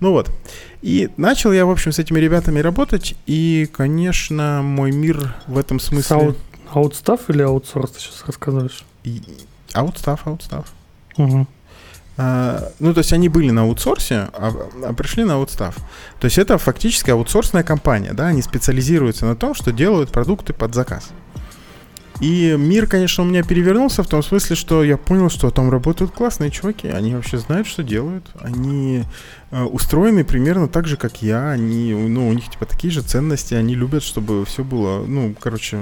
Ну 0.00 0.12
вот. 0.12 0.30
И 0.82 1.10
начал 1.16 1.52
я, 1.52 1.66
в 1.66 1.70
общем, 1.70 1.92
с 1.92 1.98
этими 1.98 2.18
ребятами 2.18 2.60
работать, 2.60 3.16
и, 3.26 3.68
конечно, 3.72 4.60
мой 4.62 4.92
мир 4.92 5.34
в 5.46 5.58
этом 5.58 5.80
смысле... 5.80 6.16
Аут, 6.16 6.38
аутстав 6.70 7.28
или 7.28 7.42
аутсорс 7.42 7.90
ты 7.90 8.00
сейчас 8.00 8.22
рассказываешь? 8.26 8.84
И, 9.02 9.22
аутстав, 9.72 10.26
аутстав. 10.26 10.66
Угу. 11.16 11.46
А, 12.20 12.72
ну, 12.80 12.92
то 12.94 12.98
есть 12.98 13.12
они 13.12 13.28
были 13.28 13.50
на 13.50 13.62
аутсорсе, 13.62 14.28
а, 14.32 14.52
а 14.84 14.92
пришли 14.92 15.24
на 15.24 15.34
аутстав. 15.34 15.76
То 16.20 16.24
есть 16.24 16.36
это 16.38 16.58
фактически 16.58 17.10
аутсорсная 17.10 17.62
компания, 17.62 18.12
да, 18.12 18.26
они 18.26 18.42
специализируются 18.42 19.24
на 19.24 19.36
том, 19.36 19.54
что 19.54 19.72
делают 19.72 20.10
продукты 20.10 20.52
под 20.52 20.74
заказ. 20.74 21.10
И 22.20 22.56
мир, 22.58 22.86
конечно, 22.86 23.22
у 23.22 23.26
меня 23.26 23.42
перевернулся 23.44 24.02
в 24.02 24.08
том 24.08 24.22
смысле, 24.22 24.56
что 24.56 24.82
я 24.82 24.96
понял, 24.96 25.30
что 25.30 25.50
там 25.50 25.70
работают 25.70 26.10
классные 26.10 26.50
чуваки. 26.50 26.88
Они 26.88 27.14
вообще 27.14 27.38
знают, 27.38 27.68
что 27.68 27.84
делают. 27.84 28.26
Они 28.40 29.04
э, 29.50 29.62
устроены 29.62 30.24
примерно 30.24 30.68
так 30.68 30.88
же, 30.88 30.96
как 30.96 31.22
я. 31.22 31.50
Они, 31.50 31.94
ну, 31.94 32.28
у 32.28 32.32
них 32.32 32.50
типа 32.50 32.66
такие 32.66 32.92
же 32.92 33.02
ценности. 33.02 33.54
Они 33.54 33.74
любят, 33.76 34.02
чтобы 34.02 34.44
все 34.46 34.64
было, 34.64 35.04
ну, 35.06 35.34
короче, 35.38 35.78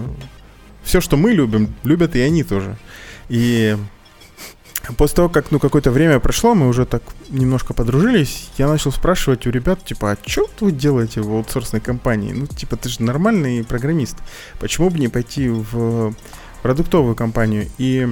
все, 0.83 1.01
что 1.01 1.17
мы 1.17 1.33
любим, 1.33 1.75
любят 1.85 2.15
и 2.17 2.21
они 2.21 2.45
тоже. 2.45 2.77
И 3.31 3.77
После 4.97 5.17
того, 5.17 5.29
как 5.29 5.51
ну 5.51 5.59
какое-то 5.59 5.91
время 5.91 6.21
прошло, 6.21 6.55
мы 6.55 6.69
уже 6.69 6.87
так 6.87 7.03
немножко 7.29 7.75
подружились, 7.75 8.51
я 8.59 8.69
начал 8.69 8.93
спрашивать 8.93 9.47
у 9.47 9.51
ребят, 9.51 9.85
типа, 9.85 10.13
а 10.13 10.17
что 10.27 10.49
вы 10.61 10.73
делаете 10.73 11.21
в 11.21 11.33
аутсорсной 11.33 11.81
компании? 11.81 12.33
Ну, 12.33 12.47
типа, 12.47 12.77
ты 12.77 12.89
же 12.89 13.03
нормальный 13.03 13.65
программист. 13.65 14.17
Почему 14.61 14.91
бы 14.91 14.99
не 14.99 15.09
пойти 15.09 15.49
в 15.49 16.15
продуктовую 16.63 17.15
компанию? 17.15 17.69
И 17.79 18.09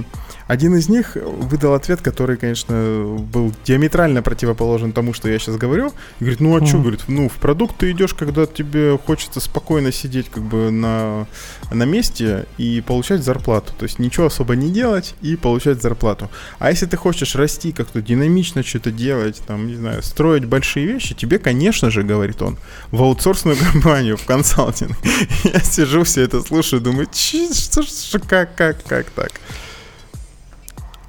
один 0.47 0.75
из 0.75 0.89
них 0.89 1.15
выдал 1.15 1.73
ответ, 1.73 2.01
который, 2.01 2.37
конечно, 2.37 3.17
был 3.19 3.51
диаметрально 3.65 4.21
противоположен 4.21 4.91
тому, 4.91 5.13
что 5.13 5.27
я 5.29 5.39
сейчас 5.39 5.57
говорю. 5.57 5.91
И 6.19 6.23
говорит, 6.23 6.39
ну 6.39 6.55
а 6.55 6.59
mm. 6.59 6.67
что, 6.67 6.77
говорит, 6.79 7.01
ну 7.07 7.29
в 7.29 7.33
продукт 7.33 7.77
ты 7.77 7.91
идешь, 7.91 8.13
когда 8.13 8.45
тебе 8.45 8.97
хочется 8.97 9.39
спокойно 9.39 9.91
сидеть 9.91 10.29
как 10.29 10.43
бы 10.43 10.69
на, 10.69 11.27
на 11.71 11.83
месте 11.83 12.45
и 12.57 12.83
получать 12.85 13.23
зарплату. 13.23 13.73
То 13.77 13.83
есть 13.83 13.97
ничего 13.97 14.27
особо 14.27 14.55
не 14.55 14.69
делать 14.69 15.15
и 15.21 15.35
получать 15.35 15.81
зарплату. 15.81 16.29
А 16.59 16.69
если 16.69 16.85
ты 16.85 16.95
хочешь 16.95 17.35
расти 17.35 17.71
как-то 17.71 18.01
динамично 18.01 18.61
что-то 18.63 18.91
делать, 18.91 19.41
там, 19.47 19.67
не 19.67 19.75
знаю, 19.75 20.03
строить 20.03 20.45
большие 20.45 20.85
вещи, 20.85 21.15
тебе, 21.15 21.39
конечно 21.39 21.89
же, 21.89 22.03
говорит 22.03 22.41
он, 22.41 22.57
в 22.91 23.01
аутсорсную 23.01 23.57
компанию, 23.71 24.15
в 24.15 24.25
консалтинг. 24.25 24.95
Я 25.43 25.59
сижу, 25.59 26.03
все 26.03 26.21
это 26.21 26.41
слушаю, 26.41 26.81
думаю, 26.81 27.07
что, 27.11 27.81
что, 27.83 28.19
как, 28.19 28.55
как, 28.55 28.83
как 28.83 29.09
так? 29.09 29.31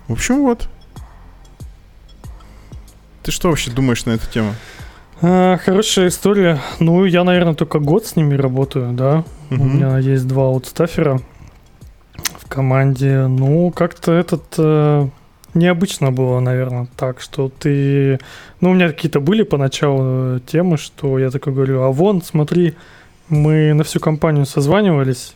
В 0.09 0.13
общем, 0.13 0.43
вот. 0.43 0.69
Ты 3.23 3.33
что 3.33 3.49
вообще 3.49 3.71
думаешь 3.71 4.05
на 4.05 4.13
эту 4.13 4.31
тему? 4.31 4.55
А, 5.21 5.57
хорошая 5.59 6.09
история. 6.09 6.61
Ну, 6.79 7.05
я, 7.05 7.25
наверное, 7.25 7.55
только 7.55 7.79
год 7.79 8.07
с 8.07 8.17
ними 8.17 8.35
работаю, 8.35 8.93
да. 8.93 9.25
Угу. 9.51 9.63
У 9.63 9.65
меня 9.65 9.99
есть 9.99 10.29
два 10.29 10.45
аутстафера 10.45 11.21
в 12.39 12.49
команде. 12.49 13.27
Ну, 13.27 13.71
как-то 13.71 14.13
этот... 14.13 14.45
Э, 14.59 15.09
необычно 15.55 16.13
было, 16.13 16.39
наверное, 16.41 16.87
так, 16.97 17.21
что 17.21 17.49
ты... 17.49 18.21
Ну, 18.61 18.71
у 18.71 18.75
меня 18.75 18.89
какие-то 18.89 19.21
были 19.21 19.43
поначалу 19.43 20.37
э, 20.37 20.41
темы, 20.47 20.77
что 20.77 21.19
я 21.19 21.31
такой 21.31 21.53
говорю, 21.53 21.83
а 21.83 21.89
вон, 21.89 22.23
смотри, 22.23 22.75
мы 23.29 23.73
на 23.73 23.83
всю 23.85 23.99
компанию 23.99 24.47
созванивались, 24.47 25.35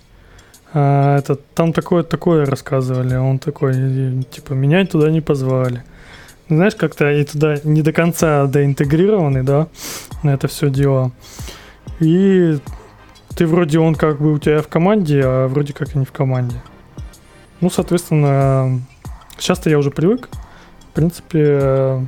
а, 0.72 1.18
это, 1.18 1.36
там 1.36 1.72
такое, 1.72 2.02
такое 2.02 2.46
рассказывали, 2.46 3.16
он 3.16 3.38
такой, 3.38 4.24
типа, 4.30 4.52
меня 4.52 4.84
туда 4.86 5.10
не 5.10 5.20
позвали. 5.20 5.82
Знаешь, 6.48 6.74
как-то 6.74 7.10
и 7.10 7.24
туда 7.24 7.56
не 7.64 7.82
до 7.82 7.92
конца 7.92 8.46
доинтегрированы, 8.46 9.42
да, 9.42 9.68
на 10.22 10.30
это 10.30 10.48
все 10.48 10.68
дело. 10.68 11.12
И 12.00 12.58
ты 13.36 13.46
вроде 13.46 13.78
он 13.78 13.94
как 13.94 14.20
бы 14.20 14.32
у 14.32 14.38
тебя 14.38 14.62
в 14.62 14.68
команде, 14.68 15.22
а 15.24 15.48
вроде 15.48 15.72
как 15.72 15.94
и 15.94 15.98
не 15.98 16.04
в 16.04 16.12
команде. 16.12 16.60
Ну, 17.60 17.70
соответственно, 17.70 18.80
сейчас-то 19.38 19.70
я 19.70 19.78
уже 19.78 19.90
привык. 19.90 20.28
В 20.90 20.92
принципе, 20.92 22.04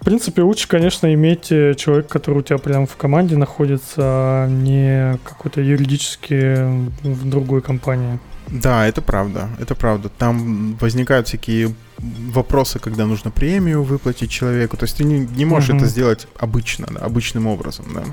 в 0.00 0.04
принципе, 0.04 0.42
лучше, 0.42 0.68
конечно, 0.68 1.12
иметь 1.12 1.50
э, 1.50 1.74
человека, 1.74 2.08
который 2.08 2.38
у 2.38 2.42
тебя 2.42 2.58
прям 2.58 2.86
в 2.86 2.96
команде 2.96 3.36
находится, 3.36 3.96
а 3.98 4.48
не 4.48 5.18
какой-то 5.24 5.60
юридически 5.60 6.56
в 7.02 7.28
другой 7.28 7.62
компании. 7.62 8.18
Да, 8.46 8.86
это 8.86 9.02
правда, 9.02 9.48
это 9.60 9.74
правда. 9.74 10.08
Там 10.08 10.76
возникают 10.76 11.28
всякие 11.28 11.74
вопросы, 11.98 12.78
когда 12.78 13.04
нужно 13.04 13.30
премию 13.30 13.82
выплатить 13.82 14.30
человеку. 14.30 14.76
То 14.76 14.84
есть 14.84 14.96
ты 14.96 15.04
не, 15.04 15.20
не 15.20 15.44
можешь 15.44 15.70
угу. 15.70 15.78
это 15.78 15.86
сделать 15.86 16.28
обычно, 16.38 16.86
да, 16.90 17.00
обычным 17.00 17.46
образом, 17.46 17.86
да 17.92 18.04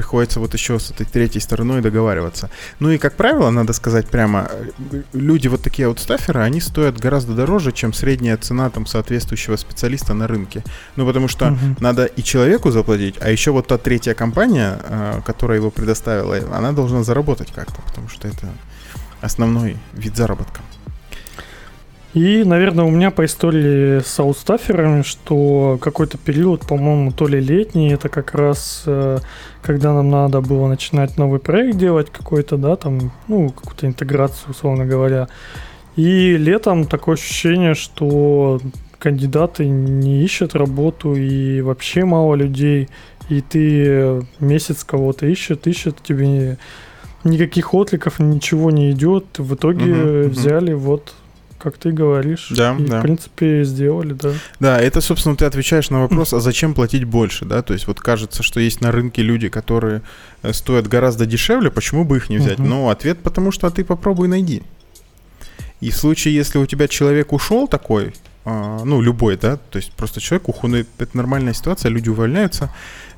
приходится 0.00 0.40
вот 0.40 0.54
еще 0.54 0.78
с 0.78 0.90
этой 0.90 1.04
третьей 1.04 1.42
стороной 1.42 1.82
договариваться. 1.82 2.48
Ну 2.78 2.88
и, 2.88 2.96
как 2.96 3.16
правило, 3.16 3.50
надо 3.50 3.74
сказать 3.74 4.08
прямо, 4.08 4.50
люди 5.12 5.46
вот 5.48 5.62
такие 5.62 5.88
аутстаферы, 5.88 6.40
они 6.40 6.62
стоят 6.62 6.96
гораздо 6.98 7.34
дороже, 7.34 7.70
чем 7.72 7.92
средняя 7.92 8.38
цена 8.38 8.70
там 8.70 8.86
соответствующего 8.86 9.56
специалиста 9.56 10.14
на 10.14 10.26
рынке. 10.26 10.64
Ну, 10.96 11.06
потому 11.06 11.28
что 11.28 11.48
угу. 11.48 11.76
надо 11.80 12.06
и 12.06 12.22
человеку 12.22 12.70
заплатить, 12.70 13.16
а 13.20 13.30
еще 13.30 13.50
вот 13.50 13.66
та 13.66 13.76
третья 13.76 14.14
компания, 14.14 14.78
а, 14.84 15.20
которая 15.20 15.58
его 15.58 15.70
предоставила, 15.70 16.38
она 16.56 16.72
должна 16.72 17.02
заработать 17.02 17.52
как-то, 17.52 17.82
потому 17.82 18.08
что 18.08 18.26
это 18.26 18.48
основной 19.20 19.76
вид 19.92 20.16
заработка. 20.16 20.62
И, 22.12 22.42
наверное, 22.44 22.84
у 22.84 22.90
меня 22.90 23.12
по 23.12 23.24
истории 23.24 24.00
с 24.00 24.18
аутстаферами, 24.18 25.02
что 25.02 25.78
какой-то 25.80 26.18
период, 26.18 26.66
по-моему, 26.66 27.12
то 27.12 27.28
ли 27.28 27.38
летний, 27.38 27.92
это 27.92 28.08
как 28.08 28.34
раз 28.34 28.82
э, 28.86 29.18
когда 29.62 29.92
нам 29.92 30.10
надо 30.10 30.40
было 30.40 30.66
начинать 30.66 31.16
новый 31.16 31.38
проект 31.38 31.78
делать 31.78 32.10
какой-то, 32.10 32.56
да, 32.56 32.74
там, 32.74 33.12
ну, 33.28 33.50
какую-то 33.50 33.86
интеграцию, 33.86 34.50
условно 34.50 34.86
говоря. 34.86 35.28
И 35.94 36.36
летом 36.36 36.86
такое 36.86 37.14
ощущение, 37.14 37.74
что 37.74 38.60
кандидаты 38.98 39.68
не 39.68 40.24
ищут 40.24 40.56
работу 40.56 41.14
и 41.14 41.60
вообще 41.60 42.04
мало 42.04 42.34
людей, 42.34 42.88
и 43.28 43.40
ты 43.40 44.22
месяц 44.40 44.82
кого-то 44.82 45.26
ищет, 45.26 45.68
ищет, 45.68 45.98
тебе 46.02 46.58
никаких 47.22 47.72
откликов, 47.72 48.18
ничего 48.18 48.72
не 48.72 48.90
идет. 48.90 49.38
В 49.38 49.54
итоге 49.54 49.92
uh-huh, 49.92 50.28
взяли 50.28 50.72
вот 50.72 51.14
как 51.60 51.76
ты 51.76 51.92
говоришь. 51.92 52.48
Да, 52.50 52.76
и, 52.78 52.84
да. 52.84 52.98
в 52.98 53.02
принципе, 53.02 53.64
сделали, 53.64 54.14
да. 54.14 54.32
Да, 54.58 54.80
это, 54.80 55.00
собственно, 55.00 55.36
ты 55.36 55.44
отвечаешь 55.44 55.90
на 55.90 56.00
вопрос, 56.00 56.32
а 56.32 56.40
зачем 56.40 56.74
платить 56.74 57.04
больше, 57.04 57.44
да? 57.44 57.62
То 57.62 57.74
есть 57.74 57.86
вот 57.86 58.00
кажется, 58.00 58.42
что 58.42 58.60
есть 58.60 58.80
на 58.80 58.90
рынке 58.90 59.22
люди, 59.22 59.48
которые 59.48 60.02
э, 60.42 60.52
стоят 60.52 60.88
гораздо 60.88 61.26
дешевле, 61.26 61.70
почему 61.70 62.04
бы 62.04 62.16
их 62.16 62.30
не 62.30 62.38
взять? 62.38 62.58
Uh-huh. 62.58 62.66
Ну, 62.66 62.88
ответ 62.88 63.18
потому, 63.22 63.52
что 63.52 63.66
а 63.66 63.70
ты 63.70 63.84
попробуй 63.84 64.28
найди. 64.28 64.62
И 65.80 65.90
в 65.90 65.96
случае, 65.96 66.34
если 66.34 66.58
у 66.58 66.66
тебя 66.66 66.88
человек 66.88 67.32
ушел 67.32 67.68
такой, 67.68 68.12
ну, 68.44 69.02
любой, 69.02 69.36
да, 69.36 69.56
то 69.56 69.76
есть 69.76 69.92
просто 69.92 70.20
человек 70.20 70.48
уходит, 70.48 70.88
это 70.98 71.16
нормальная 71.16 71.52
ситуация, 71.52 71.90
люди 71.90 72.08
увольняются, 72.08 72.70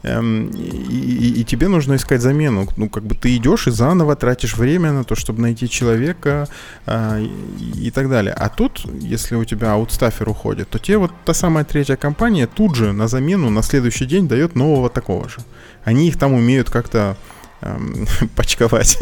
эм, 0.03 0.49
и, 0.49 0.59
и, 0.59 1.41
и 1.41 1.45
тебе 1.45 1.69
нужно 1.69 1.95
искать 1.95 2.21
замену. 2.21 2.67
Ну, 2.77 2.89
как 2.89 3.05
бы 3.05 3.15
ты 3.15 3.37
идешь 3.37 3.69
и 3.69 3.71
заново 3.71 4.17
тратишь 4.17 4.57
время 4.57 4.93
на 4.93 5.05
то, 5.05 5.15
чтобы 5.15 5.41
найти 5.41 5.69
человека 5.69 6.49
э, 6.87 7.23
и, 7.23 7.87
и 7.87 7.91
так 7.93 8.11
далее. 8.11 8.35
А 8.35 8.49
тут, 8.49 8.85
если 9.01 9.37
у 9.37 9.45
тебя 9.45 9.75
аутстафер 9.75 10.29
уходит, 10.29 10.69
то 10.71 10.79
тебе 10.79 10.99
вот 10.99 11.13
та 11.25 11.35
самая 11.35 11.65
третья 11.65 11.97
компания 11.97 12.49
тут 12.49 12.75
же 12.75 12.93
на 12.93 13.07
замену 13.07 13.49
на 13.49 13.63
следующий 13.63 14.07
день 14.07 14.27
дает 14.27 14.57
нового 14.57 14.91
такого 14.91 15.29
же. 15.29 15.39
Они 15.85 16.09
их 16.09 16.19
там 16.19 16.33
умеют 16.33 16.69
как-то 16.69 17.17
эм, 17.61 18.07
почковать. 18.37 18.99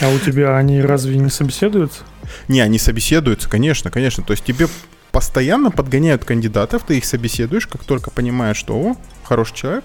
А 0.00 0.08
у 0.08 0.18
тебя 0.18 0.56
они 0.56 0.80
разве 0.80 1.18
не 1.18 1.30
собеседуются? 1.30 2.00
Не, 2.48 2.60
они 2.60 2.78
собеседуются, 2.78 3.48
конечно, 3.48 3.90
конечно. 3.90 4.24
То 4.24 4.32
есть 4.32 4.44
тебе 4.44 4.66
постоянно 5.14 5.70
подгоняют 5.70 6.24
кандидатов, 6.24 6.82
ты 6.84 6.98
их 6.98 7.04
собеседуешь, 7.04 7.68
как 7.68 7.84
только 7.84 8.10
понимаешь, 8.10 8.56
что 8.56 8.74
о, 8.74 8.96
хороший 9.22 9.54
человек, 9.54 9.84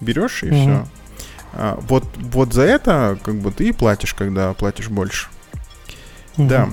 берешь 0.00 0.42
и 0.42 0.46
угу. 0.46 0.56
все. 0.56 0.86
А, 1.52 1.78
вот, 1.82 2.04
вот 2.16 2.54
за 2.54 2.62
это 2.62 3.18
как 3.22 3.34
бы 3.34 3.52
ты 3.52 3.68
и 3.68 3.72
платишь, 3.72 4.14
когда 4.14 4.54
платишь 4.54 4.88
больше. 4.88 5.28
Угу. 6.38 6.48
Да. 6.48 6.70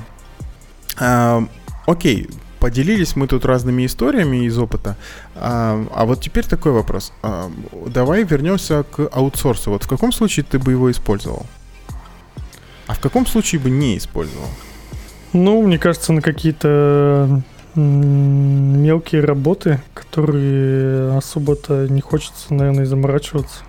А, 0.97 1.43
окей, 1.87 2.29
поделились 2.61 3.17
мы 3.17 3.27
тут 3.27 3.43
разными 3.43 3.85
историями 3.85 4.45
из 4.45 4.57
опыта. 4.57 4.95
А, 5.35 5.85
а 5.93 6.05
вот 6.05 6.21
теперь 6.21 6.45
такой 6.45 6.71
вопрос. 6.71 7.11
А, 7.21 7.51
давай 7.85 8.23
вернемся 8.23 8.83
к 8.83 9.09
аутсорсу. 9.11 9.71
Вот 9.71 9.83
в 9.83 9.89
каком 9.89 10.13
случае 10.13 10.45
ты 10.49 10.57
бы 10.57 10.71
его 10.71 10.89
использовал? 10.89 11.45
А 12.87 12.93
в 12.93 13.01
каком 13.01 13.25
случае 13.25 13.59
бы 13.59 13.69
не 13.69 13.97
использовал? 13.97 14.47
Ну, 15.33 15.61
мне 15.61 15.77
кажется, 15.77 16.13
на 16.13 16.21
какие-то 16.21 17.43
мелкие 17.75 19.23
работы, 19.23 19.81
которые 19.93 21.17
особо-то 21.17 21.87
не 21.87 22.01
хочется, 22.01 22.53
наверное, 22.53 22.85
заморачиваться. 22.85 23.63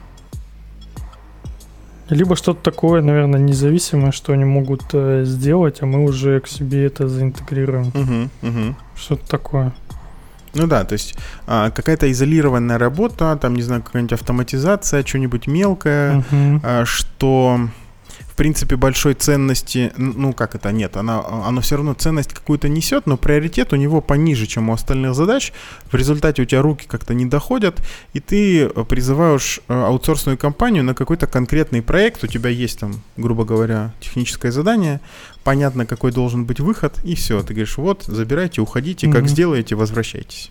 Либо 2.08 2.34
что-то 2.34 2.60
такое, 2.60 3.02
наверное, 3.02 3.38
независимое, 3.38 4.10
что 4.10 4.32
они 4.32 4.44
могут 4.44 4.82
э, 4.92 5.22
сделать, 5.24 5.80
а 5.80 5.86
мы 5.86 6.02
уже 6.02 6.40
к 6.40 6.48
себе 6.48 6.86
это 6.86 7.06
заинтегрируем. 7.06 7.88
Угу, 7.88 8.48
угу. 8.48 8.76
Что-то 8.96 9.28
такое. 9.28 9.72
Ну 10.54 10.66
да, 10.66 10.84
то 10.84 10.94
есть 10.94 11.14
а, 11.46 11.70
какая-то 11.70 12.10
изолированная 12.10 12.78
работа, 12.78 13.38
там, 13.40 13.54
не 13.54 13.62
знаю, 13.62 13.82
какая-нибудь 13.82 14.14
автоматизация, 14.14 15.04
что-нибудь 15.04 15.46
мелкое, 15.46 16.18
угу. 16.18 16.60
а, 16.64 16.84
что 16.84 17.60
принципе, 18.40 18.76
большой 18.76 19.12
ценности, 19.12 19.92
ну 19.98 20.32
как 20.32 20.54
это, 20.54 20.72
нет, 20.72 20.96
она, 20.96 21.22
оно 21.46 21.60
все 21.60 21.76
равно 21.76 21.92
ценность 21.92 22.32
какую-то 22.32 22.70
несет, 22.70 23.06
но 23.06 23.18
приоритет 23.18 23.74
у 23.74 23.76
него 23.76 24.00
пониже, 24.00 24.46
чем 24.46 24.70
у 24.70 24.72
остальных 24.72 25.14
задач. 25.14 25.52
В 25.92 25.94
результате 25.94 26.40
у 26.40 26.44
тебя 26.46 26.62
руки 26.62 26.86
как-то 26.88 27.12
не 27.12 27.26
доходят, 27.26 27.82
и 28.14 28.20
ты 28.20 28.70
призываешь 28.88 29.60
э, 29.68 29.74
аутсорсную 29.74 30.38
компанию 30.38 30.82
на 30.82 30.94
какой-то 30.94 31.26
конкретный 31.26 31.82
проект, 31.82 32.24
у 32.24 32.28
тебя 32.28 32.48
есть 32.48 32.78
там, 32.78 33.02
грубо 33.18 33.44
говоря, 33.44 33.92
техническое 34.00 34.52
задание, 34.52 35.02
понятно, 35.44 35.84
какой 35.84 36.10
должен 36.10 36.46
быть 36.46 36.60
выход, 36.60 36.98
и 37.04 37.16
все, 37.16 37.42
ты 37.42 37.52
говоришь, 37.52 37.76
вот, 37.76 38.04
забирайте, 38.04 38.62
уходите, 38.62 39.06
mm-hmm. 39.06 39.12
как 39.12 39.28
сделаете, 39.28 39.74
возвращайтесь. 39.74 40.50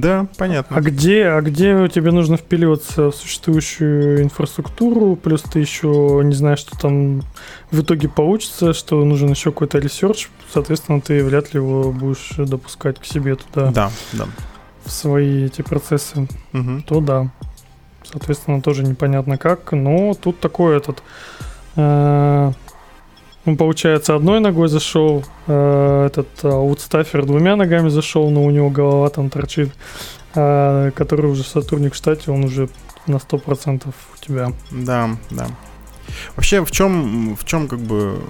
Да, 0.00 0.26
понятно. 0.36 0.76
А 0.76 0.80
где, 0.80 1.26
а 1.26 1.40
где 1.40 1.88
тебе 1.88 2.10
нужно 2.10 2.36
впиливаться 2.36 3.10
в 3.10 3.14
существующую 3.14 4.22
инфраструктуру, 4.22 5.16
плюс 5.16 5.42
ты 5.42 5.60
еще 5.60 6.20
не 6.24 6.34
знаешь, 6.34 6.60
что 6.60 6.78
там 6.78 7.22
в 7.70 7.80
итоге 7.80 8.08
получится, 8.08 8.72
что 8.72 9.04
нужен 9.04 9.30
еще 9.30 9.50
какой-то 9.50 9.78
research, 9.78 10.28
соответственно, 10.52 11.00
ты 11.00 11.24
вряд 11.24 11.52
ли 11.52 11.60
его 11.60 11.92
будешь 11.92 12.34
допускать 12.36 12.98
к 12.98 13.04
себе 13.04 13.36
туда. 13.36 13.70
Да, 13.70 13.90
да. 14.12 14.26
В 14.84 14.90
свои 14.90 15.44
эти 15.46 15.62
процессы. 15.62 16.28
Угу. 16.52 16.82
То 16.86 17.00
да. 17.00 17.28
Соответственно, 18.04 18.62
тоже 18.62 18.84
непонятно 18.84 19.36
как, 19.36 19.72
но 19.72 20.14
тут 20.14 20.40
такой 20.40 20.76
этот... 20.76 21.02
Э, 21.76 22.52
он, 23.48 23.56
получается, 23.56 24.14
одной 24.14 24.40
ногой 24.40 24.68
зашел, 24.68 25.24
э, 25.46 26.06
этот 26.06 26.28
аутстафер 26.44 27.24
двумя 27.24 27.56
ногами 27.56 27.88
зашел, 27.88 28.30
но 28.30 28.44
у 28.44 28.50
него 28.50 28.68
голова 28.68 29.08
там 29.08 29.30
торчит, 29.30 29.72
э, 30.34 30.90
который 30.94 31.30
уже 31.30 31.44
сотрудник 31.44 31.94
в 31.94 31.96
штате, 31.96 32.30
он 32.30 32.44
уже 32.44 32.68
на 33.06 33.16
100% 33.16 33.86
у 33.88 34.24
тебя. 34.24 34.52
Да, 34.70 35.10
да. 35.30 35.46
Вообще, 36.36 36.64
в 36.64 36.70
чем, 36.70 37.36
в 37.36 37.44
чем 37.44 37.68
как 37.68 37.80
бы 37.80 38.20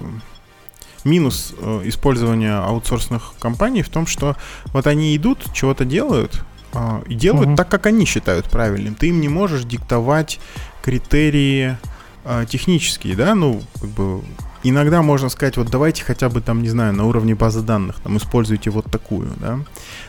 минус 1.03 1.53
э, 1.57 1.81
использования 1.85 2.53
аутсорсных 2.53 3.33
компаний 3.39 3.81
в 3.81 3.89
том, 3.89 4.07
что 4.07 4.35
вот 4.67 4.87
они 4.87 5.15
идут, 5.15 5.53
чего-то 5.53 5.85
делают, 5.85 6.41
э, 6.73 7.01
и 7.07 7.15
делают 7.15 7.49
uh-huh. 7.49 7.55
так, 7.57 7.69
как 7.69 7.87
они 7.87 8.05
считают 8.05 8.49
правильным. 8.49 8.95
Ты 8.95 9.09
им 9.09 9.19
не 9.19 9.29
можешь 9.29 9.63
диктовать 9.63 10.39
критерии 10.81 11.77
э, 12.23 12.45
технические, 12.49 13.15
да, 13.15 13.35
ну, 13.35 13.61
как 13.81 13.89
бы 13.89 14.21
иногда 14.63 15.01
можно 15.01 15.29
сказать, 15.29 15.57
вот 15.57 15.69
давайте 15.69 16.03
хотя 16.03 16.29
бы 16.29 16.41
там, 16.41 16.61
не 16.61 16.69
знаю, 16.69 16.93
на 16.93 17.05
уровне 17.05 17.35
базы 17.35 17.61
данных, 17.61 17.99
там 18.01 18.17
используйте 18.17 18.69
вот 18.69 18.85
такую, 18.85 19.29
да. 19.37 19.59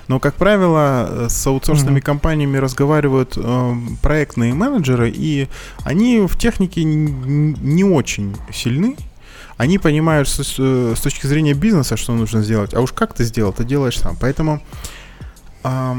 Но, 0.09 0.19
как 0.19 0.35
правило, 0.35 1.07
э, 1.09 1.29
с 1.29 1.47
аутсорсными 1.47 1.99
mm-hmm. 1.99 2.03
компаниями 2.03 2.57
разговаривают 2.59 3.35
э, 3.37 3.75
проектные 4.03 4.55
менеджеры, 4.55 5.11
и 5.15 5.49
они 5.85 6.21
в 6.27 6.37
технике 6.37 6.85
не 6.85 7.85
очень 7.85 8.37
сильны. 8.53 8.97
Они 9.57 9.79
понимают 9.79 10.27
с, 10.27 10.41
с 10.41 11.01
точки 11.01 11.27
зрения 11.27 11.53
бизнеса, 11.53 11.97
что 11.97 12.15
нужно 12.15 12.43
сделать, 12.43 12.73
а 12.73 12.81
уж 12.81 12.93
как 12.93 13.15
ты 13.15 13.25
сделал, 13.25 13.53
ты 13.53 13.65
делаешь 13.65 13.99
сам. 13.99 14.17
Поэтому 14.21 14.63
э, 15.63 15.95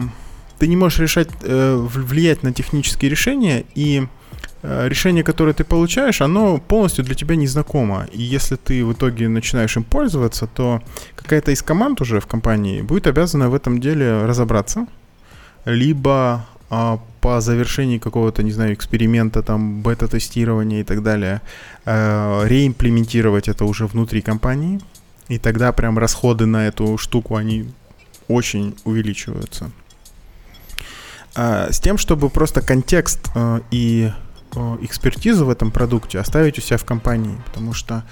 ты 0.59 0.67
не 0.67 0.75
можешь 0.75 0.99
решать, 0.99 1.29
э, 1.43 1.75
влиять 1.75 2.43
на 2.43 2.53
технические 2.53 3.09
решения, 3.09 3.63
и 3.75 4.03
Э, 4.03 4.07
решение, 4.63 5.23
которое 5.23 5.53
ты 5.53 5.63
получаешь, 5.63 6.21
оно 6.21 6.57
полностью 6.57 7.03
для 7.03 7.15
тебя 7.15 7.35
незнакомо. 7.35 8.07
И 8.11 8.21
если 8.21 8.55
ты 8.55 8.85
в 8.85 8.93
итоге 8.93 9.27
начинаешь 9.27 9.75
им 9.77 9.83
пользоваться, 9.83 10.47
то 10.47 10.81
какая-то 11.15 11.51
из 11.51 11.61
команд 11.61 12.01
уже 12.01 12.19
в 12.19 12.27
компании 12.27 12.81
будет 12.81 13.07
обязана 13.07 13.49
в 13.49 13.55
этом 13.55 13.79
деле 13.79 14.25
разобраться. 14.25 14.85
Либо 15.65 16.45
а, 16.69 16.99
по 17.21 17.41
завершении 17.41 17.97
какого-то, 17.97 18.43
не 18.43 18.51
знаю, 18.51 18.73
эксперимента, 18.73 19.41
там, 19.41 19.81
бета-тестирования 19.81 20.81
и 20.81 20.83
так 20.83 21.03
далее, 21.03 21.41
а, 21.85 22.45
реимплементировать 22.45 23.47
это 23.47 23.65
уже 23.65 23.87
внутри 23.87 24.21
компании. 24.21 24.79
И 25.27 25.37
тогда 25.37 25.71
прям 25.71 25.97
расходы 25.97 26.45
на 26.45 26.67
эту 26.67 26.97
штуку, 26.97 27.35
они 27.35 27.69
очень 28.27 28.75
увеличиваются. 28.83 29.71
А, 31.35 31.71
с 31.71 31.79
тем, 31.79 31.97
чтобы 31.97 32.29
просто 32.29 32.61
контекст 32.61 33.31
а, 33.33 33.61
и 33.71 34.11
Э, 34.11 34.30
экспертизу 34.81 35.45
в 35.45 35.49
этом 35.49 35.71
продукте 35.71 36.19
оставить 36.19 36.57
у 36.57 36.61
себя 36.61 36.77
в 36.77 36.85
компании, 36.85 37.37
потому 37.45 37.73
что 37.73 38.03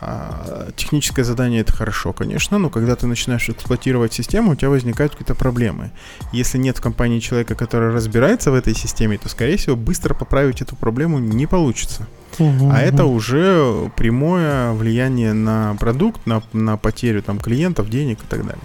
а, 0.00 0.70
техническое 0.76 1.24
задание 1.24 1.60
это 1.60 1.72
хорошо, 1.72 2.12
конечно, 2.12 2.58
но 2.58 2.70
когда 2.70 2.96
ты 2.96 3.06
начинаешь 3.06 3.48
эксплуатировать 3.48 4.12
систему, 4.12 4.52
у 4.52 4.54
тебя 4.54 4.70
возникают 4.70 5.12
какие-то 5.12 5.34
проблемы. 5.34 5.90
Если 6.32 6.58
нет 6.58 6.78
в 6.78 6.80
компании 6.80 7.18
человека, 7.20 7.54
который 7.54 7.92
разбирается 7.92 8.50
в 8.50 8.54
этой 8.54 8.74
системе, 8.74 9.18
то, 9.18 9.28
скорее 9.28 9.56
всего, 9.56 9.76
быстро 9.76 10.14
поправить 10.14 10.62
эту 10.62 10.76
проблему 10.76 11.18
не 11.18 11.46
получится. 11.46 12.06
Угу, 12.38 12.70
а 12.72 12.80
это 12.80 13.04
уже 13.04 13.90
прямое 13.96 14.72
влияние 14.72 15.32
на 15.32 15.76
продукт, 15.80 16.24
на, 16.26 16.42
на 16.52 16.76
потерю 16.76 17.22
там 17.22 17.40
клиентов, 17.40 17.90
денег 17.90 18.18
и 18.22 18.26
так 18.28 18.44
далее. 18.44 18.62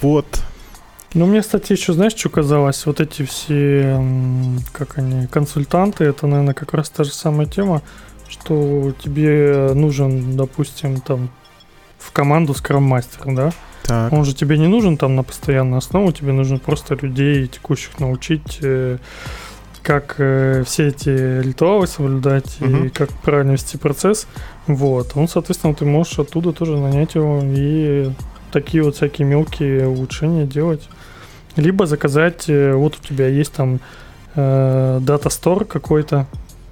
Вот, 0.00 0.42
ну, 1.14 1.26
мне, 1.26 1.40
кстати, 1.40 1.72
еще, 1.72 1.92
знаешь, 1.92 2.14
что 2.14 2.28
казалось? 2.28 2.84
Вот 2.86 3.00
эти 3.00 3.24
все, 3.24 4.04
как 4.72 4.98
они, 4.98 5.26
консультанты, 5.28 6.04
это, 6.04 6.26
наверное, 6.26 6.54
как 6.54 6.74
раз 6.74 6.90
та 6.90 7.04
же 7.04 7.12
самая 7.12 7.46
тема, 7.46 7.82
что 8.28 8.92
тебе 9.02 9.70
нужен, 9.74 10.36
допустим, 10.36 11.00
там, 11.00 11.30
в 11.98 12.10
команду 12.12 12.52
скрам-мастер, 12.52 13.34
да? 13.34 13.52
Так. 13.84 14.12
Он 14.12 14.24
же 14.24 14.34
тебе 14.34 14.58
не 14.58 14.66
нужен 14.66 14.96
там 14.96 15.14
на 15.14 15.22
постоянную 15.22 15.78
основу, 15.78 16.10
тебе 16.10 16.32
нужно 16.32 16.58
просто 16.58 16.96
людей 17.00 17.46
текущих 17.46 18.00
научить, 18.00 18.58
э, 18.62 18.98
как 19.82 20.16
э, 20.18 20.64
все 20.66 20.88
эти 20.88 21.42
ритуалы 21.42 21.86
соблюдать 21.86 22.56
угу. 22.60 22.70
и 22.70 22.88
как 22.88 23.10
правильно 23.10 23.52
вести 23.52 23.76
процесс. 23.76 24.26
Вот. 24.66 25.12
Он, 25.14 25.28
соответственно, 25.28 25.74
ты 25.74 25.84
можешь 25.84 26.18
оттуда 26.18 26.52
тоже 26.52 26.76
нанять 26.78 27.14
его 27.14 27.40
и 27.44 28.10
такие 28.54 28.84
вот 28.84 28.94
всякие 28.94 29.26
мелкие 29.26 29.88
улучшения 29.88 30.46
делать. 30.46 30.88
Либо 31.56 31.86
заказать, 31.86 32.48
э, 32.48 32.72
вот 32.72 32.96
у 33.00 33.06
тебя 33.06 33.28
есть 33.28 33.52
там 33.52 33.80
э, 34.34 34.98
дата 35.02 35.28
стор 35.28 35.64
какой-то, 35.64 36.26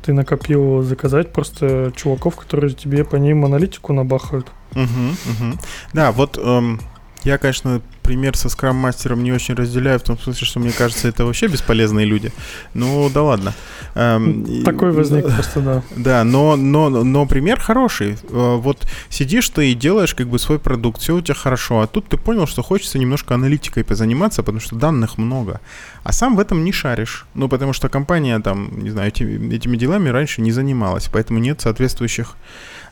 ты 0.05 0.13
накопил 0.13 0.83
заказать 0.83 1.33
просто 1.33 1.93
чуваков, 1.97 2.37
которые 2.37 2.73
тебе 2.73 3.05
по 3.05 3.17
ним 3.17 3.45
аналитику 3.45 3.93
набахают. 3.93 4.47
Угу, 4.73 4.83
угу. 4.83 5.59
Да, 5.93 6.13
вот 6.13 6.39
эм, 6.39 6.81
я, 7.25 7.39
конечно, 7.39 7.81
пример 8.03 8.37
со 8.37 8.49
скрам-мастером 8.49 9.23
не 9.23 9.33
очень 9.33 9.55
разделяю, 9.55 9.99
в 9.99 10.03
том 10.03 10.19
смысле, 10.19 10.47
что 10.47 10.61
мне 10.61 10.73
кажется, 10.73 11.09
это 11.09 11.25
вообще 11.25 11.47
бесполезные 11.47 12.05
люди. 12.05 12.33
Ну, 12.75 13.09
да 13.11 13.23
ладно. 13.23 13.55
Эм, 13.95 14.65
Такой 14.65 14.91
возник 14.93 15.33
просто, 15.33 15.61
да. 15.61 15.83
Да, 15.97 16.25
но, 16.25 16.57
но, 16.57 16.89
но 16.91 17.27
пример 17.27 17.61
хороший. 17.61 18.17
Э, 18.31 18.57
вот 18.57 18.87
сидишь 19.09 19.49
ты 19.51 19.71
и 19.71 19.75
делаешь 19.75 20.15
как 20.15 20.29
бы 20.29 20.39
свой 20.39 20.59
продукт, 20.59 21.01
все 21.01 21.17
у 21.17 21.21
тебя 21.21 21.35
хорошо, 21.35 21.81
а 21.81 21.87
тут 21.87 22.09
ты 22.09 22.17
понял, 22.17 22.47
что 22.47 22.63
хочется 22.63 22.99
немножко 22.99 23.35
аналитикой 23.35 23.85
позаниматься, 23.85 24.43
потому 24.43 24.61
что 24.61 24.77
данных 24.77 25.19
много. 25.19 25.61
А 26.03 26.13
сам 26.13 26.37
в 26.37 26.41
этом 26.41 26.65
не 26.65 26.73
шаришь. 26.73 27.27
Ну, 27.35 27.49
потому 27.49 27.73
что 27.73 27.89
компания 27.89 28.39
там, 28.41 28.83
не 28.83 28.91
знаю, 28.91 29.09
этими, 29.09 29.55
этими 29.55 29.77
делами 29.77 30.09
раньше 30.09 30.41
не 30.41 30.51
занималась, 30.51 31.09
поэтому 31.13 31.39
нет 31.39 31.61
соответствующих 31.61 32.37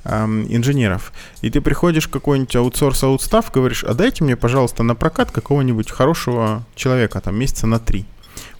эм, 0.04 0.46
инженеров. 0.48 1.12
И 1.42 1.50
ты 1.50 1.60
приходишь 1.60 2.08
в 2.08 2.10
какой-нибудь 2.10 2.54
аутсорс 2.56 3.02
аутстав, 3.04 3.50
говоришь, 3.52 3.84
а 3.84 3.94
дайте 3.94 4.24
мне, 4.24 4.36
пожалуйста, 4.36 4.82
на 4.82 4.94
прокат 4.94 5.30
какого-нибудь 5.30 5.90
хорошего 5.90 6.64
человека, 6.74 7.20
там, 7.20 7.38
месяца 7.38 7.66
на 7.66 7.78
три. 7.78 8.06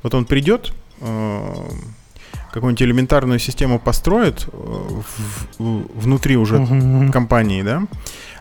Вот 0.02 0.14
он 0.14 0.24
придет, 0.24 0.72
э, 1.00 1.54
какую-нибудь 2.52 2.82
элементарную 2.82 3.38
систему 3.38 3.78
построит 3.78 4.46
э, 4.46 4.56
в, 4.56 5.58
в, 5.58 6.00
внутри 6.00 6.36
уже 6.36 6.56
uh-huh. 6.56 7.10
компании, 7.12 7.62
да, 7.62 7.82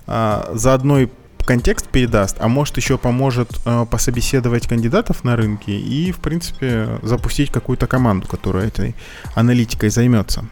э, 0.07 0.55
заодно 0.55 0.99
и 0.99 1.07
контекст 1.45 1.87
передаст, 1.87 2.37
а 2.39 2.47
может 2.47 2.77
еще 2.77 2.97
поможет 2.97 3.59
э, 3.65 3.85
пособеседовать 3.89 4.67
кандидатов 4.67 5.23
на 5.23 5.35
рынке 5.35 5.71
и, 5.71 6.11
в 6.11 6.17
принципе, 6.17 6.99
запустить 7.01 7.51
какую-то 7.51 7.87
команду, 7.87 8.27
которая 8.27 8.67
этой 8.67 8.95
аналитикой 9.33 9.89
займется. 9.89 10.45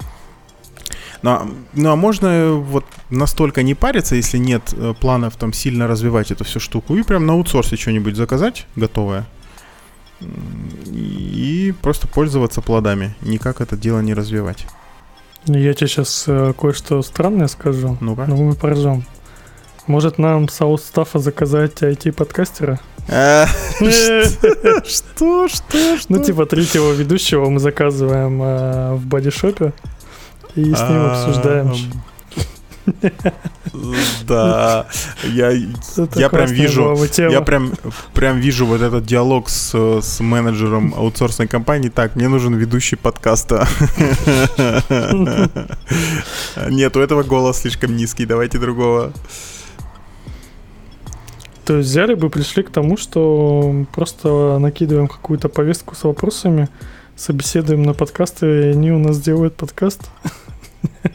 Ну, 1.21 1.29
а, 1.31 1.47
ну 1.73 1.91
а 1.91 1.95
можно 1.95 2.53
вот 2.53 2.85
настолько 3.09 3.63
не 3.63 3.75
париться, 3.75 4.15
если 4.15 4.37
нет 4.37 4.73
э, 4.73 4.93
планов 4.99 5.35
там 5.35 5.53
сильно 5.53 5.87
развивать 5.87 6.31
эту 6.31 6.43
всю 6.43 6.59
штуку, 6.59 6.95
и 6.95 7.03
прям 7.03 7.25
на 7.25 7.33
аутсорсе 7.33 7.75
что-нибудь 7.75 8.15
заказать 8.15 8.65
готовое 8.75 9.25
и 10.85 11.73
просто 11.81 12.07
пользоваться 12.07 12.61
плодами, 12.61 13.15
никак 13.21 13.61
это 13.61 13.77
дело 13.77 13.99
не 13.99 14.13
развивать. 14.13 14.65
Я 15.45 15.73
тебе 15.73 15.87
сейчас 15.87 16.25
э, 16.27 16.53
кое-что 16.59 17.01
странное 17.01 17.47
скажу, 17.47 17.97
ну-ка. 18.01 18.25
но 18.27 18.35
мы 18.35 18.55
поржем. 18.55 19.05
Может 19.85 20.17
нам 20.17 20.49
с 20.49 20.59
аутстафа 20.59 21.19
заказать 21.19 21.81
IT-подкастера? 21.81 22.79
Э, 23.07 23.45
что? 24.85 25.47
Что? 25.47 25.97
Ну, 26.09 26.21
типа 26.21 26.45
третьего 26.45 26.91
ведущего 26.91 27.49
мы 27.49 27.59
заказываем 27.59 28.97
в 28.97 29.05
бодишопе 29.05 29.71
и 30.57 30.73
с 30.73 30.89
ним 30.89 31.05
обсуждаем. 31.05 31.71
Да, 34.27 34.87
я, 35.23 35.51
я 36.15 36.29
прям 36.29 36.47
вижу, 36.47 36.97
я 37.17 37.41
прям, 37.41 37.73
прям 38.13 38.39
вижу 38.39 38.65
вот 38.65 38.81
этот 38.81 39.05
диалог 39.05 39.49
с, 39.49 39.73
с 40.01 40.19
менеджером 40.19 40.93
аутсорсной 40.95 41.47
компании. 41.47 41.89
Так, 41.89 42.15
мне 42.15 42.27
нужен 42.27 42.55
ведущий 42.55 42.95
подкаста. 42.95 43.67
Нет, 46.69 46.97
у 46.97 46.99
этого 47.01 47.23
голос 47.23 47.59
слишком 47.59 47.95
низкий, 47.95 48.25
давайте 48.25 48.57
другого. 48.57 49.11
То 51.65 51.75
есть 51.77 51.89
взяли 51.89 52.13
бы, 52.13 52.29
пришли 52.29 52.63
к 52.63 52.69
тому, 52.69 52.95
что 52.95 53.85
просто 53.93 54.57
накидываем 54.59 55.09
какую-то 55.09 55.49
повестку 55.49 55.95
с 55.95 56.03
вопросами, 56.05 56.69
собеседуем 57.17 57.83
на 57.83 57.93
подкасты, 57.93 58.45
и 58.45 58.71
они 58.71 58.91
у 58.93 58.99
нас 58.99 59.19
делают 59.19 59.55
подкаст. 59.55 60.09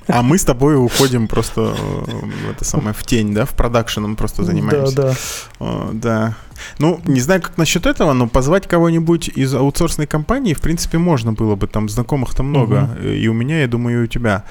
А 0.08 0.22
мы 0.22 0.38
с 0.38 0.44
тобой 0.44 0.76
уходим 0.76 1.28
просто 1.28 1.74
э, 1.78 2.50
это 2.50 2.64
самое, 2.64 2.94
в 2.94 3.02
тень, 3.04 3.32
да, 3.34 3.44
в 3.44 3.50
продакшеном 3.50 4.16
просто 4.16 4.44
занимаемся. 4.44 4.94
Да, 4.94 5.14
да. 5.60 5.88
да. 5.92 6.36
Ну, 6.78 7.00
не 7.04 7.20
знаю, 7.20 7.40
как 7.42 7.56
насчет 7.58 7.86
этого, 7.86 8.12
но 8.12 8.28
позвать 8.28 8.66
кого-нибудь 8.66 9.28
из 9.28 9.54
аутсорсной 9.54 10.06
компании, 10.06 10.54
в 10.54 10.60
принципе, 10.60 10.98
можно 10.98 11.32
было 11.32 11.54
бы. 11.54 11.66
Там 11.66 11.88
знакомых-то 11.88 12.42
много. 12.42 12.90
Угу. 12.98 13.08
И 13.08 13.28
у 13.28 13.32
меня, 13.32 13.60
я 13.60 13.68
думаю, 13.68 14.00
и 14.00 14.04
у 14.04 14.06
тебя. 14.06 14.44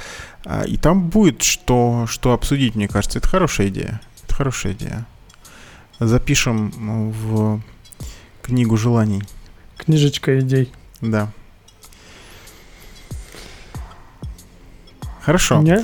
А, 0.45 0.64
и 0.64 0.78
там 0.78 1.09
будет 1.09 1.43
что, 1.43 2.05
что 2.07 2.34
обсудить, 2.34 2.76
мне 2.76 2.88
кажется. 2.88 3.20
Это 3.20 3.28
хорошая 3.28 3.68
идея. 3.68 4.01
Это 4.24 4.36
хорошая 4.36 4.74
идея. 4.74 5.05
Запишем 5.99 6.72
в 7.12 7.62
книгу 8.41 8.78
желаний. 8.78 9.24
Книжечка 9.78 10.39
идей. 10.39 10.72
Да. 11.01 11.32
Хорошо. 15.22 15.61
Не? 15.61 15.80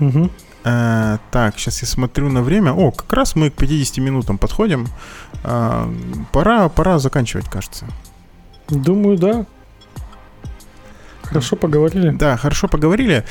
Угу. 0.00 0.30
А, 0.64 1.18
так, 1.30 1.58
сейчас 1.58 1.82
я 1.82 1.88
смотрю 1.88 2.28
на 2.28 2.42
время. 2.42 2.72
О, 2.72 2.90
как 2.90 3.12
раз 3.12 3.36
мы 3.36 3.50
к 3.50 3.54
50 3.54 3.98
минутам 3.98 4.36
подходим. 4.36 4.88
А, 5.44 5.88
пора, 6.32 6.68
пора 6.68 6.98
заканчивать, 6.98 7.48
кажется. 7.48 7.86
Думаю, 8.68 9.16
да. 9.16 9.46
Хорошо 11.22 11.56
поговорили. 11.56 12.10
Да, 12.10 12.36
хорошо 12.36 12.68
поговорили. 12.68 13.24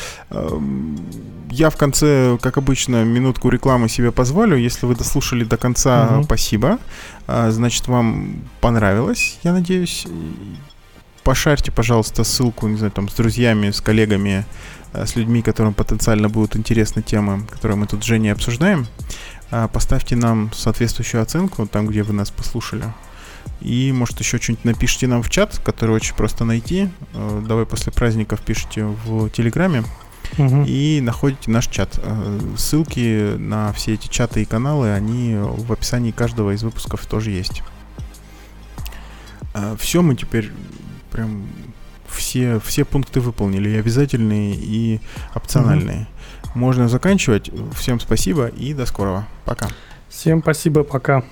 Я 1.49 1.69
в 1.69 1.77
конце, 1.77 2.37
как 2.41 2.57
обычно, 2.57 3.03
минутку 3.05 3.49
рекламы 3.49 3.87
себе 3.89 4.11
позволю. 4.11 4.57
Если 4.57 4.85
вы 4.85 4.95
дослушали 4.95 5.43
до 5.43 5.57
конца, 5.57 6.17
угу. 6.17 6.23
спасибо. 6.23 6.79
Значит, 7.27 7.87
вам 7.87 8.41
понравилось, 8.61 9.39
я 9.43 9.53
надеюсь. 9.53 10.07
Пошарьте, 11.23 11.71
пожалуйста, 11.71 12.23
ссылку, 12.23 12.67
не 12.67 12.77
знаю, 12.77 12.91
там, 12.91 13.09
с 13.09 13.13
друзьями, 13.13 13.71
с 13.71 13.81
коллегами 13.81 14.45
Э, 14.84 14.84
с 15.05 15.15
людьми, 15.15 15.41
которым 15.41 15.73
потенциально 15.73 16.29
будут 16.29 16.55
интересны 16.55 17.01
темы, 17.01 17.45
которые 17.49 17.77
мы 17.77 17.87
тут 17.87 18.03
с 18.03 18.07
Женей 18.07 18.31
обсуждаем. 18.31 18.87
А, 19.51 19.67
поставьте 19.67 20.15
нам 20.15 20.51
соответствующую 20.53 21.21
оценку 21.21 21.67
там, 21.67 21.87
где 21.87 22.03
вы 22.03 22.13
нас 22.13 22.31
послушали. 22.31 22.85
И, 23.61 23.91
может, 23.91 24.19
еще 24.19 24.37
что-нибудь 24.37 24.65
напишите 24.65 25.07
нам 25.07 25.23
в 25.23 25.29
чат, 25.29 25.59
который 25.63 25.91
очень 25.95 26.15
просто 26.15 26.45
найти. 26.45 26.89
Э, 27.13 27.43
давай 27.47 27.65
после 27.65 27.91
праздников 27.91 28.41
пишите 28.41 28.85
в 28.85 29.29
Телеграме. 29.29 29.83
Угу. 30.37 30.65
И 30.67 30.99
находите 31.01 31.51
наш 31.51 31.67
чат. 31.67 31.99
Э, 32.01 32.39
ссылки 32.57 33.37
на 33.37 33.71
все 33.73 33.93
эти 33.93 34.07
чаты 34.07 34.41
и 34.41 34.45
каналы, 34.45 34.91
они 34.91 35.35
в 35.35 35.71
описании 35.71 36.11
каждого 36.11 36.51
из 36.51 36.63
выпусков 36.63 37.05
тоже 37.05 37.31
есть. 37.31 37.63
Все, 39.79 40.01
мы 40.01 40.15
теперь 40.15 40.51
прям 41.11 41.47
все, 42.15 42.59
все 42.59 42.85
пункты 42.85 43.19
выполнили, 43.19 43.69
и 43.69 43.77
обязательные, 43.77 44.55
и 44.55 44.99
опциональные. 45.33 46.07
Угу. 46.43 46.59
Можно 46.59 46.87
заканчивать. 46.87 47.51
Всем 47.75 47.99
спасибо 47.99 48.47
и 48.47 48.73
до 48.73 48.85
скорого. 48.85 49.27
Пока. 49.45 49.67
Всем 50.09 50.41
спасибо, 50.41 50.83
пока. 50.83 51.23